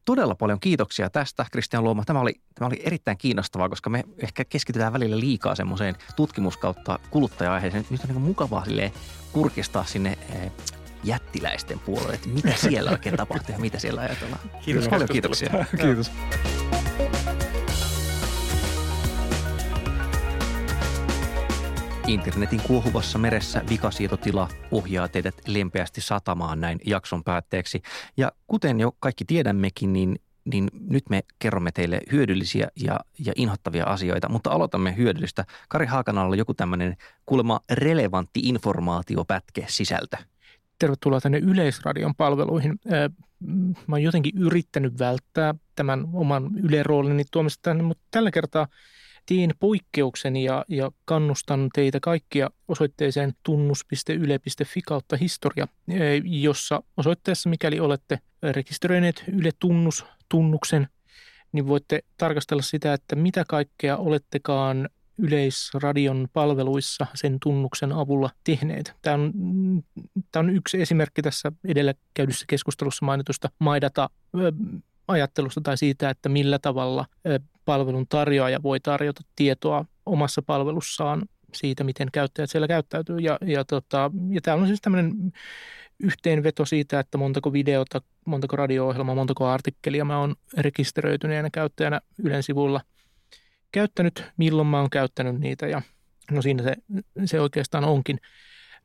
todella 0.04 0.34
paljon 0.34 0.60
kiitoksia 0.60 1.10
tästä, 1.10 1.46
Kristian 1.52 1.84
Luoma. 1.84 2.04
Tämä 2.04 2.20
oli, 2.20 2.34
tämä 2.54 2.66
oli 2.66 2.80
erittäin 2.84 3.18
kiinnostavaa, 3.18 3.68
koska 3.68 3.90
me 3.90 4.04
ehkä 4.18 4.44
keskitytään 4.44 4.92
välillä 4.92 5.20
liikaa 5.20 5.54
semmoiseen 5.54 5.94
tutkimuskautta 6.16 6.98
kuluttaja-aiheeseen. 7.10 7.86
Nyt 7.90 8.00
on 8.04 8.08
niin 8.10 8.20
mukavaa 8.20 8.64
kurkistaa 9.32 9.84
sinne 9.84 10.18
eh, 10.34 10.52
jättiläisten 11.04 11.78
puolelle, 11.78 12.14
että 12.14 12.28
mitä 12.28 12.52
siellä 12.68 12.90
oikein 12.90 13.16
tapahtuu 13.16 13.54
ja 13.54 13.58
mitä 13.60 13.78
siellä 13.78 14.00
ajatellaan. 14.00 14.40
Kiitos. 14.64 14.88
Paljon 14.88 15.08
kiitoksia. 15.08 15.50
Kiitos. 15.82 16.10
Internetin 22.10 22.60
kuohuvassa 22.66 23.18
meressä 23.18 23.62
vikasietotila 23.68 24.48
ohjaa 24.70 25.08
teidät 25.08 25.34
lempeästi 25.46 26.00
satamaan 26.00 26.60
näin 26.60 26.78
jakson 26.86 27.24
päätteeksi. 27.24 27.82
Ja 28.16 28.32
kuten 28.46 28.80
jo 28.80 28.92
kaikki 29.00 29.24
tiedämmekin, 29.24 29.92
niin, 29.92 30.18
niin 30.44 30.68
nyt 30.88 31.04
me 31.10 31.22
kerromme 31.38 31.72
teille 31.72 32.00
hyödyllisiä 32.12 32.68
ja, 32.84 33.00
ja 33.26 33.32
inhottavia 33.36 33.84
asioita, 33.84 34.28
mutta 34.28 34.50
aloitamme 34.50 34.96
hyödyllistä. 34.96 35.44
Kari 35.68 35.86
Haakanalla 35.86 36.36
joku 36.36 36.54
tämmöinen 36.54 36.96
kuulemma 37.26 37.60
relevantti 37.72 38.40
informaatiopätke 38.40 39.64
sisältö. 39.68 40.16
Tervetuloa 40.78 41.20
tänne 41.20 41.38
Yleisradion 41.38 42.14
palveluihin. 42.14 42.80
Mä 43.86 43.96
oon 43.96 44.02
jotenkin 44.02 44.38
yrittänyt 44.38 44.98
välttää 44.98 45.54
tämän 45.76 46.04
oman 46.12 46.50
yleroolini 46.62 47.24
tuomista 47.30 47.62
tänne, 47.62 47.82
mutta 47.82 48.04
tällä 48.10 48.30
kertaa– 48.30 48.66
teen 49.30 49.50
poikkeuksen 49.60 50.36
ja, 50.36 50.64
ja 50.68 50.90
kannustan 51.04 51.68
teitä 51.74 52.00
kaikkia 52.00 52.50
osoitteeseen 52.68 53.32
tunnus.yle.fi 53.42 54.82
kautta 54.82 55.16
historia, 55.16 55.68
e, 55.88 55.96
jossa 56.24 56.82
osoitteessa, 56.96 57.48
mikäli 57.48 57.80
olette 57.80 58.18
rekisteröineet 58.42 59.24
Yle 59.32 59.50
Tunnus 59.58 60.04
tunnuksen, 60.28 60.88
niin 61.52 61.66
voitte 61.66 62.00
tarkastella 62.16 62.62
sitä, 62.62 62.92
että 62.92 63.16
mitä 63.16 63.44
kaikkea 63.48 63.96
olettekaan 63.96 64.88
Yleisradion 65.18 66.28
palveluissa 66.32 67.06
sen 67.14 67.38
tunnuksen 67.42 67.92
avulla 67.92 68.30
tehneet. 68.44 68.94
Tämä 69.02 69.14
on, 69.14 69.32
tämä 70.32 70.40
on 70.40 70.50
yksi 70.56 70.80
esimerkki 70.82 71.22
tässä 71.22 71.52
edellä 71.64 71.94
käydyssä 72.14 72.44
keskustelussa 72.48 73.06
mainitusta 73.06 73.50
Maidata 73.58 74.10
ajattelusta 75.08 75.60
tai 75.60 75.78
siitä, 75.78 76.10
että 76.10 76.28
millä 76.28 76.58
tavalla 76.58 77.06
palvelun 77.64 78.06
tarjoaja 78.08 78.62
voi 78.62 78.80
tarjota 78.80 79.20
tietoa 79.36 79.84
omassa 80.06 80.42
palvelussaan 80.42 81.22
siitä, 81.54 81.84
miten 81.84 82.08
käyttäjät 82.12 82.50
siellä 82.50 82.68
käyttäytyy. 82.68 83.18
Ja, 83.18 83.38
ja, 83.46 83.64
tota, 83.64 84.10
ja 84.30 84.40
täällä 84.40 84.62
on 84.62 84.68
siis 84.68 84.80
tämmöinen 84.80 85.32
yhteenveto 86.00 86.66
siitä, 86.66 87.00
että 87.00 87.18
montako 87.18 87.52
videota, 87.52 88.02
montako 88.26 88.56
radio-ohjelmaa, 88.56 89.14
montako 89.14 89.46
artikkelia 89.46 90.04
mä 90.04 90.18
oon 90.18 90.34
rekisteröityneenä 90.58 91.50
käyttäjänä 91.52 92.00
Ylen 92.18 92.42
sivulla 92.42 92.80
käyttänyt, 93.72 94.24
milloin 94.36 94.68
mä 94.68 94.80
oon 94.80 94.90
käyttänyt 94.90 95.40
niitä 95.40 95.66
ja 95.66 95.82
no 96.30 96.42
siinä 96.42 96.62
se, 96.62 96.76
se 97.24 97.40
oikeastaan 97.40 97.84
onkin. 97.84 98.20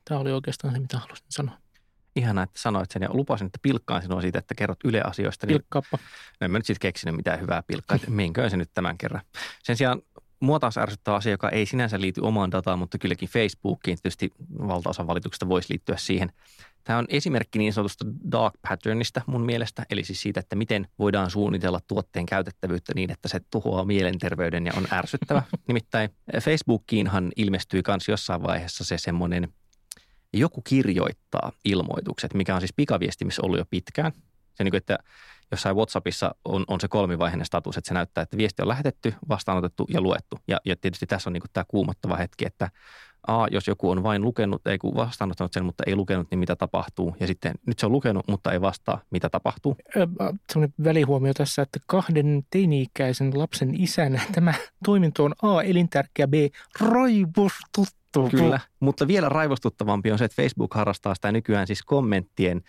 Tämä 0.05 0.19
oli 0.19 0.31
oikeastaan 0.31 0.73
se, 0.73 0.79
mitä 0.79 0.97
halusin 0.97 1.25
sanoa. 1.29 1.64
Ihana, 2.15 2.43
että 2.43 2.59
sanoit 2.59 2.91
sen 2.91 3.01
ja 3.01 3.09
lupasin, 3.13 3.45
että 3.45 3.59
pilkkaan 3.61 4.01
sinua 4.01 4.21
siitä, 4.21 4.39
että 4.39 4.55
kerrot 4.55 4.79
Yle 4.83 5.01
asioista. 5.01 5.47
Niin 5.47 5.53
Pilkkaappa. 5.53 5.97
No 6.41 6.45
en 6.45 6.51
mä 6.51 6.59
nyt 6.59 6.65
sitten 6.65 6.87
keksinyt 6.87 7.15
mitään 7.15 7.41
hyvää 7.41 7.63
pilkkaa, 7.67 7.95
että 7.95 8.11
minköön 8.11 8.49
se 8.49 8.57
nyt 8.57 8.71
tämän 8.73 8.97
kerran. 8.97 9.21
Sen 9.63 9.77
sijaan 9.77 10.01
mua 10.39 10.59
taas 10.59 10.77
ärsyttää 10.77 11.15
asia, 11.15 11.31
joka 11.31 11.49
ei 11.49 11.65
sinänsä 11.65 12.01
liity 12.01 12.21
omaan 12.21 12.51
dataan, 12.51 12.79
mutta 12.79 12.97
kylläkin 12.97 13.29
Facebookiin. 13.29 13.97
Tietysti 14.01 14.31
valtaosa 14.67 15.07
valituksista 15.07 15.49
voisi 15.49 15.69
liittyä 15.69 15.97
siihen. 15.97 16.31
Tämä 16.83 16.99
on 16.99 17.05
esimerkki 17.09 17.59
niin 17.59 17.73
sanotusta 17.73 18.05
dark 18.31 18.53
patternista 18.69 19.21
mun 19.27 19.45
mielestä, 19.45 19.85
eli 19.89 20.03
siis 20.03 20.21
siitä, 20.21 20.39
että 20.39 20.55
miten 20.55 20.87
voidaan 20.99 21.31
suunnitella 21.31 21.79
tuotteen 21.87 22.25
käytettävyyttä 22.25 22.91
niin, 22.95 23.11
että 23.11 23.27
se 23.27 23.39
tuhoaa 23.51 23.85
mielenterveyden 23.85 24.65
ja 24.65 24.73
on 24.77 24.87
ärsyttävä. 24.91 25.43
Nimittäin 25.67 26.09
Facebookiinhan 26.41 27.31
ilmestyi 27.35 27.83
myös 27.87 28.07
jossain 28.07 28.43
vaiheessa 28.43 28.83
se 28.83 28.97
semmoinen 28.97 29.53
joku 30.39 30.61
kirjoittaa 30.61 31.51
ilmoitukset, 31.65 32.33
mikä 32.33 32.55
on 32.55 32.61
siis 32.61 32.73
pikaviestimissä 32.75 33.41
ollut 33.41 33.59
jo 33.59 33.65
pitkään. 33.69 34.11
Se 34.53 34.63
niin 34.63 34.71
kuin, 34.71 34.77
että 34.77 34.97
jossain 35.51 35.75
WhatsAppissa 35.75 36.35
on, 36.45 36.63
on 36.67 36.81
se 36.81 36.87
kolmivaiheinen 36.87 37.45
status, 37.45 37.77
että 37.77 37.87
se 37.87 37.93
näyttää, 37.93 38.21
että 38.21 38.37
viesti 38.37 38.61
on 38.61 38.67
lähetetty, 38.67 39.13
vastaanotettu 39.29 39.85
ja 39.89 40.01
luettu. 40.01 40.39
Ja, 40.47 40.57
ja 40.65 40.75
tietysti 40.75 41.05
tässä 41.05 41.29
on 41.29 41.33
niin 41.33 41.41
kuin 41.41 41.51
tämä 41.53 41.65
kuumottava 41.67 42.15
hetki, 42.15 42.45
että 42.47 42.69
A, 43.27 43.47
jos 43.51 43.67
joku 43.67 43.89
on 43.89 44.03
vain 44.03 44.21
lukenut, 44.21 44.67
ei 44.67 44.77
kun 44.77 44.95
vastaanottanut 44.95 45.53
sen, 45.53 45.65
mutta 45.65 45.83
ei 45.87 45.95
lukenut, 45.95 46.27
niin 46.31 46.39
mitä 46.39 46.55
tapahtuu? 46.55 47.15
Ja 47.19 47.27
sitten 47.27 47.53
nyt 47.65 47.79
se 47.79 47.85
on 47.85 47.91
lukenut, 47.91 48.27
mutta 48.27 48.51
ei 48.51 48.61
vastaa, 48.61 49.01
mitä 49.11 49.29
tapahtuu? 49.29 49.77
Sellainen 50.53 50.73
välihuomio 50.83 51.33
tässä, 51.33 51.61
että 51.61 51.79
kahden 51.87 52.43
teini-ikäisen 52.49 53.39
lapsen 53.39 53.81
isänä 53.81 54.21
tämä 54.31 54.53
toiminto 54.83 55.23
on 55.23 55.33
A, 55.41 55.61
elintärkeä, 55.61 56.27
B, 56.27 56.33
raivostuttava. 56.79 58.29
Kyllä, 58.29 58.59
mutta 58.79 59.07
vielä 59.07 59.29
raivostuttavampi 59.29 60.11
on 60.11 60.17
se, 60.17 60.25
että 60.25 60.41
Facebook 60.41 60.73
harrastaa 60.73 61.15
sitä 61.15 61.31
nykyään 61.31 61.67
siis 61.67 61.83
kommenttien 61.83 62.61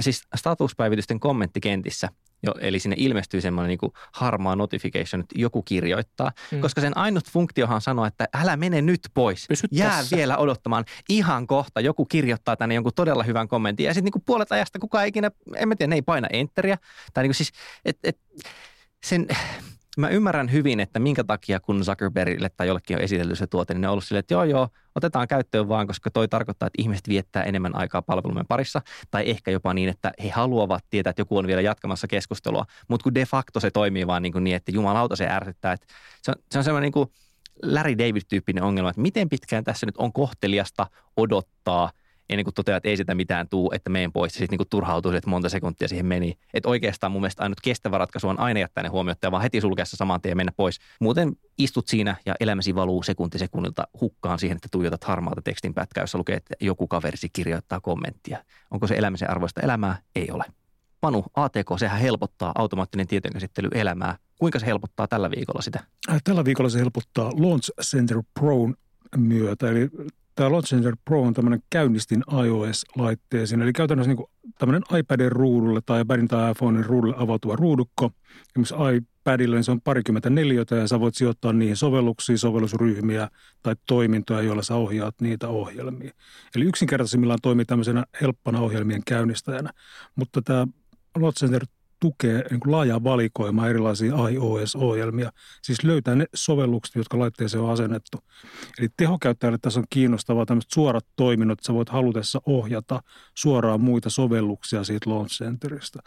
siis 0.00 0.22
statuspäivitysten 0.36 1.20
kommenttikentissä, 1.20 2.08
jo, 2.42 2.54
eli 2.60 2.78
sinne 2.78 2.96
ilmestyy 2.98 3.40
semmoinen 3.40 3.68
niin 3.68 3.78
kuin 3.78 3.92
harmaa 4.12 4.56
notification, 4.56 5.20
että 5.20 5.34
joku 5.38 5.62
kirjoittaa, 5.62 6.32
mm. 6.50 6.60
koska 6.60 6.80
sen 6.80 6.96
ainut 6.96 7.30
funktiohan 7.30 7.80
sanoo, 7.80 8.04
että 8.04 8.28
älä 8.34 8.56
mene 8.56 8.82
nyt 8.82 9.00
pois, 9.14 9.46
Pysy 9.48 9.66
jää 9.70 9.90
tässä. 9.90 10.16
vielä 10.16 10.36
odottamaan. 10.36 10.84
Ihan 11.08 11.46
kohta 11.46 11.80
joku 11.80 12.04
kirjoittaa 12.04 12.56
tänne 12.56 12.74
jonkun 12.74 12.92
todella 12.96 13.22
hyvän 13.22 13.48
kommentin 13.48 13.86
ja 13.86 13.94
sitten 13.94 14.04
niin 14.04 14.12
kuin 14.12 14.22
puolet 14.26 14.52
ajasta 14.52 14.78
kukaan 14.78 15.04
ei 15.04 15.08
ikinä, 15.08 15.30
en 15.56 15.68
mä 15.68 15.76
tiedä, 15.76 15.90
ne 15.90 15.94
ei 15.94 16.02
paina 16.02 16.28
enteriä. 16.32 16.78
Tai 17.14 17.24
niin 17.24 17.28
kuin 17.28 17.36
siis, 17.36 17.52
et, 17.84 17.98
et, 18.04 18.18
sen, 19.04 19.26
mä 19.98 20.08
ymmärrän 20.08 20.52
hyvin, 20.52 20.80
että 20.80 20.98
minkä 20.98 21.24
takia 21.24 21.60
kun 21.60 21.84
Zuckerbergille 21.84 22.50
tai 22.56 22.66
jollekin 22.66 22.96
on 22.96 23.02
esitelty 23.02 23.36
se 23.36 23.46
tuote, 23.46 23.74
niin 23.74 23.80
ne 23.80 23.88
on 23.88 23.92
ollut 23.92 24.04
silleen, 24.04 24.20
että 24.20 24.34
joo 24.34 24.44
joo, 24.44 24.68
otetaan 24.94 25.28
käyttöön 25.28 25.68
vaan, 25.68 25.86
koska 25.86 26.10
toi 26.10 26.28
tarkoittaa, 26.28 26.66
että 26.66 26.82
ihmiset 26.82 27.08
viettää 27.08 27.42
enemmän 27.42 27.76
aikaa 27.76 28.02
palvelumen 28.02 28.46
parissa. 28.46 28.82
Tai 29.10 29.30
ehkä 29.30 29.50
jopa 29.50 29.74
niin, 29.74 29.88
että 29.88 30.12
he 30.24 30.28
haluavat 30.28 30.84
tietää, 30.90 31.10
että 31.10 31.20
joku 31.20 31.38
on 31.38 31.46
vielä 31.46 31.60
jatkamassa 31.60 32.06
keskustelua. 32.06 32.64
Mutta 32.88 33.04
kun 33.04 33.14
de 33.14 33.26
facto 33.26 33.60
se 33.60 33.70
toimii 33.70 34.06
vaan 34.06 34.22
niin, 34.22 34.32
kuin 34.32 34.44
niin 34.44 34.56
että 34.56 34.72
jumalauta 34.72 35.16
se 35.16 35.28
ärsyttää. 35.28 35.72
Että 35.72 35.86
se 36.22 36.30
on, 36.30 36.34
se 36.50 36.58
on 36.58 36.64
semmoinen 36.64 36.86
niin 36.86 36.92
kuin 36.92 37.10
Larry 37.62 37.98
David-tyyppinen 37.98 38.62
ongelma, 38.62 38.90
että 38.90 39.02
miten 39.02 39.28
pitkään 39.28 39.64
tässä 39.64 39.86
nyt 39.86 39.96
on 39.96 40.12
kohteliasta 40.12 40.86
odottaa– 41.16 41.90
ennen 42.32 42.44
kuin 42.44 42.54
toteaa, 42.54 42.76
että 42.76 42.88
ei 42.88 42.96
sitä 42.96 43.14
mitään 43.14 43.48
tuu, 43.48 43.72
että 43.74 43.90
meen 43.90 44.12
pois. 44.12 44.34
Ja 44.34 44.38
sitten 44.38 44.58
niin 44.58 44.68
turhautuu, 44.70 45.12
että 45.12 45.30
monta 45.30 45.48
sekuntia 45.48 45.88
siihen 45.88 46.06
meni. 46.06 46.38
Että 46.54 46.68
oikeastaan 46.68 47.12
mun 47.12 47.22
mielestä 47.22 47.42
ainut 47.42 47.60
kestävä 47.60 47.98
ratkaisu 47.98 48.28
on 48.28 48.40
aina 48.40 48.60
jättää 48.60 48.82
ne 48.82 48.88
huomiota 48.88 49.26
ja 49.26 49.30
vaan 49.30 49.42
heti 49.42 49.60
sulkeessa 49.60 49.96
saman 49.96 50.20
tien 50.20 50.36
mennä 50.36 50.52
pois. 50.56 50.78
Muuten 51.00 51.32
istut 51.58 51.88
siinä 51.88 52.16
ja 52.26 52.34
elämäsi 52.40 52.74
valuu 52.74 53.02
sekunti 53.02 53.38
sekunnilta 53.38 53.88
hukkaan 54.00 54.38
siihen, 54.38 54.56
että 54.56 54.68
tuijotat 54.72 55.04
harmaata 55.04 55.42
tekstin 55.42 55.74
pätkää, 55.74 56.02
jossa 56.02 56.18
lukee, 56.18 56.36
että 56.36 56.54
joku 56.60 56.86
kaverisi 56.86 57.28
kirjoittaa 57.32 57.80
kommenttia. 57.80 58.44
Onko 58.70 58.86
se 58.86 58.94
elämisen 58.94 59.30
arvoista 59.30 59.60
elämää? 59.60 59.98
Ei 60.16 60.30
ole. 60.30 60.44
Panu, 61.00 61.24
ATK, 61.34 61.66
sehän 61.78 62.00
helpottaa 62.00 62.52
automaattinen 62.54 63.06
tietojenkäsittely 63.06 63.68
elämää. 63.74 64.16
Kuinka 64.38 64.58
se 64.58 64.66
helpottaa 64.66 65.08
tällä 65.08 65.30
viikolla 65.30 65.62
sitä? 65.62 65.80
Äh, 66.10 66.20
Tällä 66.24 66.44
viikolla 66.44 66.70
se 66.70 66.78
helpottaa 66.78 67.30
Launch 67.30 67.70
Center 67.82 68.16
Pro'n 68.40 68.74
myötä. 69.16 69.70
Eli 69.70 69.88
tämä 70.34 70.62
Center 70.62 70.96
Pro 71.04 71.22
on 71.22 71.34
tämmöinen 71.34 71.62
käynnistin 71.70 72.22
iOS-laitteeseen. 72.44 73.62
Eli 73.62 73.72
käytännössä 73.72 74.14
niin 74.14 74.26
tämmöinen 74.58 74.82
iPadin 74.98 75.32
ruudulle 75.32 75.80
tai 75.86 76.00
iPadin 76.00 76.28
tai 76.28 76.50
iPhonein 76.50 76.84
ruudulle 76.84 77.16
avautuva 77.18 77.56
ruudukko. 77.56 78.10
Esimerkiksi 78.48 78.74
iPadille 78.96 79.56
niin 79.56 79.64
se 79.64 79.70
on 79.70 79.80
parikymmentä 79.80 80.30
neliötä 80.30 80.76
ja 80.76 80.88
sä 80.88 81.00
voit 81.00 81.14
sijoittaa 81.14 81.52
niihin 81.52 81.76
sovelluksia, 81.76 82.38
sovellusryhmiä 82.38 83.28
tai 83.62 83.74
toimintoja, 83.86 84.42
joilla 84.42 84.62
sä 84.62 84.74
ohjaat 84.74 85.14
niitä 85.20 85.48
ohjelmia. 85.48 86.12
Eli 86.56 86.64
yksinkertaisimmillaan 86.64 87.38
toimii 87.42 87.64
tämmöisenä 87.64 88.04
helppona 88.20 88.60
ohjelmien 88.60 89.02
käynnistäjänä. 89.06 89.70
Mutta 90.16 90.42
tämä 90.42 90.66
Center 91.38 91.66
tukee 92.02 92.44
niin 92.50 92.60
kuin 92.60 92.72
laajaa 92.72 93.04
valikoimaa 93.04 93.68
erilaisia 93.68 94.28
iOS-ohjelmia. 94.28 95.32
Siis 95.62 95.84
löytää 95.84 96.14
ne 96.14 96.26
sovellukset, 96.34 96.94
jotka 96.94 97.18
laitteeseen 97.18 97.62
on 97.62 97.70
asennettu. 97.70 98.18
Eli 98.78 98.88
tehokäyttäjälle 98.96 99.58
tässä 99.62 99.80
on 99.80 99.86
kiinnostavaa 99.90 100.46
tämmöiset 100.46 100.70
suorat 100.70 101.06
toiminnot, 101.16 101.58
että 101.58 101.66
sä 101.66 101.74
voit 101.74 101.88
halutessa 101.88 102.40
ohjata 102.46 103.02
suoraan 103.34 103.80
muita 103.80 104.10
sovelluksia 104.10 104.84
siitä 104.84 105.10
Launch 105.10 105.32
Centerista. 105.32 106.02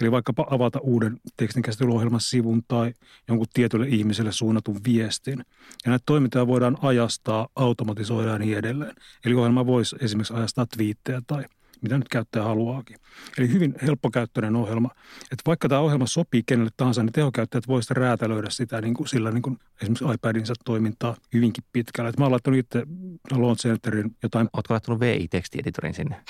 Eli 0.00 0.10
vaikkapa 0.10 0.46
avata 0.50 0.78
uuden 0.78 1.20
tekstinkäsittelyohjelman 1.36 2.20
sivun 2.20 2.62
tai 2.68 2.92
jonkun 3.28 3.46
tietylle 3.54 3.86
ihmiselle 3.88 4.32
suunnatun 4.32 4.80
viestin. 4.86 5.38
Ja 5.84 5.90
näitä 5.90 6.02
toimintoja 6.06 6.46
voidaan 6.46 6.76
ajastaa, 6.82 7.48
automatisoida 7.56 8.30
ja 8.30 8.38
niin 8.38 8.58
edelleen. 8.58 8.94
Eli 9.24 9.34
ohjelma 9.34 9.66
voisi 9.66 9.96
esimerkiksi 10.00 10.34
ajastaa 10.34 10.66
twiittejä 10.66 11.22
tai 11.26 11.44
mitä 11.86 11.98
nyt 11.98 12.08
käyttäjä 12.08 12.44
haluaakin. 12.44 12.96
Eli 13.38 13.52
hyvin 13.52 13.74
helppokäyttöinen 13.82 14.56
ohjelma. 14.56 14.90
Että 15.22 15.42
vaikka 15.46 15.68
tämä 15.68 15.80
ohjelma 15.80 16.06
sopii 16.06 16.42
kenelle 16.46 16.70
tahansa, 16.76 17.02
niin 17.02 17.12
tehokäyttäjät 17.12 17.68
voisivat 17.68 17.96
räätälöidä 17.96 18.50
sitä 18.50 18.80
niin 18.80 18.94
kuin 18.94 19.08
sillä 19.08 19.30
niin 19.30 19.42
kuin 19.42 19.58
esimerkiksi 19.82 20.04
iPadinsa 20.14 20.54
toimintaa 20.64 21.16
hyvinkin 21.34 21.64
pitkälle. 21.72 22.08
Et 22.08 22.18
mä 22.18 22.24
oon 22.24 22.32
laittanut 22.32 22.58
itse 22.58 22.86
Launch 23.30 23.62
Centerin 23.62 24.16
jotain 24.22 24.48
Oletko 24.52 24.74
laittanut 24.74 25.00
VI-tekstieditorin 25.00 25.94
sinne? 25.94 26.16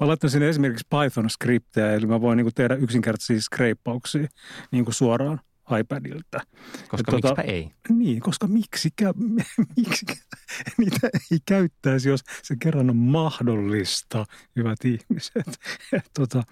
Mä 0.00 0.06
laitan 0.06 0.30
sinne 0.30 0.48
esimerkiksi 0.48 0.86
Python-skriptejä, 0.90 1.94
eli 1.94 2.06
mä 2.06 2.20
voin 2.20 2.36
niin 2.36 2.44
kuin 2.44 2.54
tehdä 2.54 2.74
yksinkertaisia 2.74 3.40
skreippauksia 3.40 4.26
niin 4.70 4.84
kuin 4.84 4.94
suoraan 4.94 5.40
iPadilta. 5.80 6.40
Koska 6.88 7.12
Ja 7.12 7.16
miksipä 7.16 7.42
ei? 7.42 7.70
Niin, 7.88 8.20
koska 8.20 8.46
miksikä, 8.46 9.14
miksi 9.76 10.06
niitä 10.78 11.10
ei 11.32 11.38
käyttäisi, 11.46 12.08
jos 12.08 12.20
se 12.42 12.56
kerran 12.60 12.90
on 12.90 12.96
mahdollista, 12.96 14.24
hyvät 14.56 14.78
ihmiset. 14.84 15.46
Et, 15.92 16.10
tota, 16.14 16.42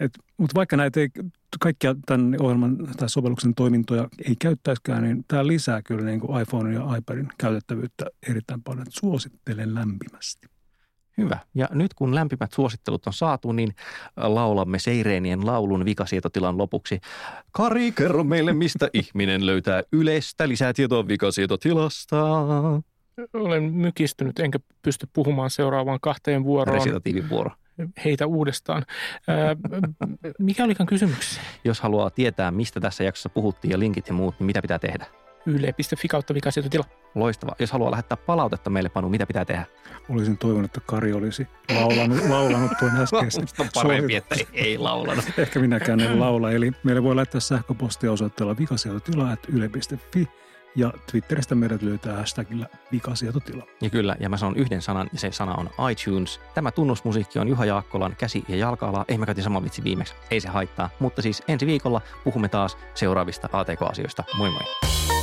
et, 0.00 0.18
mutta 0.36 0.54
vaikka 0.54 0.76
näitä 0.76 1.00
ei, 1.00 1.08
kaikkia 1.60 1.94
tämän 2.06 2.36
ohjelman 2.40 2.76
tai 2.96 3.08
sovelluksen 3.10 3.54
toimintoja 3.54 4.08
ei 4.28 4.36
käyttäisikään, 4.36 5.02
niin 5.02 5.24
tämä 5.28 5.46
lisää 5.46 5.82
kyllä 5.82 6.04
niin 6.04 6.20
kuin 6.20 6.42
iPhone 6.42 6.74
ja 6.74 6.96
iPadin 6.96 7.28
käytettävyyttä 7.38 8.06
erittäin 8.28 8.62
paljon. 8.62 8.86
Suosittelen 8.88 9.74
lämpimästi. 9.74 10.57
Hyvä. 11.18 11.38
Ja 11.54 11.68
nyt 11.72 11.94
kun 11.94 12.14
lämpimät 12.14 12.52
suosittelut 12.52 13.06
on 13.06 13.12
saatu, 13.12 13.52
niin 13.52 13.74
laulamme 14.16 14.78
Seireenien 14.78 15.46
laulun 15.46 15.84
vikasietotilan 15.84 16.58
lopuksi. 16.58 17.00
Kari, 17.50 17.92
kerro 17.92 18.24
meille, 18.24 18.52
mistä 18.52 18.88
ihminen 19.02 19.46
löytää 19.46 19.82
yleistä 19.92 20.48
lisää 20.48 20.72
tietoa 20.72 21.08
vikasietotilasta. 21.08 22.16
Olen 23.34 23.62
mykistynyt, 23.62 24.38
enkä 24.38 24.58
pysty 24.82 25.08
puhumaan 25.12 25.50
seuraavaan 25.50 25.98
kahteen 26.02 26.44
vuoroon. 26.44 26.78
Resitatiivin 26.78 27.28
vuoro. 27.30 27.50
Heitä 28.04 28.26
uudestaan. 28.26 28.84
Ää, 29.28 29.56
mikä 30.38 30.64
olikaan 30.64 30.86
kysymyksessä? 30.86 31.40
Jos 31.64 31.80
haluaa 31.80 32.10
tietää, 32.10 32.50
mistä 32.50 32.80
tässä 32.80 33.04
jaksossa 33.04 33.28
puhuttiin 33.28 33.70
ja 33.70 33.78
linkit 33.78 34.08
ja 34.08 34.14
muut, 34.14 34.34
niin 34.38 34.46
mitä 34.46 34.62
pitää 34.62 34.78
tehdä? 34.78 35.06
Yle.fi 35.46 36.08
kautta 36.08 36.34
vikasietotila. 36.34 36.84
Loistava. 37.14 37.52
Jos 37.58 37.72
haluaa 37.72 37.90
lähettää 37.90 38.16
palautetta 38.16 38.70
meille, 38.70 38.88
Panu, 38.88 39.08
mitä 39.08 39.26
pitää 39.26 39.44
tehdä? 39.44 39.64
Olisin 40.08 40.38
toivonut, 40.38 40.64
että 40.64 40.80
Kari 40.86 41.12
olisi 41.12 41.46
laulanut, 41.74 42.28
laulanut 42.28 42.72
tuon 42.78 42.96
äskeisen. 43.02 43.42
Musta 43.42 43.62
on 43.62 43.68
parempi, 43.74 44.16
että 44.16 44.34
ei, 44.34 44.46
ei 44.52 44.78
laulanut. 44.78 45.24
Ehkä 45.38 45.60
minäkään 45.60 46.00
en 46.00 46.20
laula. 46.20 46.50
Eli 46.50 46.72
meille 46.82 47.02
voi 47.02 47.14
laittaa 47.14 47.40
sähköpostia 47.40 48.12
osoitteella 48.12 48.56
vikasietotila.yle.fi 48.56 50.28
ja 50.76 50.92
Twitteristä 51.10 51.54
meidät 51.54 51.82
löytää 51.82 52.16
hashtagillä 52.16 52.66
vikasietotila. 52.92 53.64
Ja 53.80 53.90
kyllä, 53.90 54.16
ja 54.20 54.28
mä 54.28 54.36
sanon 54.36 54.56
yhden 54.56 54.82
sanan, 54.82 55.08
ja 55.12 55.18
se 55.18 55.32
sana 55.32 55.54
on 55.54 55.90
iTunes. 55.90 56.40
Tämä 56.54 56.70
tunnusmusiikki 56.70 57.38
on 57.38 57.48
Juha 57.48 57.64
Jaakkolan 57.64 58.16
käsi- 58.18 58.44
ja 58.48 58.56
jalka-ala. 58.56 59.04
Ei 59.08 59.18
mä 59.18 59.26
käytin 59.26 59.44
sama 59.44 59.62
vitsi 59.62 59.84
viimeksi, 59.84 60.14
ei 60.30 60.40
se 60.40 60.48
haittaa. 60.48 60.90
Mutta 61.00 61.22
siis 61.22 61.42
ensi 61.48 61.66
viikolla 61.66 62.00
puhumme 62.24 62.48
taas 62.48 62.76
seuraavista 62.94 63.48
ATK-asioista. 63.52 64.24
Moi 64.36 64.50
moi! 64.50 65.17